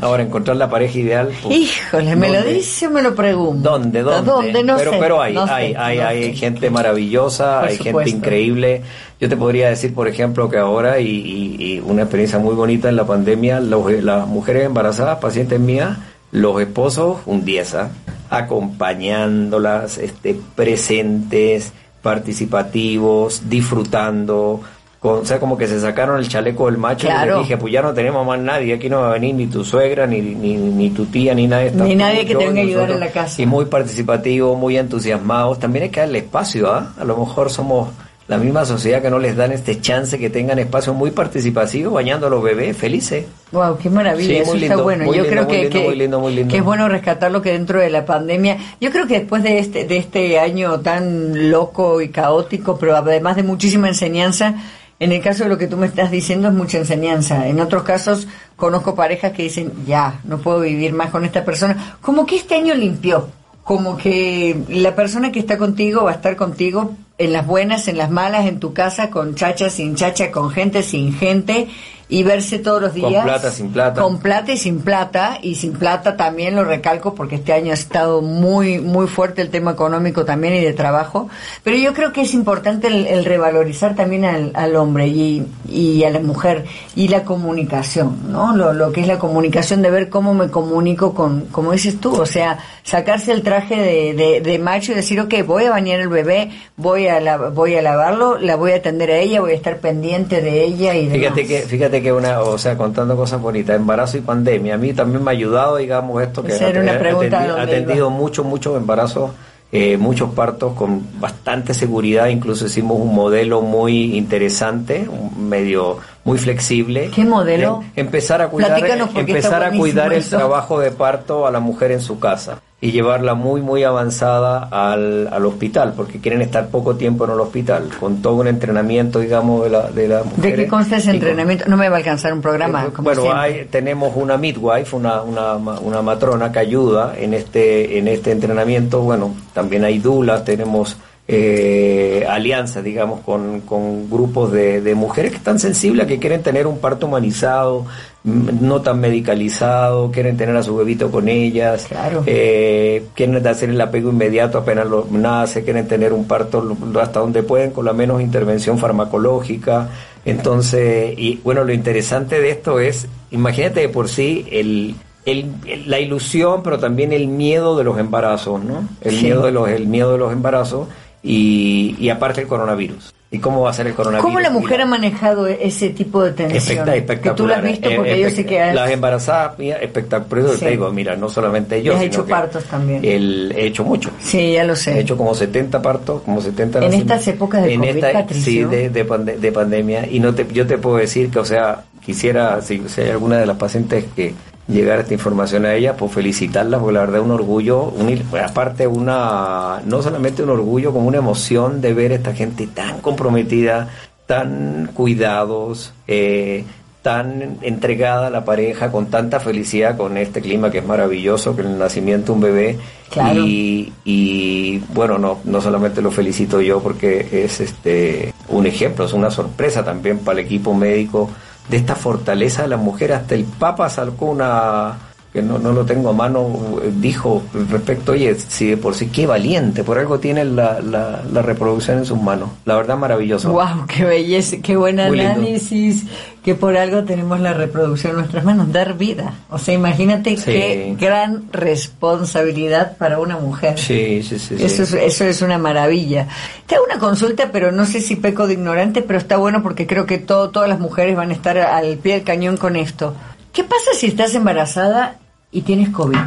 Ahora, 0.01 0.23
encontrar 0.23 0.57
la 0.57 0.69
pareja 0.69 0.99
ideal. 0.99 1.29
pues, 1.41 1.55
Híjole, 1.57 2.15
¿me 2.17 2.29
lo 2.29 2.43
dice 2.43 2.87
o 2.87 2.89
me 2.91 3.01
lo 3.01 3.15
pregunto? 3.15 3.69
¿Dónde? 3.69 4.01
¿Dónde? 4.01 4.29
¿Dónde? 4.29 4.63
No 4.63 4.75
pero, 4.75 4.91
sé, 4.91 4.97
pero 4.99 5.21
hay, 5.21 5.33
no 5.33 5.47
sé, 5.47 5.53
hay, 5.53 5.73
hay, 5.77 5.97
no 5.99 6.07
hay 6.07 6.35
gente 6.35 6.69
maravillosa, 6.69 7.61
Por 7.61 7.69
hay 7.69 7.77
supuesto. 7.77 7.99
gente 7.99 8.09
increíble. 8.09 8.81
Yo 9.21 9.29
te 9.29 9.37
podría 9.37 9.69
decir, 9.69 9.93
por 9.93 10.09
ejemplo, 10.09 10.49
que 10.49 10.57
ahora, 10.57 10.99
y, 10.99 11.07
y- 11.07 11.55
y 11.75 11.79
una 11.79 12.01
experiencia 12.01 12.39
muy 12.39 12.55
bonita 12.55 12.89
en 12.89 12.97
la 12.97 13.05
pandemia, 13.05 13.61
los- 13.61 13.89
las 14.03 14.27
mujeres 14.27 14.65
embarazadas, 14.65 15.19
pacientes 15.19 15.57
mías, 15.61 15.97
los 16.33 16.59
esposos, 16.61 17.19
un 17.25 17.45
10, 17.45 17.75
¿ah? 17.75 17.89
acompañándolas, 18.29 19.97
este, 19.97 20.35
presentes, 20.55 21.71
participativos, 22.01 23.49
disfrutando. 23.49 24.61
con- 24.99 25.19
o 25.19 25.25
sea, 25.25 25.37
como 25.37 25.57
que 25.57 25.67
se 25.67 25.81
sacaron 25.81 26.17
el 26.17 26.29
chaleco 26.29 26.67
del 26.67 26.77
macho 26.77 27.07
y 27.07 27.09
Claro. 27.09 27.31
les 27.39 27.43
dije, 27.43 27.57
pues 27.57 27.73
ya 27.73 27.81
no 27.81 27.93
tenemos 27.93 28.25
más 28.25 28.39
nadie, 28.39 28.73
aquí 28.75 28.89
no 28.89 29.01
va 29.01 29.09
a 29.09 29.13
venir 29.13 29.35
ni 29.35 29.47
tu 29.47 29.65
suegra, 29.65 30.07
ni, 30.07 30.21
ni, 30.21 30.55
ni 30.55 30.91
tu 30.91 31.05
tía, 31.07 31.35
ni 31.35 31.45
nadie. 31.45 31.71
Ni 31.71 31.93
nadie 31.93 32.25
que 32.25 32.31
yo, 32.31 32.39
te 32.39 32.45
venga 32.45 32.61
a 32.61 32.63
ayudar 32.63 32.89
en 32.91 32.99
la 33.01 33.09
casa. 33.11 33.41
Y 33.41 33.45
muy 33.45 33.65
participativos, 33.65 34.57
muy 34.57 34.77
entusiasmados. 34.77 35.59
También 35.59 35.83
hay 35.83 35.89
que 35.89 35.99
darle 35.99 36.19
espacio, 36.19 36.71
¿ah? 36.71 36.93
A 36.97 37.03
lo 37.03 37.17
mejor 37.17 37.49
somos 37.49 37.89
la 38.37 38.43
misma 38.43 38.65
sociedad 38.65 39.01
que 39.01 39.09
no 39.09 39.19
les 39.19 39.35
dan 39.35 39.51
este 39.51 39.79
chance 39.79 40.17
que 40.17 40.29
tengan 40.29 40.57
espacios 40.59 40.95
muy 40.95 41.11
participativos 41.11 41.93
bañando 41.93 42.27
a 42.27 42.29
los 42.29 42.41
bebés 42.43 42.75
felices. 42.75 43.25
Wow, 43.51 43.77
qué 43.77 43.89
maravilla, 43.89 44.27
Sí, 44.27 44.35
eso 44.37 44.55
está 44.55 44.77
bueno. 44.77 45.05
Yo 45.05 45.11
lindo, 45.11 45.27
creo 45.29 45.47
que, 45.47 45.61
lindo, 45.95 46.21
que- 46.21 46.31
lindo, 46.31 46.55
es 46.55 46.63
bueno 46.63 46.89
rescatarlo 46.89 47.41
que 47.41 47.51
dentro 47.51 47.79
de 47.79 47.89
la 47.89 48.05
pandemia. 48.05 48.57
Yo 48.81 48.91
creo 48.91 49.05
que 49.07 49.19
después 49.19 49.43
de 49.43 49.59
este 49.59 49.85
de 49.85 49.97
este 49.97 50.39
año 50.39 50.79
tan 50.79 51.51
loco 51.51 52.01
y 52.01 52.09
caótico, 52.09 52.77
pero 52.79 52.95
además 52.95 53.35
de 53.35 53.43
muchísima 53.43 53.87
enseñanza, 53.87 54.55
en 54.99 55.11
el 55.11 55.21
caso 55.21 55.43
de 55.43 55.49
lo 55.49 55.57
que 55.57 55.67
tú 55.67 55.77
me 55.77 55.85
estás 55.87 56.09
diciendo 56.11 56.47
es 56.47 56.53
mucha 56.53 56.77
enseñanza. 56.77 57.47
En 57.47 57.59
otros 57.59 57.83
casos 57.83 58.27
conozco 58.55 58.95
parejas 58.95 59.33
que 59.33 59.43
dicen, 59.43 59.71
"Ya, 59.85 60.19
no 60.23 60.37
puedo 60.39 60.61
vivir 60.61 60.93
más 60.93 61.09
con 61.11 61.25
esta 61.25 61.45
persona." 61.45 61.97
Como 62.01 62.25
que 62.25 62.37
este 62.37 62.55
año 62.55 62.73
limpió, 62.73 63.27
como 63.63 63.97
que 63.97 64.57
la 64.69 64.95
persona 64.95 65.31
que 65.31 65.39
está 65.39 65.57
contigo 65.57 66.03
va 66.05 66.11
a 66.11 66.15
estar 66.15 66.35
contigo 66.35 66.95
en 67.17 67.33
las 67.33 67.45
buenas, 67.45 67.87
en 67.87 67.97
las 67.97 68.09
malas, 68.09 68.45
en 68.47 68.59
tu 68.59 68.73
casa, 68.73 69.09
con 69.09 69.35
chacha, 69.35 69.69
sin 69.69 69.95
chacha, 69.95 70.31
con 70.31 70.49
gente, 70.49 70.83
sin 70.83 71.13
gente, 71.13 71.67
y 72.09 72.23
verse 72.23 72.59
todos 72.59 72.81
los 72.81 72.91
Con 72.91 73.09
días. 73.09 73.23
plata, 73.23 73.49
sin 73.51 73.71
plata. 73.71 74.01
Con 74.01 74.19
plata 74.19 74.51
y 74.51 74.57
sin 74.57 74.81
plata, 74.81 75.37
y 75.41 75.55
sin 75.55 75.73
plata 75.73 76.15
también 76.17 76.55
lo 76.55 76.63
recalco 76.63 77.15
porque 77.15 77.35
este 77.35 77.53
año 77.53 77.71
ha 77.71 77.75
estado 77.75 78.21
muy, 78.21 78.79
muy 78.79 79.07
fuerte 79.07 79.41
el 79.41 79.49
tema 79.49 79.71
económico 79.71 80.25
también 80.25 80.53
y 80.55 80.59
de 80.59 80.73
trabajo. 80.73 81.29
Pero 81.63 81.77
yo 81.77 81.93
creo 81.93 82.11
que 82.13 82.21
es 82.21 82.33
importante 82.33 82.87
el, 82.87 83.07
el 83.07 83.25
revalorizar 83.25 83.95
también 83.95 84.25
al, 84.25 84.51
al 84.53 84.75
hombre 84.75 85.07
y, 85.07 85.45
y 85.69 86.03
a 86.03 86.09
la 86.09 86.19
mujer 86.19 86.65
y 86.95 87.07
la 87.07 87.23
comunicación, 87.23 88.31
¿no? 88.31 88.55
Lo, 88.55 88.73
lo 88.73 88.91
que 88.91 89.01
es 89.01 89.07
la 89.07 89.19
comunicación 89.19 89.81
de 89.81 89.89
ver 89.91 90.09
cómo 90.09 90.33
me 90.33 90.49
comunico 90.49 91.13
con, 91.13 91.45
como 91.51 91.71
dices 91.71 91.99
tú, 91.99 92.13
o 92.13 92.25
sea, 92.25 92.59
sacarse 92.83 93.31
el 93.31 93.41
traje 93.43 93.75
de, 93.75 94.13
de, 94.13 94.41
de 94.41 94.59
macho 94.59 94.91
y 94.91 94.95
decir, 94.95 95.19
ok, 95.19 95.33
voy 95.45 95.65
a 95.65 95.69
bañar 95.71 95.99
el 95.99 96.09
bebé, 96.09 96.51
voy 96.77 97.07
a, 97.07 97.19
la- 97.19 97.37
voy 97.37 97.75
a 97.75 97.81
lavarlo, 97.81 98.37
la 98.37 98.55
voy 98.55 98.71
a 98.73 98.75
atender 98.77 99.11
a 99.11 99.17
ella, 99.17 99.41
voy 99.41 99.51
a 99.51 99.55
estar 99.55 99.77
pendiente 99.77 100.41
de 100.41 100.63
ella 100.63 100.95
y 100.95 101.07
demás. 101.07 101.17
Fíjate 101.19 101.47
que, 101.47 101.59
fíjate 101.61 101.92
que 102.01 102.11
una, 102.11 102.41
o 102.41 102.57
sea, 102.57 102.77
contando 102.77 103.15
cosas 103.15 103.41
bonitas, 103.41 103.75
embarazo 103.75 104.17
y 104.17 104.21
pandemia, 104.21 104.75
a 104.75 104.77
mí 104.77 104.93
también 104.93 105.23
me 105.23 105.31
ha 105.31 105.33
ayudado, 105.33 105.77
digamos, 105.77 106.21
esto 106.23 106.43
que 106.43 106.53
Esa 106.53 106.69
era 106.69 106.81
una 106.81 106.95
he 106.95 106.99
pregunta 106.99 107.39
atendi- 107.39 107.43
a 107.45 107.47
dónde 107.57 107.61
atendido 107.77 108.09
muchos, 108.09 108.45
muchos 108.45 108.75
embarazos, 108.77 109.31
eh, 109.71 109.97
muchos 109.97 110.31
partos 110.33 110.73
con 110.73 111.01
bastante 111.19 111.73
seguridad, 111.73 112.27
incluso 112.27 112.65
hicimos 112.67 112.99
un 112.99 113.13
modelo 113.15 113.61
muy 113.61 114.15
interesante, 114.17 115.07
medio 115.37 115.97
muy 116.23 116.37
flexible. 116.37 117.11
¿Qué 117.13 117.25
modelo? 117.25 117.83
De 117.95 118.01
empezar 118.01 118.41
a 118.41 118.47
cuidar, 118.49 118.79
empezar 119.15 119.63
a 119.63 119.71
cuidar 119.71 120.13
el 120.13 120.19
eso. 120.19 120.37
trabajo 120.37 120.79
de 120.79 120.91
parto 120.91 121.45
a 121.45 121.51
la 121.51 121.59
mujer 121.59 121.91
en 121.91 122.01
su 122.01 122.19
casa 122.19 122.61
y 122.79 122.91
llevarla 122.91 123.33
muy 123.33 123.61
muy 123.61 123.83
avanzada 123.83 124.67
al, 124.69 125.29
al 125.31 125.45
hospital 125.45 125.93
porque 125.95 126.19
quieren 126.19 126.41
estar 126.41 126.67
poco 126.67 126.95
tiempo 126.95 127.23
en 127.23 127.31
el 127.31 127.39
hospital 127.39 127.89
con 127.97 128.21
todo 128.21 128.35
un 128.35 128.47
entrenamiento 128.47 129.19
digamos 129.19 129.63
de 129.63 129.69
la 129.69 129.89
de 129.89 130.07
la 130.09 130.23
mujer 130.23 130.41
¿De 130.41 130.55
qué 130.55 130.67
consta 130.67 130.97
ese 130.97 131.11
entrenamiento? 131.11 131.63
No 131.69 131.77
me 131.77 131.87
va 131.87 131.95
a 131.95 131.99
alcanzar 131.99 132.33
un 132.33 132.41
programa. 132.41 132.87
como 132.93 133.03
bueno, 133.05 133.31
hay, 133.33 133.65
tenemos 133.71 134.11
una 134.15 134.37
midwife, 134.37 134.95
una, 134.95 135.21
una, 135.21 135.55
una 135.55 136.01
matrona 136.01 136.51
que 136.51 136.59
ayuda 136.59 137.13
en 137.17 137.33
este, 137.33 137.97
en 137.97 138.09
este 138.09 138.31
entrenamiento. 138.31 138.99
Bueno, 139.01 139.33
también 139.53 139.85
hay 139.85 139.99
dulas, 139.99 140.43
tenemos 140.43 140.97
eh, 141.25 142.25
alianzas, 142.29 142.83
digamos, 142.83 143.21
con, 143.21 143.61
con 143.61 144.09
grupos 144.09 144.51
de, 144.51 144.81
de 144.81 144.93
mujeres 144.95 145.31
que 145.31 145.37
están 145.37 145.57
sensibles, 145.59 146.05
que 146.07 146.19
quieren 146.19 146.43
tener 146.43 146.67
un 146.67 146.79
parto 146.79 147.05
humanizado, 147.07 147.85
mm, 148.25 148.49
no 148.61 148.81
tan 148.81 148.99
medicalizado, 148.99 150.11
quieren 150.11 150.35
tener 150.35 150.55
a 150.57 150.63
su 150.63 150.75
bebito 150.75 151.09
con 151.11 151.29
ellas, 151.29 151.87
eh, 152.25 153.05
quieren 153.15 153.45
hacer 153.47 153.69
el 153.69 153.79
apego 153.79 154.09
inmediato 154.09 154.57
apenas 154.57 154.85
lo 154.87 155.07
nace, 155.11 155.63
quieren 155.63 155.87
tener 155.87 156.11
un 156.11 156.25
parto 156.25 156.75
hasta 157.01 157.21
donde 157.21 157.41
pueden 157.43 157.71
con 157.71 157.85
la 157.85 157.93
menos 157.93 158.21
intervención 158.21 158.77
farmacológica. 158.77 159.89
Entonces, 160.25 161.13
y 161.17 161.39
bueno, 161.43 161.63
lo 161.63 161.73
interesante 161.73 162.39
de 162.41 162.49
esto 162.49 162.79
es, 162.79 163.07
imagínate 163.31 163.81
de 163.81 163.89
por 163.89 164.07
sí 164.09 164.45
el, 164.51 164.95
el- 165.25 165.51
el- 165.65 165.89
la 165.89 165.99
ilusión, 165.99 166.63
pero 166.63 166.79
también 166.79 167.13
el 167.13 167.27
miedo 167.27 167.77
de 167.77 167.83
los 167.85 167.97
embarazos, 167.97 168.61
¿no? 168.63 168.87
El 169.01 169.15
Sí. 169.17 169.23
miedo 169.25 169.45
de 169.45 169.51
los, 169.51 169.69
el 169.69 169.87
miedo 169.87 170.11
de 170.13 170.17
los 170.17 170.31
embarazos 170.33 170.87
y, 171.23 171.95
y 171.99 172.09
aparte 172.09 172.41
el 172.41 172.47
coronavirus. 172.47 173.13
¿Y 173.31 173.39
cómo 173.39 173.61
va 173.61 173.71
a 173.71 173.73
ser 173.73 173.87
el 173.87 173.95
coronavirus? 173.95 174.23
¿Cómo 174.23 174.39
la 174.39 174.51
mujer 174.51 174.81
ha 174.81 174.85
manejado 174.85 175.47
ese 175.47 175.89
tipo 175.89 176.21
de 176.23 176.33
tensión? 176.33 176.57
Especta- 176.85 176.95
espectacular. 176.95 177.33
Que 177.35 177.41
tú 177.41 177.47
lo 177.47 177.55
has 177.55 177.63
visto 177.63 177.89
eh, 177.89 177.95
porque 177.95 178.19
yo 178.19 178.29
sé 178.29 178.45
que 178.45 178.61
has, 178.61 178.75
Las 178.75 178.91
embarazadas, 178.91 179.57
mira, 179.57 179.77
espectacular. 179.77 180.53
Sí. 180.53 180.59
te 180.59 180.69
digo, 180.69 180.91
mira, 180.91 181.15
no 181.15 181.29
solamente 181.29 181.81
yo, 181.81 181.95
has 181.95 182.03
hecho 182.03 182.27
partos 182.27 182.63
también. 182.65 183.03
el- 183.03 183.51
he 183.57 183.65
hecho 183.65 183.83
mucho. 183.83 184.11
Sí, 184.21 184.51
ya 184.51 184.63
lo 184.63 184.73
He 184.73 184.75
sé. 184.75 184.99
hecho 184.99 185.17
como 185.17 185.33
70 185.33 185.81
partos, 185.81 186.21
como 186.21 186.41
70 186.41 186.85
En 186.85 186.93
estas 186.93 187.27
épocas 187.27 187.63
de 187.63 187.73
En 187.73 187.79
COVID, 187.79 188.03
esta-. 188.05 188.27
Sí, 188.35 188.63
de, 188.65 188.89
de, 188.91 189.07
pande- 189.07 189.37
de 189.39 189.51
pandemia. 189.51 190.05
Y 190.07 190.19
no 190.19 190.35
te, 190.35 190.45
yo 190.53 190.67
te 190.67 190.77
puedo 190.77 190.97
decir 190.97 191.31
que, 191.31 191.39
o 191.39 191.45
sea, 191.45 191.85
quisiera, 192.05 192.61
si, 192.61 192.83
si 192.87 193.01
hay 193.01 193.09
alguna 193.09 193.39
de 193.39 193.47
las 193.47 193.57
pacientes 193.57 194.05
que 194.15 194.35
llegara 194.67 195.01
esta 195.01 195.13
información 195.13 195.65
a 195.65 195.73
ella, 195.73 195.95
pues 195.97 196.11
felicitarlas, 196.11 196.79
porque 196.79 196.93
la 196.93 197.01
verdad 197.01 197.19
es 197.19 197.25
un 197.25 197.31
orgullo, 197.31 197.83
un, 197.83 198.21
aparte 198.43 198.87
una, 198.87 199.81
no 199.85 200.01
solamente 200.01 200.43
un 200.43 200.49
orgullo, 200.49 200.93
como 200.93 201.07
una 201.07 201.17
emoción 201.17 201.81
de 201.81 201.93
ver 201.93 202.11
a 202.11 202.15
esta 202.15 202.33
gente 202.33 202.67
tan 202.67 203.01
comprometida, 203.01 203.89
tan 204.25 204.89
cuidados, 204.93 205.93
eh, 206.07 206.63
tan 207.01 207.57
entregada 207.61 208.27
a 208.27 208.29
la 208.29 208.45
pareja, 208.45 208.89
con 208.89 209.07
tanta 209.07 209.41
felicidad 209.41 209.97
con 209.97 210.17
este 210.17 210.39
clima 210.39 210.71
que 210.71 210.77
es 210.77 210.85
maravilloso, 210.85 211.53
que 211.53 211.61
el 211.61 211.77
nacimiento 211.77 212.27
de 212.27 212.31
un 212.31 212.41
bebé. 212.41 212.77
Claro. 213.09 213.45
Y, 213.45 213.91
y, 214.05 214.79
bueno, 214.93 215.17
no, 215.17 215.39
no 215.43 215.59
solamente 215.59 216.01
lo 216.01 216.11
felicito 216.11 216.61
yo 216.61 216.81
porque 216.81 217.27
es 217.43 217.59
este 217.59 218.33
un 218.47 218.65
ejemplo, 218.65 219.05
es 219.05 219.13
una 219.13 219.29
sorpresa 219.29 219.83
también 219.83 220.19
para 220.19 220.39
el 220.39 220.45
equipo 220.45 220.73
médico 220.73 221.29
de 221.69 221.77
esta 221.77 221.95
fortaleza 221.95 222.63
de 222.63 222.67
la 222.69 222.77
mujer. 222.77 223.13
Hasta 223.13 223.35
el 223.35 223.45
Papa 223.45 223.89
sacó 223.89 224.25
una 224.27 225.12
que 225.33 225.41
no, 225.41 225.57
no 225.57 225.71
lo 225.73 225.83
tengo 225.83 226.09
a 226.09 226.13
mano, 226.13 226.47
eh, 226.83 226.91
dijo 226.95 227.41
respecto, 227.69 228.11
oye, 228.11 228.35
si 228.35 228.67
de 228.67 228.77
por 228.77 228.93
sí, 228.93 229.07
qué 229.07 229.25
valiente, 229.25 229.83
por 229.83 229.97
algo 229.97 230.19
tiene 230.19 230.45
la, 230.45 230.79
la, 230.79 231.23
la 231.31 231.41
reproducción 231.41 231.97
en 231.97 232.05
sus 232.05 232.21
manos. 232.21 232.51
La 232.65 232.75
verdad, 232.75 232.97
maravilloso. 232.97 233.51
Wow, 233.51 233.87
qué 233.87 234.05
belleza, 234.05 234.57
qué 234.61 234.77
buen 234.77 234.97
Muy 234.97 235.17
lindo. 235.17 235.31
análisis, 235.31 236.05
que 236.43 236.53
por 236.53 236.77
algo 236.77 237.03
tenemos 237.03 237.39
la 237.39 237.53
reproducción 237.53 238.11
en 238.11 238.17
nuestras 238.19 238.45
manos, 238.45 238.71
dar 238.71 238.95
vida. 238.95 239.33
O 239.49 239.57
sea, 239.57 239.73
imagínate 239.73 240.37
Sí. 240.37 240.43
qué 240.45 240.95
gran 240.99 241.45
responsabilidad 241.51 242.95
para 242.97 243.19
una 243.19 243.37
mujer. 243.37 243.79
Sí, 243.79 244.21
sí, 244.21 244.37
sí. 244.37 244.55
sí. 244.57 244.63
Eso 244.63 244.83
es, 244.83 244.93
eso 244.93 245.25
es 245.25 245.41
una 245.41 245.57
maravilla. 245.57 246.27
Te 246.67 246.75
hago 246.75 246.85
una 246.85 246.99
consulta, 246.99 247.49
pero 247.51 247.71
no 247.71 247.85
sé 247.85 248.01
si 248.01 248.15
peco 248.15 248.45
de 248.45 248.53
ignorante, 248.53 249.01
pero 249.01 249.17
está 249.17 249.37
bueno 249.37 249.63
porque 249.63 249.87
creo 249.87 250.05
que 250.05 250.19
todo, 250.19 250.49
todas 250.51 250.69
las 250.69 250.79
mujeres 250.79 251.15
van 251.15 251.31
a 251.31 251.33
estar 251.33 251.57
al 251.57 251.97
pie 251.97 252.13
del 252.15 252.23
cañón 252.23 252.57
con 252.57 252.75
esto. 252.75 253.15
¿Qué 253.51 253.63
pasa 253.63 253.91
si 253.95 254.07
estás 254.07 254.33
embarazada 254.35 255.17
y 255.53 255.61
tienes 255.61 255.89
COVID? 255.89 256.17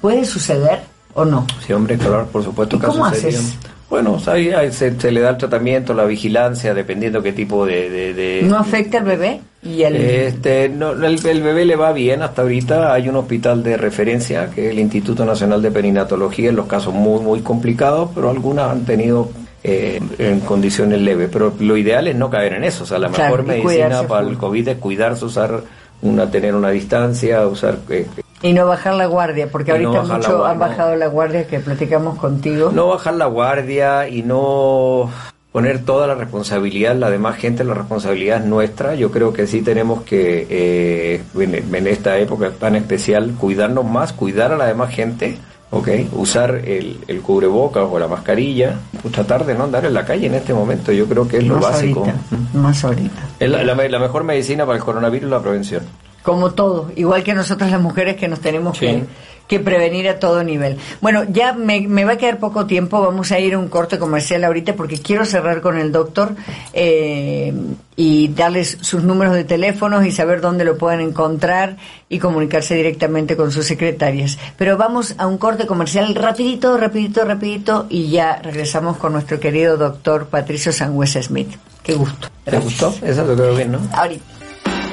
¿Puede 0.00 0.24
suceder 0.26 0.80
o 1.14 1.24
no? 1.24 1.46
Sí, 1.66 1.72
hombre, 1.72 1.96
claro, 1.96 2.26
por 2.30 2.44
supuesto 2.44 2.76
¿Y 2.76 2.80
que 2.80 2.86
cómo 2.86 3.06
haces? 3.06 3.56
Bueno, 3.88 4.18
se, 4.18 4.98
se 5.00 5.10
le 5.12 5.20
da 5.20 5.30
el 5.30 5.36
tratamiento, 5.36 5.94
la 5.94 6.04
vigilancia, 6.04 6.74
dependiendo 6.74 7.22
qué 7.22 7.32
tipo 7.32 7.64
de... 7.64 7.88
de- 7.88 8.14
de- 8.14 8.42
¿No 8.42 8.58
afecta 8.58 8.98
al 8.98 9.04
bebé? 9.04 9.40
Y 9.62 9.84
al... 9.84 9.94
Este, 9.94 10.68
no, 10.68 10.90
el, 10.90 11.24
el 11.24 11.40
bebé 11.42 11.64
le 11.64 11.76
va 11.76 11.92
bien 11.92 12.20
hasta 12.22 12.42
ahorita. 12.42 12.92
Hay 12.92 13.08
un 13.08 13.14
hospital 13.14 13.62
de 13.62 13.76
referencia, 13.76 14.50
que 14.50 14.66
es 14.66 14.72
el 14.72 14.80
Instituto 14.80 15.24
Nacional 15.24 15.62
de 15.62 15.70
Perinatología, 15.70 16.50
en 16.50 16.56
los 16.56 16.66
casos 16.66 16.92
muy, 16.94 17.20
muy 17.22 17.40
complicados, 17.42 18.10
pero 18.12 18.28
algunas 18.28 18.72
han 18.72 18.84
tenido 18.84 19.30
eh, 19.62 20.00
en 20.18 20.40
condiciones 20.40 21.00
leves. 21.00 21.28
Pero 21.32 21.54
lo 21.60 21.76
ideal 21.76 22.08
es 22.08 22.16
no 22.16 22.28
caer 22.28 22.54
en 22.54 22.64
eso. 22.64 22.82
O 22.82 22.86
sea, 22.88 22.98
la 22.98 23.08
Claro, 23.10 23.36
mejor 23.36 23.46
medicina 23.46 24.02
para 24.02 24.26
el 24.28 24.36
COVID 24.36 24.66
es 24.68 24.76
cuidarse, 24.78 25.24
usar 25.24 25.62
una, 26.02 26.28
tener 26.28 26.56
una 26.56 26.70
distancia, 26.70 27.46
usar... 27.46 27.78
eh, 27.90 28.04
Y 28.46 28.52
no 28.52 28.66
bajar 28.66 28.94
la 28.94 29.06
guardia, 29.06 29.48
porque 29.50 29.72
Y 29.76 29.82
no 29.82 29.88
ahorita 29.90 30.08
la 30.08 30.16
mucho 30.18 30.38
guardia, 30.38 30.50
han 30.52 30.58
no. 30.58 30.66
bajado 30.68 30.96
la 30.96 31.06
guardia 31.08 31.46
que 31.46 31.58
platicamos 31.60 32.18
contigo. 32.18 32.70
No 32.72 32.88
bajar 32.88 33.14
la 33.14 33.26
guardia 33.26 34.08
y 34.08 34.22
no 34.22 35.10
poner 35.52 35.84
toda 35.84 36.06
la 36.06 36.14
responsabilidad, 36.14 36.94
la 36.96 37.08
demás 37.10 37.36
gente, 37.36 37.64
la 37.64 37.74
responsabilidad 37.74 38.40
es 38.40 38.44
nuestra. 38.46 38.94
Yo 38.94 39.10
creo 39.10 39.32
que 39.32 39.46
sí 39.46 39.62
tenemos 39.62 40.02
que, 40.02 40.46
eh, 40.50 41.22
en, 41.34 41.74
en 41.74 41.86
esta 41.86 42.18
época 42.18 42.50
tan 42.50 42.76
especial, 42.76 43.32
cuidarnos 43.38 43.84
más, 43.84 44.12
cuidar 44.12 44.52
a 44.52 44.56
la 44.58 44.66
demás 44.66 44.90
gente, 44.94 45.38
¿ok? 45.70 45.88
Usar 46.12 46.56
el, 46.66 46.98
el 47.08 47.20
cubrebocas 47.22 47.84
o 47.90 47.98
la 47.98 48.06
mascarilla, 48.06 48.76
pues 49.00 49.14
tratar 49.14 49.46
de 49.46 49.54
no 49.54 49.64
andar 49.64 49.86
en 49.86 49.94
la 49.94 50.04
calle 50.04 50.26
en 50.26 50.34
este 50.34 50.52
momento. 50.52 50.92
Yo 50.92 51.06
creo 51.06 51.26
que 51.26 51.38
es 51.38 51.44
lo 51.46 51.54
Más 51.54 51.72
básico. 51.72 52.00
ahorita, 52.00 52.18
más 52.58 52.84
ahorita. 52.84 53.22
La, 53.40 53.64
la 53.88 53.98
mejor 53.98 54.24
medicina 54.24 54.66
para 54.66 54.76
el 54.78 54.84
coronavirus 54.84 55.24
es 55.24 55.30
la 55.30 55.40
prevención. 55.40 55.82
Como 56.26 56.50
todo, 56.50 56.90
igual 56.96 57.22
que 57.22 57.34
nosotras 57.34 57.70
las 57.70 57.80
mujeres 57.80 58.16
que 58.16 58.26
nos 58.26 58.40
tenemos 58.40 58.76
Sí. 58.76 58.86
que, 58.86 59.04
que 59.46 59.60
prevenir 59.60 60.08
a 60.08 60.18
todo 60.18 60.42
nivel. 60.42 60.76
Bueno, 61.00 61.22
ya 61.30 61.52
me, 61.52 61.82
me 61.82 62.04
va 62.04 62.14
a 62.14 62.16
quedar 62.18 62.40
poco 62.40 62.66
tiempo, 62.66 63.00
vamos 63.00 63.30
a 63.30 63.38
ir 63.38 63.54
a 63.54 63.60
un 63.60 63.68
corte 63.68 63.96
comercial 63.96 64.42
ahorita 64.42 64.74
porque 64.74 64.98
quiero 64.98 65.24
cerrar 65.24 65.60
con 65.60 65.78
el 65.78 65.92
doctor 65.92 66.34
eh, 66.72 67.54
y 67.94 68.26
darles 68.34 68.78
sus 68.80 69.04
números 69.04 69.34
de 69.34 69.44
teléfonos 69.44 70.04
y 70.04 70.10
saber 70.10 70.40
dónde 70.40 70.64
lo 70.64 70.76
pueden 70.76 70.98
encontrar 71.00 71.76
y 72.08 72.18
comunicarse 72.18 72.74
directamente 72.74 73.36
con 73.36 73.52
sus 73.52 73.66
secretarias. 73.66 74.36
Pero 74.58 74.76
vamos 74.76 75.14
a 75.18 75.28
un 75.28 75.38
corte 75.38 75.64
comercial 75.64 76.12
rapidito, 76.16 76.76
rapidito, 76.76 77.24
rapidito 77.24 77.86
y 77.88 78.10
ya 78.10 78.40
regresamos 78.42 78.96
con 78.96 79.12
nuestro 79.12 79.38
querido 79.38 79.76
doctor 79.76 80.26
Patricio 80.26 80.72
Sangüesa 80.72 81.22
Smith. 81.22 81.54
Qué 81.84 81.94
gusto. 81.94 82.26
¿Te 82.44 82.58
gustó? 82.58 82.92
Eso 83.00 83.24
lo 83.24 83.36
creo 83.36 83.54
bien, 83.54 83.70
¿no? 83.70 83.78
Ahorita. 83.92 84.24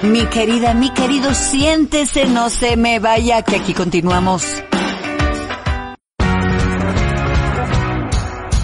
Mi 0.03 0.25
querida, 0.25 0.73
mi 0.73 0.93
querido, 0.93 1.33
siéntese, 1.33 2.25
no 2.25 2.49
se 2.49 2.75
me 2.75 2.99
vaya, 2.99 3.41
que 3.41 3.55
aquí 3.55 3.73
continuamos. 3.73 4.43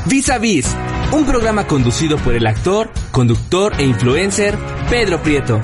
Vis 0.06 0.30
a 0.30 0.38
Vis, 0.38 0.76
un 1.14 1.26
programa 1.26 1.66
conducido 1.66 2.18
por 2.18 2.34
el 2.34 2.46
actor, 2.46 2.92
conductor 3.12 3.74
e 3.78 3.86
influencer 3.86 4.58
Pedro 4.90 5.24
Prieto. 5.24 5.62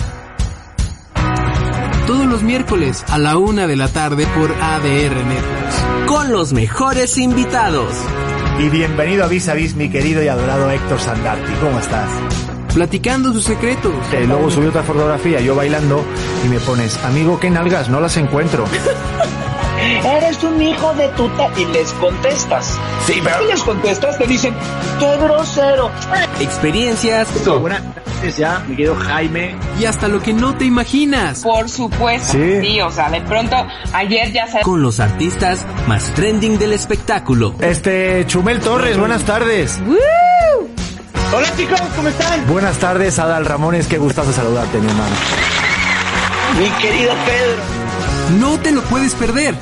Todos 2.07 2.25
los 2.25 2.41
miércoles 2.41 3.03
a 3.09 3.17
la 3.17 3.37
una 3.37 3.67
de 3.67 3.75
la 3.75 3.89
tarde 3.89 4.25
por 4.27 4.51
ADR 4.53 5.25
Networks. 5.25 6.07
Con 6.07 6.31
los 6.31 6.53
mejores 6.53 7.17
invitados. 7.17 7.91
Y 8.59 8.69
bienvenido 8.69 9.25
a 9.25 9.27
Vis 9.27 9.49
a 9.49 9.53
Vis, 9.53 9.75
mi 9.75 9.89
querido 9.89 10.23
y 10.23 10.29
adorado 10.29 10.71
Héctor 10.71 11.01
Sandarti. 11.01 11.51
¿Cómo 11.59 11.79
estás? 11.79 12.54
Platicando 12.75 13.31
sus 13.31 13.45
secretos. 13.45 13.93
Eh, 14.11 14.25
luego 14.27 14.51
subí 14.51 14.67
otra 14.67 14.83
fotografía, 14.83 15.39
yo 15.39 15.55
bailando, 15.55 16.03
y 16.43 16.49
me 16.49 16.59
pones, 16.59 17.01
amigo, 17.05 17.39
¿qué 17.39 17.49
nalgas? 17.49 17.87
No 17.87 18.01
las 18.01 18.17
encuentro. 18.17 18.65
Eres 20.05 20.43
un 20.43 20.61
hijo 20.61 20.93
de 20.95 21.07
tuta 21.09 21.49
y 21.57 21.63
les 21.65 21.93
contestas. 21.93 22.77
Sí, 23.07 23.21
pero... 23.23 23.43
Y 23.43 23.47
les 23.47 23.63
contestas, 23.63 24.17
te 24.17 24.27
dicen, 24.27 24.53
qué 24.99 25.15
grosero. 25.17 25.89
Experiencias. 26.41 27.29
Buenas 27.45 27.81
tardes 27.81 28.37
ya, 28.37 28.59
mi 28.67 28.75
querido 28.75 28.95
Jaime. 28.95 29.55
Y 29.79 29.85
hasta 29.85 30.09
lo 30.09 30.21
que 30.21 30.33
no 30.33 30.57
te 30.57 30.65
imaginas. 30.65 31.43
Por 31.43 31.69
supuesto. 31.69 32.33
Sí. 32.33 32.59
Sí, 32.61 32.81
o 32.81 32.91
sea, 32.91 33.09
de 33.09 33.21
pronto, 33.21 33.55
ayer 33.93 34.33
ya 34.33 34.47
se... 34.47 34.59
Con 34.61 34.81
los 34.81 34.99
artistas 34.99 35.65
más 35.87 36.13
trending 36.13 36.59
del 36.59 36.73
espectáculo. 36.73 37.55
Este, 37.61 38.25
Chumel 38.27 38.59
Torres, 38.59 38.97
buenas 38.97 39.23
tardes. 39.23 39.79
Hola 41.35 41.53
chicos, 41.57 41.81
¿cómo 41.97 42.07
están? 42.07 42.47
Buenas 42.47 42.77
tardes, 42.77 43.19
Adal 43.19 43.45
Ramones, 43.45 43.87
qué 43.87 43.97
gustazo 43.97 44.31
saludarte, 44.31 44.79
mi 44.79 44.87
hermano. 44.87 45.15
Mi 46.57 46.69
querido 46.81 47.11
Pedro. 47.25 48.39
No 48.39 48.57
te 48.61 48.71
lo 48.71 48.81
puedes 48.83 49.15
perder. 49.15 49.53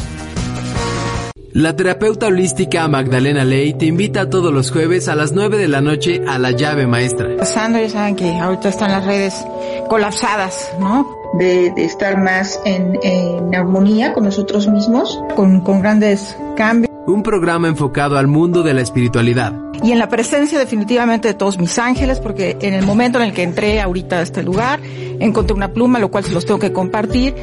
La 1.51 1.75
terapeuta 1.75 2.27
holística 2.27 2.87
Magdalena 2.87 3.43
Ley 3.43 3.73
te 3.73 3.87
invita 3.87 4.29
todos 4.29 4.53
los 4.53 4.69
jueves 4.69 5.07
a 5.07 5.15
las 5.15 5.31
9 5.31 5.57
de 5.57 5.67
la 5.67 5.81
noche 5.81 6.21
a 6.27 6.37
la 6.37 6.51
llave 6.51 6.85
maestra. 6.85 7.37
Pasando, 7.39 7.79
ya 7.79 7.89
saben 7.89 8.15
que 8.15 8.37
ahorita 8.37 8.69
están 8.69 8.91
las 8.91 9.03
redes 9.03 9.43
colapsadas, 9.89 10.71
¿no? 10.79 11.09
De, 11.39 11.71
de 11.71 11.85
estar 11.85 12.21
más 12.21 12.61
en, 12.65 12.99
en, 13.01 13.55
armonía 13.55 14.13
con 14.13 14.25
nosotros 14.25 14.67
mismos. 14.67 15.19
Con, 15.35 15.61
con 15.61 15.81
grandes 15.81 16.37
cambios. 16.55 16.92
Un 17.05 17.21
programa 17.21 17.67
enfocado 17.67 18.17
al 18.17 18.27
mundo 18.27 18.63
de 18.63 18.73
la 18.73 18.81
espiritualidad. 18.81 19.53
Y 19.83 19.91
en 19.91 19.99
la 19.99 20.07
presencia 20.07 20.57
definitivamente 20.57 21.27
de 21.27 21.33
todos 21.33 21.57
mis 21.57 21.77
ángeles, 21.77 22.19
porque 22.19 22.57
en 22.61 22.73
el 22.73 22.85
momento 22.85 23.19
en 23.19 23.25
el 23.25 23.33
que 23.33 23.43
entré 23.43 23.81
ahorita 23.81 24.19
a 24.19 24.21
este 24.21 24.43
lugar, 24.43 24.79
encontré 25.19 25.53
una 25.53 25.73
pluma, 25.73 25.99
lo 25.99 26.09
cual 26.09 26.23
se 26.23 26.31
los 26.31 26.45
tengo 26.45 26.59
que 26.59 26.71
compartir 26.71 27.35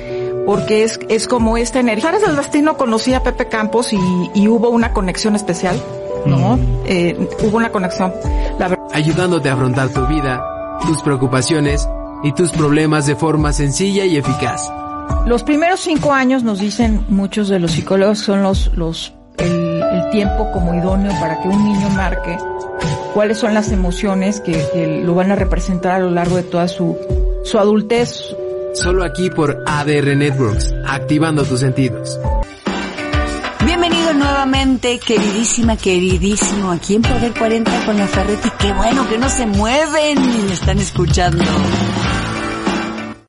porque 0.46 0.84
es, 0.84 0.98
es 1.08 1.28
como 1.28 1.56
esta 1.56 1.80
energía. 1.80 2.08
Ares 2.08 2.22
del 2.22 2.36
Destino 2.36 2.76
conocí 2.76 3.14
a 3.14 3.22
Pepe 3.22 3.48
Campos 3.48 3.92
y, 3.92 3.98
y 4.34 4.48
hubo 4.48 4.70
una 4.70 4.92
conexión 4.92 5.36
especial, 5.36 5.80
¿no? 6.26 6.56
Mm. 6.56 6.60
Eh, 6.86 7.28
hubo 7.42 7.56
una 7.56 7.70
conexión. 7.70 8.12
La 8.58 8.76
Ayudándote 8.92 9.48
a 9.48 9.54
afrontar 9.54 9.90
tu 9.90 10.06
vida, 10.06 10.42
tus 10.86 11.02
preocupaciones 11.02 11.88
y 12.22 12.32
tus 12.32 12.50
problemas 12.50 13.06
de 13.06 13.16
forma 13.16 13.52
sencilla 13.52 14.04
y 14.04 14.16
eficaz. 14.16 14.70
Los 15.26 15.42
primeros 15.42 15.80
cinco 15.80 16.12
años, 16.12 16.42
nos 16.42 16.60
dicen 16.60 17.04
muchos 17.08 17.48
de 17.48 17.58
los 17.58 17.72
psicólogos, 17.72 18.18
son 18.18 18.42
los, 18.42 18.72
los, 18.76 19.12
el, 19.40 19.82
el 19.82 20.10
tiempo 20.10 20.50
como 20.52 20.74
idóneo 20.74 21.12
para 21.20 21.40
que 21.40 21.48
un 21.48 21.64
niño 21.64 21.88
marque 21.90 22.38
cuáles 23.14 23.38
son 23.38 23.54
las 23.54 23.72
emociones 23.72 24.40
que, 24.40 24.52
que 24.72 25.02
lo 25.04 25.14
van 25.14 25.32
a 25.32 25.36
representar 25.36 25.92
a 25.92 25.98
lo 25.98 26.10
largo 26.10 26.36
de 26.36 26.44
toda 26.44 26.68
su, 26.68 26.96
su 27.44 27.58
adultez, 27.58 28.34
Solo 28.72 29.04
aquí 29.04 29.30
por 29.30 29.64
ADR 29.66 30.16
Networks, 30.16 30.72
activando 30.86 31.44
tus 31.44 31.60
sentidos. 31.60 32.18
Bienvenido 33.64 34.12
nuevamente, 34.14 34.98
queridísima, 35.00 35.76
queridísimo, 35.76 36.70
aquí 36.70 36.94
en 36.94 37.02
Poder 37.02 37.32
40 37.36 37.84
con 37.84 37.98
la 37.98 38.06
Ferretti. 38.06 38.48
Qué 38.58 38.72
bueno 38.72 39.08
que 39.08 39.18
no 39.18 39.28
se 39.28 39.46
mueven 39.46 40.18
y 40.18 40.38
me 40.46 40.52
están 40.52 40.78
escuchando. 40.78 41.44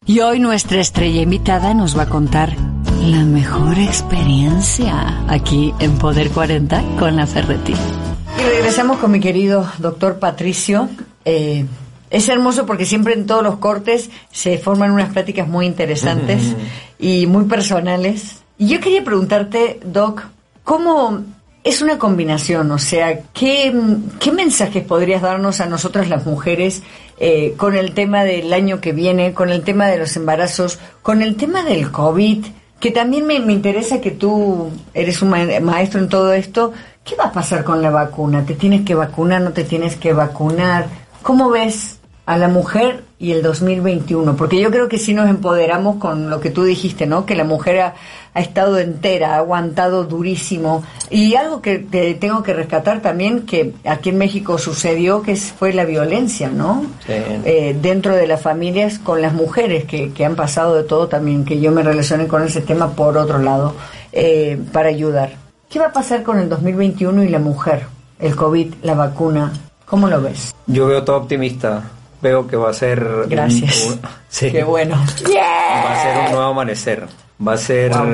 Y 0.06 0.20
hoy 0.20 0.40
nuestra 0.40 0.80
estrella 0.80 1.22
invitada 1.22 1.74
nos 1.74 1.98
va 1.98 2.04
a 2.04 2.10
contar 2.10 2.56
la 3.02 3.24
mejor 3.26 3.80
experiencia 3.80 5.24
aquí 5.28 5.74
en 5.80 5.98
Poder 5.98 6.30
40 6.30 6.84
con 7.00 7.16
la 7.16 7.26
Ferretti. 7.26 7.74
Y 7.74 8.42
regresamos 8.44 9.00
con 9.00 9.12
mi 9.12 9.20
querido 9.20 9.68
doctor 9.80 10.20
Patricio. 10.20 10.88
Eh, 11.26 11.66
es 12.12 12.30
hermoso 12.30 12.66
porque 12.66 12.86
siempre 12.86 13.14
en 13.14 13.26
todos 13.26 13.44
los 13.44 13.58
cortes 13.58 14.12
se 14.32 14.58
forman 14.60 14.92
unas 14.92 15.12
pláticas 15.12 15.48
muy 15.48 15.66
interesantes 15.66 16.44
uh 16.44 16.56
-huh. 16.56 17.22
y 17.24 17.26
muy 17.26 17.46
personales. 17.46 18.44
Y 18.58 18.68
yo 18.68 18.80
quería 18.80 19.04
preguntarte, 19.04 19.80
Doc, 19.84 20.24
¿cómo 20.64 21.24
es 21.64 21.82
una 21.82 21.98
combinación? 21.98 22.72
O 22.72 22.78
sea, 22.78 23.22
¿qué, 23.34 23.74
qué 24.20 24.32
mensajes 24.32 24.84
podrías 24.84 25.24
darnos 25.24 25.60
a 25.60 25.66
nosotras 25.66 26.08
las 26.08 26.26
mujeres 26.26 26.84
eh, 27.20 27.56
con 27.58 27.76
el 27.76 27.94
tema 27.94 28.24
del 28.24 28.54
año 28.54 28.80
que 28.80 28.92
viene, 28.92 29.34
con 29.34 29.50
el 29.50 29.64
tema 29.64 29.88
de 29.88 29.98
los 29.98 30.16
embarazos, 30.16 30.78
con 31.02 31.24
el 31.24 31.36
tema 31.36 31.64
del 31.64 31.92
COVID? 31.92 32.46
Que 32.82 32.92
también 32.92 33.26
me, 33.26 33.40
me 33.40 33.54
interesa 33.54 34.02
que 34.02 34.12
tú 34.12 34.70
eres 34.94 35.22
un 35.22 35.30
ma 35.30 35.46
maestro 35.62 36.02
en 36.02 36.10
todo 36.10 36.34
esto. 36.34 36.74
¿Qué 37.06 37.16
va 37.16 37.26
a 37.26 37.32
pasar 37.32 37.64
con 37.64 37.82
la 37.82 37.92
vacuna? 37.92 38.46
¿Te 38.46 38.56
tienes 38.56 38.82
que 38.82 38.96
vacunar? 38.96 39.42
¿No 39.42 39.52
te 39.52 39.64
tienes 39.64 39.96
que 39.96 40.12
vacunar? 40.12 40.88
¿Cómo 41.22 41.50
ves 41.50 42.01
a 42.26 42.38
la 42.38 42.48
mujer 42.48 43.04
y 43.20 43.32
el 43.32 43.42
2021, 43.42 44.36
porque 44.36 44.60
yo 44.60 44.72
creo 44.72 44.88
que 44.88 44.98
sí 44.98 45.14
nos 45.14 45.30
empoderamos 45.30 45.98
con 45.98 46.30
lo 46.30 46.40
que 46.40 46.50
tú 46.50 46.64
dijiste, 46.64 47.06
¿no? 47.06 47.26
Que 47.26 47.36
la 47.36 47.44
mujer 47.44 47.80
ha, 47.80 47.94
ha 48.34 48.40
estado 48.40 48.80
entera, 48.80 49.36
ha 49.36 49.38
aguantado 49.38 50.06
durísimo. 50.06 50.84
Y 51.10 51.36
algo 51.36 51.62
que 51.62 51.80
te 51.80 52.14
tengo 52.16 52.42
que 52.44 52.54
rescatar 52.54 53.02
también, 53.02 53.46
que 53.46 53.74
aquí 53.86 54.10
en 54.10 54.18
México 54.18 54.58
sucedió, 54.58 55.22
que 55.22 55.36
fue 55.36 55.74
la 55.74 55.86
violencia, 55.86 56.50
¿no? 56.50 56.86
Sí. 57.06 57.14
Eh, 57.14 57.78
dentro 57.80 58.16
de 58.16 58.28
las 58.28 58.42
familias 58.42 58.98
con 58.98 59.22
las 59.22 59.34
mujeres 59.34 59.86
que, 59.86 60.12
que 60.12 60.26
han 60.26 60.36
pasado 60.36 60.76
de 60.76 60.84
todo 60.84 61.08
también, 61.08 61.46
que 61.46 61.60
yo 61.60 61.72
me 61.72 61.84
relacioné 61.84 62.28
con 62.28 62.44
ese 62.44 62.62
tema 62.62 62.92
por 62.92 63.18
otro 63.18 63.40
lado, 63.40 63.76
eh, 64.12 64.60
para 64.72 64.90
ayudar. 64.90 65.34
¿Qué 65.70 65.80
va 65.80 65.88
a 65.88 65.94
pasar 65.94 66.24
con 66.24 66.40
el 66.40 66.50
2021 66.50 67.24
y 67.24 67.30
la 67.30 67.40
mujer? 67.40 67.84
El 68.20 68.36
COVID, 68.36 68.74
la 68.84 68.94
vacuna, 68.94 69.54
¿cómo 69.86 70.08
lo 70.08 70.22
ves? 70.22 70.54
Yo 70.68 70.86
veo 70.86 71.04
todo 71.04 71.18
optimista 71.18 71.84
veo 72.22 72.48
que 72.48 72.56
va 72.56 72.70
a 72.70 72.74
ser 72.74 73.06
gracias. 73.28 73.86
un, 73.86 73.94
un, 73.94 74.00
sí, 74.30 74.52
qué 74.52 74.64
bueno. 74.64 74.96
Va 74.96 75.94
a 75.94 76.04
ser 76.04 76.18
un 76.26 76.32
nuevo 76.32 76.52
amanecer. 76.52 77.08
Va 77.46 77.54
a 77.54 77.58
ser 77.58 77.92
wow. 77.92 78.06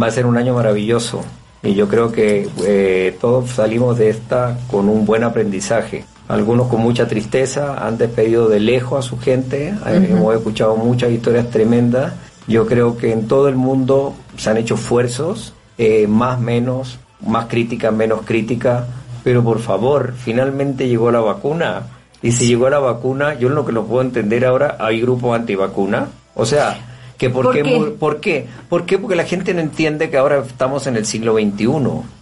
va 0.00 0.06
a 0.06 0.10
ser 0.10 0.26
un 0.26 0.36
año 0.36 0.54
maravilloso. 0.54 1.24
Y 1.62 1.74
yo 1.74 1.88
creo 1.88 2.10
que 2.10 2.48
eh, 2.64 3.16
todos 3.20 3.50
salimos 3.50 3.98
de 3.98 4.10
esta 4.10 4.58
con 4.70 4.88
un 4.88 5.04
buen 5.06 5.22
aprendizaje. 5.22 6.04
Algunos 6.28 6.68
con 6.68 6.80
mucha 6.80 7.06
tristeza 7.06 7.86
han 7.86 7.98
despedido 7.98 8.48
de 8.48 8.58
lejos 8.60 9.04
a 9.04 9.08
su 9.08 9.18
gente. 9.18 9.72
Uh 9.72 9.86
-huh. 9.86 10.10
hemos 10.10 10.34
escuchado 10.34 10.76
muchas 10.76 11.10
historias 11.10 11.50
tremendas. 11.50 12.14
Yo 12.48 12.66
creo 12.66 12.96
que 12.96 13.12
en 13.12 13.28
todo 13.28 13.48
el 13.48 13.54
mundo 13.54 14.14
se 14.36 14.50
han 14.50 14.56
hecho 14.56 14.74
esfuerzos 14.74 15.54
eh, 15.78 16.06
más 16.08 16.40
menos 16.40 16.98
más 17.24 17.46
crítica 17.46 17.90
menos 17.90 18.22
crítica. 18.24 18.86
Pero 19.22 19.44
por 19.44 19.60
favor 19.60 20.14
finalmente 20.16 20.88
llegó 20.88 21.12
la 21.12 21.20
vacuna 21.20 21.82
y 22.22 22.32
si 22.32 22.46
llegó 22.46 22.70
la 22.70 22.78
vacuna, 22.78 23.34
yo 23.34 23.48
lo 23.48 23.66
que 23.66 23.72
lo 23.72 23.84
puedo 23.84 24.02
entender 24.02 24.44
ahora, 24.44 24.76
hay 24.78 25.00
grupos 25.00 25.34
antivacuna. 25.34 26.08
O 26.34 26.46
sea, 26.46 26.78
que 27.18 27.30
por, 27.30 27.46
¿Por 27.46 27.54
qué, 27.54 27.62
qué? 27.62 27.80
¿por 27.98 28.20
qué? 28.20 28.46
¿Por 28.68 28.86
qué? 28.86 28.98
Porque 28.98 29.16
la 29.16 29.24
gente 29.24 29.52
no 29.54 29.60
entiende 29.60 30.08
que 30.08 30.16
ahora 30.16 30.38
estamos 30.38 30.86
en 30.86 30.96
el 30.96 31.04
siglo 31.04 31.34
XXI. 31.34 31.66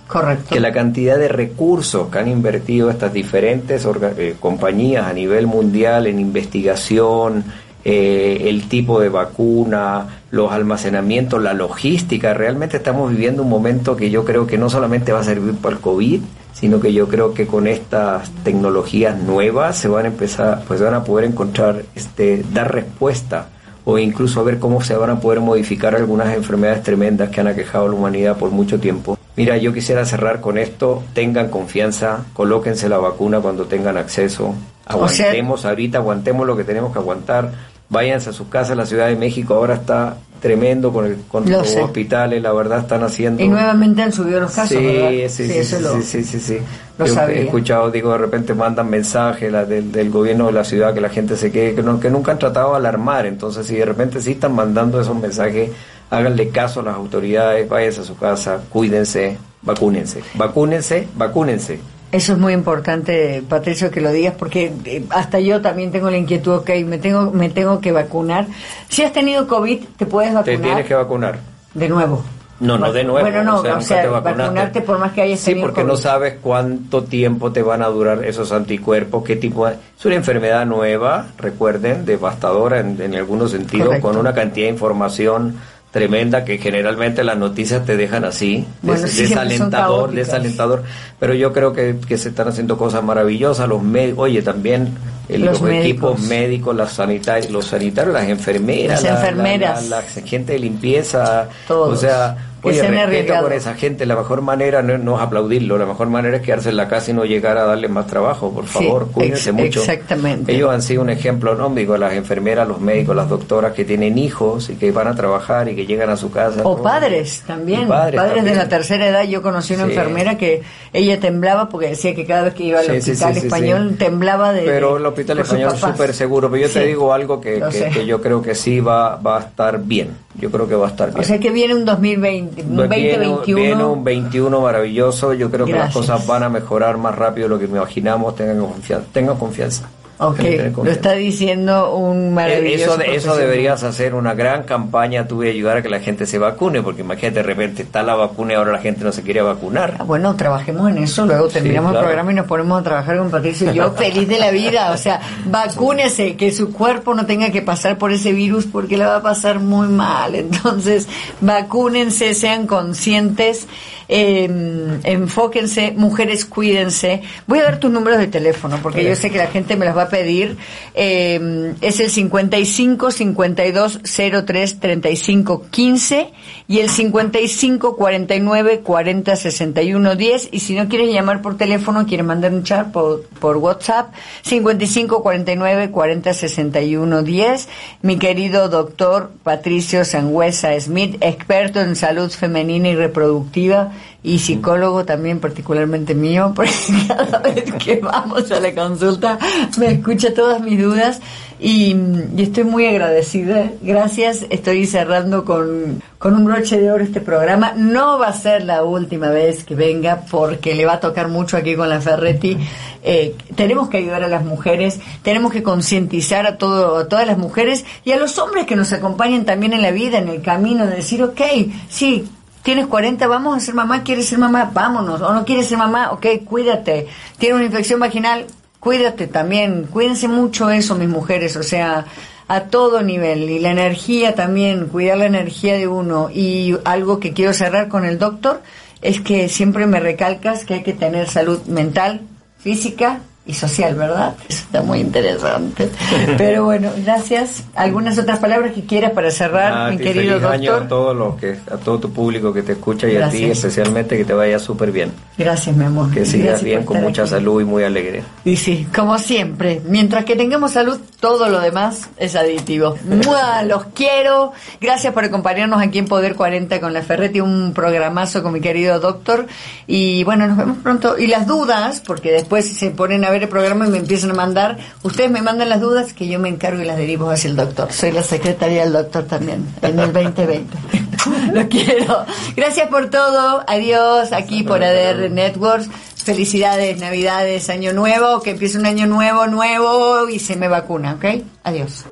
Correcto. 0.08 0.54
Que 0.54 0.60
la 0.60 0.72
cantidad 0.72 1.18
de 1.18 1.28
recursos 1.28 2.08
que 2.08 2.18
han 2.18 2.28
invertido 2.28 2.90
estas 2.90 3.12
diferentes 3.12 3.86
eh, 3.86 4.34
compañías 4.40 5.06
a 5.06 5.12
nivel 5.12 5.46
mundial 5.46 6.06
en 6.06 6.18
investigación, 6.18 7.44
eh, 7.84 8.42
el 8.46 8.68
tipo 8.68 9.00
de 9.00 9.08
vacuna, 9.08 10.20
los 10.30 10.52
almacenamientos, 10.52 11.42
la 11.42 11.54
logística, 11.54 12.34
realmente 12.34 12.76
estamos 12.76 13.10
viviendo 13.10 13.42
un 13.42 13.48
momento 13.48 13.96
que 13.96 14.10
yo 14.10 14.24
creo 14.24 14.46
que 14.46 14.58
no 14.58 14.68
solamente 14.68 15.12
va 15.12 15.20
a 15.20 15.24
servir 15.24 15.54
para 15.54 15.76
el 15.76 15.80
COVID, 15.80 16.20
sino 16.52 16.80
que 16.80 16.92
yo 16.92 17.08
creo 17.08 17.32
que 17.32 17.46
con 17.46 17.66
estas 17.66 18.30
tecnologías 18.44 19.18
nuevas 19.18 19.78
se 19.78 19.88
van 19.88 20.04
a 20.04 20.08
empezar, 20.08 20.62
pues 20.68 20.80
van 20.80 20.94
a 20.94 21.04
poder 21.04 21.24
encontrar, 21.24 21.82
este, 21.94 22.44
dar 22.52 22.74
respuesta 22.74 23.48
o 23.84 23.98
incluso 23.98 24.40
a 24.40 24.44
ver 24.44 24.58
cómo 24.58 24.82
se 24.82 24.94
van 24.94 25.10
a 25.10 25.20
poder 25.20 25.40
modificar 25.40 25.94
algunas 25.94 26.34
enfermedades 26.34 26.82
tremendas 26.82 27.30
que 27.30 27.40
han 27.40 27.48
aquejado 27.48 27.86
a 27.86 27.88
la 27.88 27.94
humanidad 27.94 28.36
por 28.36 28.50
mucho 28.50 28.78
tiempo. 28.78 29.18
Mira, 29.36 29.56
yo 29.56 29.72
quisiera 29.72 30.04
cerrar 30.04 30.40
con 30.40 30.58
esto, 30.58 31.02
tengan 31.14 31.48
confianza, 31.48 32.24
colóquense 32.34 32.88
la 32.88 32.98
vacuna 32.98 33.40
cuando 33.40 33.64
tengan 33.64 33.96
acceso, 33.96 34.54
aguantemos 34.84 35.64
ahorita, 35.64 35.98
aguantemos 35.98 36.46
lo 36.46 36.56
que 36.56 36.64
tenemos 36.64 36.92
que 36.92 36.98
aguantar, 36.98 37.52
váyanse 37.90 38.30
a 38.30 38.32
sus 38.32 38.48
casas, 38.48 38.76
la 38.76 38.86
Ciudad 38.86 39.08
de 39.08 39.16
México 39.16 39.54
ahora 39.54 39.74
está 39.74 40.16
tremendo 40.40 40.90
con, 40.90 41.04
el, 41.04 41.16
con 41.28 41.44
Lo 41.50 41.58
los 41.58 41.68
sé. 41.68 41.82
hospitales, 41.82 42.40
la 42.42 42.50
verdad 42.52 42.78
están 42.78 43.02
haciendo... 43.02 43.42
Y 43.42 43.48
nuevamente 43.48 44.00
han 44.02 44.10
subido 44.10 44.40
los 44.40 44.52
casos, 44.52 44.70
Sí, 44.78 44.82
¿verdad? 44.86 45.10
sí, 45.28 45.46
sí, 45.48 45.58
eso 45.58 45.76
sí, 45.76 45.82
lo- 45.82 45.92
sí, 45.96 46.02
sí, 46.02 46.24
sí, 46.24 46.40
sí. 46.40 46.58
lo 46.96 47.04
Yo 47.06 47.12
sabía. 47.14 47.36
he 47.36 47.44
escuchado, 47.44 47.90
digo, 47.90 48.10
de 48.12 48.18
repente 48.18 48.54
mandan 48.54 48.88
mensajes 48.88 49.52
la 49.52 49.66
del, 49.66 49.92
del 49.92 50.08
gobierno 50.08 50.46
de 50.46 50.52
la 50.52 50.64
ciudad 50.64 50.94
que 50.94 51.02
la 51.02 51.10
gente 51.10 51.36
se 51.36 51.52
quede, 51.52 51.74
que, 51.74 51.82
no- 51.82 52.00
que 52.00 52.08
nunca 52.08 52.32
han 52.32 52.38
tratado 52.38 52.70
de 52.70 52.76
alarmar. 52.78 53.26
Entonces, 53.26 53.66
si 53.66 53.76
de 53.76 53.84
repente 53.84 54.22
sí 54.22 54.30
están 54.32 54.54
mandando 54.54 54.98
esos 54.98 55.14
mensajes, 55.16 55.70
háganle 56.08 56.48
caso 56.48 56.80
a 56.80 56.84
las 56.84 56.94
autoridades, 56.94 57.68
váyanse 57.68 58.00
a 58.00 58.04
su 58.04 58.16
casa, 58.16 58.60
cuídense, 58.70 59.36
vacúnense, 59.60 60.22
vacúnense, 60.36 61.06
vacúnense. 61.16 61.80
Eso 62.12 62.32
es 62.32 62.38
muy 62.38 62.52
importante, 62.52 63.42
Patricio, 63.48 63.90
que 63.90 64.00
lo 64.00 64.10
digas, 64.10 64.34
porque 64.36 64.72
eh, 64.84 65.04
hasta 65.10 65.38
yo 65.38 65.60
también 65.60 65.92
tengo 65.92 66.10
la 66.10 66.16
inquietud, 66.16 66.54
ok, 66.54 66.70
me 66.84 66.98
tengo, 66.98 67.30
me 67.30 67.50
tengo 67.50 67.80
que 67.80 67.92
vacunar. 67.92 68.46
Si 68.88 69.02
has 69.02 69.12
tenido 69.12 69.46
COVID, 69.46 69.80
¿te 69.96 70.06
puedes 70.06 70.30
Te 70.30 70.34
vacunar? 70.34 70.60
tienes 70.60 70.86
que 70.86 70.94
vacunar. 70.94 71.38
De 71.72 71.88
nuevo. 71.88 72.22
No, 72.58 72.76
no 72.76 72.92
de 72.92 73.04
nuevo. 73.04 73.20
Bueno, 73.20 73.42
no, 73.42 73.60
o 73.60 73.62
sea, 73.62 73.76
o 73.76 73.80
sea, 73.80 74.02
te 74.02 74.08
vacunarte 74.08 74.80
por 74.82 74.98
más 74.98 75.12
que 75.12 75.22
hayas 75.22 75.40
Sí, 75.40 75.54
porque 75.54 75.82
no 75.82 75.96
sabes 75.96 76.34
cuánto 76.42 77.04
tiempo 77.04 77.52
te 77.52 77.62
van 77.62 77.80
a 77.80 77.86
durar 77.86 78.22
esos 78.24 78.52
anticuerpos, 78.52 79.24
qué 79.24 79.36
tipo 79.36 79.66
de... 79.66 79.76
Es 79.98 80.04
una 80.04 80.16
enfermedad 80.16 80.66
nueva, 80.66 81.28
recuerden, 81.38 82.04
devastadora 82.04 82.80
en, 82.80 83.00
en 83.00 83.14
algunos 83.14 83.52
sentidos, 83.52 83.86
Correcto. 83.86 84.08
con 84.08 84.18
una 84.18 84.34
cantidad 84.34 84.66
de 84.66 84.72
información 84.72 85.54
tremenda 85.90 86.44
que 86.44 86.58
generalmente 86.58 87.24
las 87.24 87.36
noticias 87.36 87.84
te 87.84 87.96
dejan 87.96 88.24
así, 88.24 88.64
Bueno, 88.82 89.02
des- 89.02 89.10
sí, 89.10 89.26
siempre 89.26 89.36
son 89.36 89.48
desalentador, 89.70 90.12
desalentador, 90.12 90.82
pero 91.18 91.34
yo 91.34 91.52
creo 91.52 91.72
que, 91.72 91.96
que 92.06 92.16
se 92.16 92.28
están 92.28 92.48
haciendo 92.48 92.78
cosas 92.78 93.02
maravillosas, 93.02 93.68
los 93.68 93.82
médicos, 93.82 94.24
oye, 94.24 94.42
también 94.42 94.94
el- 95.28 95.44
Los 95.44 95.60
los, 95.60 95.70
equipos 95.70 96.20
médicos. 96.20 96.76
las 96.76 96.92
sanitarios, 96.92 97.50
los 97.50 97.66
sanitarios, 97.66 98.14
las 98.14 98.28
enfermeras, 98.28 99.02
Las 99.02 99.04
la- 99.04 99.10
la- 99.10 99.18
enfermeras. 99.20 99.88
la- 99.88 99.96
la 99.96 100.22
gente 100.24 100.52
de 100.52 100.58
limpieza, 100.60 101.48
Todos. 101.66 101.98
o 101.98 102.00
sea, 102.00 102.36
Que 102.62 102.68
oye, 102.68 102.80
se 102.80 102.86
han 102.86 102.98
arriesgado. 102.98 103.42
por 103.44 103.52
esa 103.54 103.74
gente, 103.74 104.04
la 104.06 104.16
mejor 104.16 104.42
manera 104.42 104.82
no, 104.82 104.98
no 104.98 105.16
es 105.16 105.22
aplaudirlo, 105.22 105.78
la 105.78 105.86
mejor 105.86 106.08
manera 106.08 106.36
es 106.36 106.42
quedarse 106.42 106.68
en 106.68 106.76
la 106.76 106.88
casa 106.88 107.10
y 107.10 107.14
no 107.14 107.24
llegar 107.24 107.56
a 107.56 107.64
darle 107.64 107.88
más 107.88 108.06
trabajo, 108.06 108.52
por 108.52 108.66
Sí, 108.66 108.72
favor, 108.84 109.10
cuídense 109.10 109.50
ex- 109.50 109.58
mucho. 109.58 109.80
exactamente. 109.80 110.52
Ellos 110.54 110.70
han 110.70 110.82
sido 110.82 111.02
un 111.02 111.10
ejemplo, 111.10 111.54
no 111.54 111.70
digo, 111.70 111.96
las 111.96 112.12
enfermeras, 112.12 112.68
los 112.68 112.80
médicos, 112.80 113.16
las 113.16 113.28
doctoras 113.28 113.72
que 113.72 113.84
tienen 113.84 114.18
hijos 114.18 114.68
y 114.70 114.74
que 114.76 114.92
van 114.92 115.08
a 115.08 115.14
trabajar 115.14 115.68
y 115.68 115.74
que 115.76 115.86
llegan 115.86 116.10
a 116.10 116.16
su 116.16 116.30
casa. 116.30 116.60
O 116.60 116.74
todo. 116.74 116.82
padres 116.82 117.42
también, 117.46 117.88
padres 117.88 118.16
padres, 118.20 118.32
de 118.34 118.36
también. 118.40 118.58
la 118.58 118.68
tercera 118.68 119.06
edad. 119.08 119.24
Yo 119.24 119.40
conocí 119.42 119.74
una 119.74 119.84
Sí. 119.86 119.90
enfermera 119.92 120.36
que 120.36 120.62
ella 120.92 121.18
temblaba 121.18 121.68
porque 121.68 121.88
decía 121.88 122.14
que 122.14 122.26
cada 122.26 122.42
vez 122.42 122.54
que 122.54 122.64
iba 122.64 122.80
al 122.80 122.86
Sí, 122.86 123.00
sí, 123.02 123.10
hospital 123.12 123.34
sí, 123.34 123.40
sí, 123.40 123.46
español 123.46 123.88
sí. 123.92 123.96
temblaba 123.96 124.52
de. 124.52 124.62
Pero 124.62 124.94
de- 124.94 125.00
el 125.00 125.06
hospital 125.06 125.38
español 125.38 125.72
es 125.74 125.80
súper 125.80 126.12
seguro, 126.14 126.50
pero 126.50 126.62
yo 126.66 126.72
te 126.72 126.80
Sí. 126.82 126.86
digo 126.88 127.12
algo 127.12 127.40
que, 127.40 127.62
que- 127.70 127.88
que 127.90 128.06
yo 128.06 128.20
creo 128.20 128.42
que 128.42 128.54
sí 128.54 128.80
va, 128.80 129.16
va 129.16 129.38
a 129.38 129.40
estar 129.40 129.80
bien, 129.82 130.10
yo 130.38 130.50
creo 130.50 130.68
que 130.68 130.74
va 130.74 130.86
a 130.86 130.90
estar 130.90 131.08
bien. 131.10 131.20
O 131.20 131.22
sea 131.24 131.38
que 131.40 131.50
viene 131.50 131.74
un 131.74 131.84
2020, 131.84 132.62
un 132.62 132.76
Viene- 132.88 133.18
2021. 133.18 133.60
Viene 133.60 133.84
un 133.84 134.04
21 134.04 134.60
maravilloso. 134.60 135.32
Yo 135.34 135.50
creo 135.50 135.66
que 135.66 135.72
las 135.72 135.92
Gracias. 135.94 136.06
cosas 136.06 136.26
van 136.26 136.42
a 136.44 136.48
mejorar 136.48 136.96
más 136.98 137.14
rápido 137.16 137.48
de 137.48 137.54
lo 137.54 137.58
que 137.58 137.64
imaginamos. 137.66 138.34
Tengan 138.36 138.60
confianza. 138.60 139.06
Tengan 139.12 139.36
confianza. 139.36 139.88
Ok, 140.22 140.36
Tengan 140.38 140.72
lo 140.84 140.90
está 140.90 141.12
diciendo 141.12 141.94
un 141.96 142.34
maravilloso. 142.34 142.72
Eh, 142.72 142.74
Eso, 142.74 142.96
de- 142.98 143.14
eso 143.16 143.36
deberías 143.36 143.82
hacer 143.82 144.14
una 144.14 144.34
gran 144.34 144.64
campaña 144.64 145.26
tú 145.26 145.40
de 145.40 145.50
ayudar 145.50 145.78
a 145.78 145.82
que 145.82 145.88
la 145.88 146.00
gente 146.00 146.26
se 146.26 146.36
vacune, 146.38 146.82
porque 146.82 147.00
imagínate 147.00 147.36
de 147.36 147.42
repente 147.42 147.82
está 147.82 148.02
la 148.02 148.14
vacuna 148.16 148.52
y 148.52 148.56
ahora 148.56 148.72
la 148.72 148.80
gente 148.80 149.02
no 149.02 149.12
se 149.12 149.22
quiere 149.22 149.40
vacunar. 149.40 149.94
Ah, 149.98 150.04
Bueno, 150.04 150.36
trabajemos 150.36 150.90
en 150.90 150.98
eso, 150.98 151.24
luego 151.24 151.48
terminamos 151.48 151.92
claro. 151.92 152.00
el 152.00 152.08
programa 152.10 152.32
y 152.32 152.34
nos 152.34 152.46
ponemos 152.46 152.80
a 152.80 152.84
trabajar 152.84 153.16
con 153.16 153.30
Patricio 153.30 153.70
y 153.72 153.74
yo 153.76 153.92
feliz 153.96 154.28
de 154.28 154.38
la 154.38 154.50
vida, 154.50 154.90
o 154.92 154.96
sea, 154.98 155.20
vacúnese, 155.46 156.36
que 156.36 156.52
su 156.52 156.70
cuerpo 156.72 157.14
no 157.14 157.24
tenga 157.24 157.50
que 157.50 157.62
pasar 157.62 157.96
por 157.96 158.12
ese 158.12 158.32
virus 158.32 158.66
porque 158.66 158.98
le 158.98 159.06
va 159.06 159.16
a 159.16 159.22
pasar 159.22 159.58
muy 159.60 159.88
mal, 159.88 160.34
entonces 160.34 161.08
vacúnense, 161.40 162.34
sean 162.34 162.66
conscientes, 162.66 163.66
eh, 164.08 164.98
enfóquense, 165.04 165.92
mujeres 165.96 166.44
cuídense, 166.44 167.22
voy 167.46 167.60
a 167.60 167.62
dar 167.64 167.78
tus 167.78 167.90
números 167.90 168.18
de 168.18 168.26
teléfono 168.26 168.78
porque 168.82 169.04
yo 169.04 169.14
sé 169.14 169.30
que 169.30 169.38
la 169.38 169.46
gente 169.46 169.76
me 169.76 169.86
los 169.86 169.96
va 169.96 170.02
a 170.02 170.09
pedir, 170.10 170.56
eh, 170.94 171.74
es 171.80 172.00
el 172.00 172.10
55 172.10 173.10
52 173.10 174.00
03 174.44 174.80
35 174.80 175.66
15 175.70 176.32
y 176.68 176.80
el 176.80 176.90
55 176.90 177.96
49 177.96 178.80
40 178.80 179.36
61 179.36 180.16
10 180.16 180.48
y 180.52 180.60
si 180.60 180.74
no 180.74 180.88
quieres 180.88 181.12
llamar 181.12 181.42
por 181.42 181.56
teléfono, 181.56 182.06
quieres 182.06 182.26
mandar 182.26 182.52
un 182.52 182.64
chat 182.64 182.92
por, 182.92 183.24
por 183.40 183.56
WhatsApp 183.56 184.12
55 184.42 185.22
49 185.22 185.90
40 185.90 186.34
61 186.34 187.22
10 187.22 187.68
mi 188.02 188.18
querido 188.18 188.68
doctor 188.68 189.32
Patricio 189.42 190.04
Sangüesa 190.04 190.78
Smith 190.80 191.16
experto 191.20 191.80
en 191.80 191.96
salud 191.96 192.30
femenina 192.30 192.88
y 192.88 192.96
reproductiva 192.96 193.92
y 194.22 194.38
psicólogo 194.38 195.04
también 195.04 195.40
particularmente 195.40 196.14
mío 196.14 196.52
porque 196.56 196.72
cada 197.08 197.38
vez 197.38 197.72
que 197.82 197.96
vamos 197.96 198.50
a 198.50 198.60
la 198.60 198.74
consulta 198.74 199.38
me 199.78 199.92
escucha 199.92 200.34
todas 200.34 200.60
mis 200.60 200.80
dudas 200.80 201.20
y, 201.58 201.94
y 202.36 202.42
estoy 202.42 202.64
muy 202.64 202.86
agradecida. 202.86 203.70
Gracias 203.82 204.46
estoy 204.48 204.86
cerrando 204.86 205.44
con, 205.44 206.02
con 206.18 206.34
un 206.34 206.46
broche 206.46 206.80
de 206.80 206.90
oro 206.90 207.04
este 207.04 207.20
programa. 207.20 207.74
No 207.76 208.18
va 208.18 208.28
a 208.28 208.32
ser 208.32 208.64
la 208.64 208.82
última 208.82 209.28
vez 209.28 209.64
que 209.64 209.74
venga 209.74 210.22
porque 210.30 210.74
le 210.74 210.86
va 210.86 210.94
a 210.94 211.00
tocar 211.00 211.28
mucho 211.28 211.58
aquí 211.58 211.76
con 211.76 211.90
la 211.90 212.00
Ferretti. 212.00 212.56
Eh, 213.02 213.34
tenemos 213.56 213.90
que 213.90 213.98
ayudar 213.98 214.22
a 214.22 214.28
las 214.28 214.44
mujeres 214.44 215.00
tenemos 215.22 215.52
que 215.52 215.62
concientizar 215.62 216.46
a, 216.46 216.58
todo, 216.58 216.98
a 216.98 217.08
todas 217.08 217.26
las 217.26 217.38
mujeres 217.38 217.86
y 218.04 218.12
a 218.12 218.18
los 218.18 218.38
hombres 218.38 218.66
que 218.66 218.76
nos 218.76 218.92
acompañan 218.92 219.46
también 219.46 219.72
en 219.72 219.80
la 219.80 219.90
vida 219.90 220.18
en 220.18 220.28
el 220.28 220.42
camino 220.42 220.86
de 220.86 220.96
decir 220.96 221.22
ok 221.22 221.40
sí 221.88 222.28
Tienes 222.62 222.86
40, 222.86 223.26
vamos 223.26 223.56
a 223.56 223.60
ser 223.60 223.74
mamá, 223.74 224.02
quieres 224.02 224.26
ser 224.26 224.38
mamá, 224.38 224.70
vámonos. 224.72 225.20
O 225.22 225.32
no 225.32 225.44
quieres 225.44 225.66
ser 225.66 225.78
mamá, 225.78 226.10
ok, 226.12 226.26
cuídate. 226.44 227.08
Tienes 227.38 227.56
una 227.56 227.64
infección 227.64 228.00
vaginal, 228.00 228.46
cuídate 228.80 229.26
también. 229.26 229.84
Cuídense 229.84 230.28
mucho 230.28 230.70
eso, 230.70 230.94
mis 230.94 231.08
mujeres, 231.08 231.56
o 231.56 231.62
sea, 231.62 232.04
a 232.48 232.60
todo 232.64 233.02
nivel. 233.02 233.48
Y 233.48 233.60
la 233.60 233.70
energía 233.70 234.34
también, 234.34 234.88
cuidar 234.88 235.18
la 235.18 235.26
energía 235.26 235.76
de 235.76 235.88
uno. 235.88 236.28
Y 236.30 236.76
algo 236.84 237.18
que 237.18 237.32
quiero 237.32 237.54
cerrar 237.54 237.88
con 237.88 238.04
el 238.04 238.18
doctor 238.18 238.62
es 239.00 239.20
que 239.20 239.48
siempre 239.48 239.86
me 239.86 240.00
recalcas 240.00 240.66
que 240.66 240.74
hay 240.74 240.82
que 240.82 240.92
tener 240.92 241.28
salud 241.28 241.62
mental, 241.64 242.20
física 242.58 243.20
y 243.50 243.54
social, 243.54 243.94
¿verdad? 243.94 244.34
Eso 244.48 244.62
está 244.64 244.82
muy 244.82 245.00
interesante. 245.00 245.90
Pero 246.38 246.64
bueno, 246.64 246.90
gracias. 247.04 247.64
¿Algunas 247.74 248.18
otras 248.18 248.38
palabras 248.38 248.72
que 248.72 248.82
quieras 248.84 249.12
para 249.12 249.30
cerrar, 249.30 249.72
A 249.72 249.90
mi 249.90 249.98
querido 249.98 250.40
feliz 250.40 250.50
año 250.50 250.70
doctor? 250.72 250.86
a 250.86 250.88
todos 250.88 251.16
los 251.16 251.34
que 251.36 251.58
a 251.70 251.76
todo 251.76 251.98
tu 252.00 252.12
público 252.12 252.52
que 252.52 252.62
te 252.62 252.72
escucha 252.72 253.06
y 253.08 253.16
a 253.16 253.28
ti 253.28 253.38
Gracias. 253.40 253.58
especialmente 253.58 254.16
que 254.16 254.24
te 254.24 254.32
vaya 254.32 254.58
súper 254.58 254.92
bien, 254.92 255.12
Gracias, 255.36 255.76
mi 255.76 255.84
amor. 255.84 256.10
que 256.10 256.24
sigas 256.24 256.46
Gracias 256.46 256.64
bien 256.64 256.84
con 256.84 257.00
mucha 257.00 257.22
aquí. 257.22 257.30
salud 257.30 257.60
y 257.60 257.64
muy 257.64 257.82
alegre. 257.84 258.22
Y 258.44 258.56
sí, 258.56 258.86
como 258.94 259.18
siempre, 259.18 259.80
mientras 259.86 260.24
que 260.24 260.36
tengamos 260.36 260.72
salud, 260.72 260.98
todo 261.20 261.48
lo 261.48 261.60
demás 261.60 262.08
es 262.16 262.36
aditivo. 262.36 262.96
¡Mua! 263.04 263.62
Los 263.62 263.84
quiero. 263.94 264.52
Gracias 264.80 265.12
por 265.12 265.24
acompañarnos 265.24 265.80
aquí 265.82 265.98
en 265.98 266.06
Poder 266.06 266.34
40 266.34 266.80
con 266.80 266.92
la 266.92 267.02
Ferretti, 267.02 267.40
un 267.40 267.72
programazo 267.74 268.42
con 268.42 268.52
mi 268.52 268.60
querido 268.60 269.00
doctor. 269.00 269.46
Y 269.86 270.24
bueno, 270.24 270.46
nos 270.46 270.56
vemos 270.56 270.78
pronto. 270.82 271.18
Y 271.18 271.26
las 271.26 271.46
dudas, 271.46 272.02
porque 272.06 272.30
después 272.32 272.66
se 272.66 272.90
ponen 272.90 273.24
a 273.24 273.30
ver 273.30 273.39
el 273.42 273.48
programa 273.48 273.86
y 273.86 273.90
me 273.90 273.98
empiezan 273.98 274.30
a 274.30 274.34
mandar, 274.34 274.78
ustedes 275.02 275.30
me 275.30 275.42
mandan 275.42 275.68
las 275.68 275.80
dudas 275.80 276.12
que 276.12 276.28
yo 276.28 276.38
me 276.38 276.48
encargo 276.48 276.80
y 276.80 276.84
las 276.84 276.96
derivo 276.96 277.30
hacia 277.30 277.50
el 277.50 277.56
doctor. 277.56 277.92
Soy 277.92 278.12
la 278.12 278.22
secretaria 278.22 278.82
del 278.82 278.92
doctor 278.92 279.24
también, 279.24 279.66
en 279.82 279.98
el 279.98 280.12
2020. 280.12 280.78
Lo 281.52 281.68
quiero. 281.68 282.24
Gracias 282.56 282.88
por 282.88 283.10
todo. 283.10 283.64
Adiós, 283.66 284.32
aquí 284.32 284.62
por 284.62 284.82
ADR 284.82 285.30
Networks. 285.30 285.88
Felicidades, 286.24 286.98
Navidades, 286.98 287.70
Año 287.70 287.92
Nuevo, 287.92 288.40
que 288.42 288.50
empiece 288.50 288.78
un 288.78 288.86
año 288.86 289.06
nuevo, 289.06 289.46
nuevo 289.46 290.28
y 290.28 290.38
se 290.38 290.54
me 290.56 290.68
vacuna, 290.68 291.14
¿ok? 291.14 291.42
Adiós. 291.64 292.04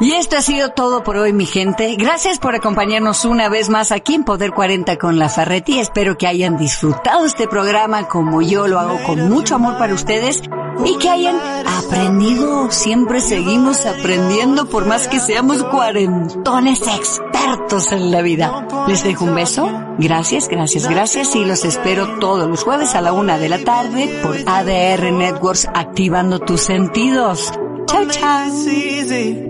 Y 0.00 0.12
esto 0.12 0.38
ha 0.38 0.42
sido 0.42 0.70
todo 0.70 1.02
por 1.02 1.18
hoy, 1.18 1.34
mi 1.34 1.44
gente. 1.44 1.94
Gracias 1.96 2.38
por 2.38 2.54
acompañarnos 2.54 3.26
una 3.26 3.50
vez 3.50 3.68
más 3.68 3.92
aquí 3.92 4.14
en 4.14 4.24
Poder 4.24 4.52
40 4.52 4.96
con 4.96 5.18
la 5.18 5.28
Ferretti. 5.28 5.78
Espero 5.78 6.16
que 6.16 6.26
hayan 6.26 6.56
disfrutado 6.56 7.26
este 7.26 7.46
programa 7.46 8.08
como 8.08 8.40
yo 8.40 8.66
lo 8.66 8.78
hago 8.78 8.98
con 9.04 9.28
mucho 9.28 9.56
amor 9.56 9.76
para 9.76 9.92
ustedes 9.92 10.40
y 10.86 10.96
que 10.96 11.10
hayan 11.10 11.36
aprendido. 11.66 12.70
Siempre 12.70 13.20
seguimos 13.20 13.84
aprendiendo 13.84 14.70
por 14.70 14.86
más 14.86 15.06
que 15.06 15.20
seamos 15.20 15.62
cuarentones 15.64 16.80
expertos 16.80 17.92
en 17.92 18.10
la 18.10 18.22
vida. 18.22 18.66
Les 18.88 19.04
dejo 19.04 19.26
un 19.26 19.34
beso. 19.34 19.70
Gracias, 19.98 20.48
gracias, 20.48 20.88
gracias 20.88 21.36
y 21.36 21.44
los 21.44 21.66
espero 21.66 22.18
todos 22.20 22.48
los 22.48 22.64
jueves 22.64 22.94
a 22.94 23.02
la 23.02 23.12
una 23.12 23.36
de 23.36 23.50
la 23.50 23.58
tarde 23.64 24.20
por 24.22 24.34
ADR 24.46 25.12
Networks 25.12 25.68
activando 25.74 26.38
tus 26.38 26.62
sentidos. 26.62 27.52
Chao, 27.86 28.06
chao. 28.06 29.49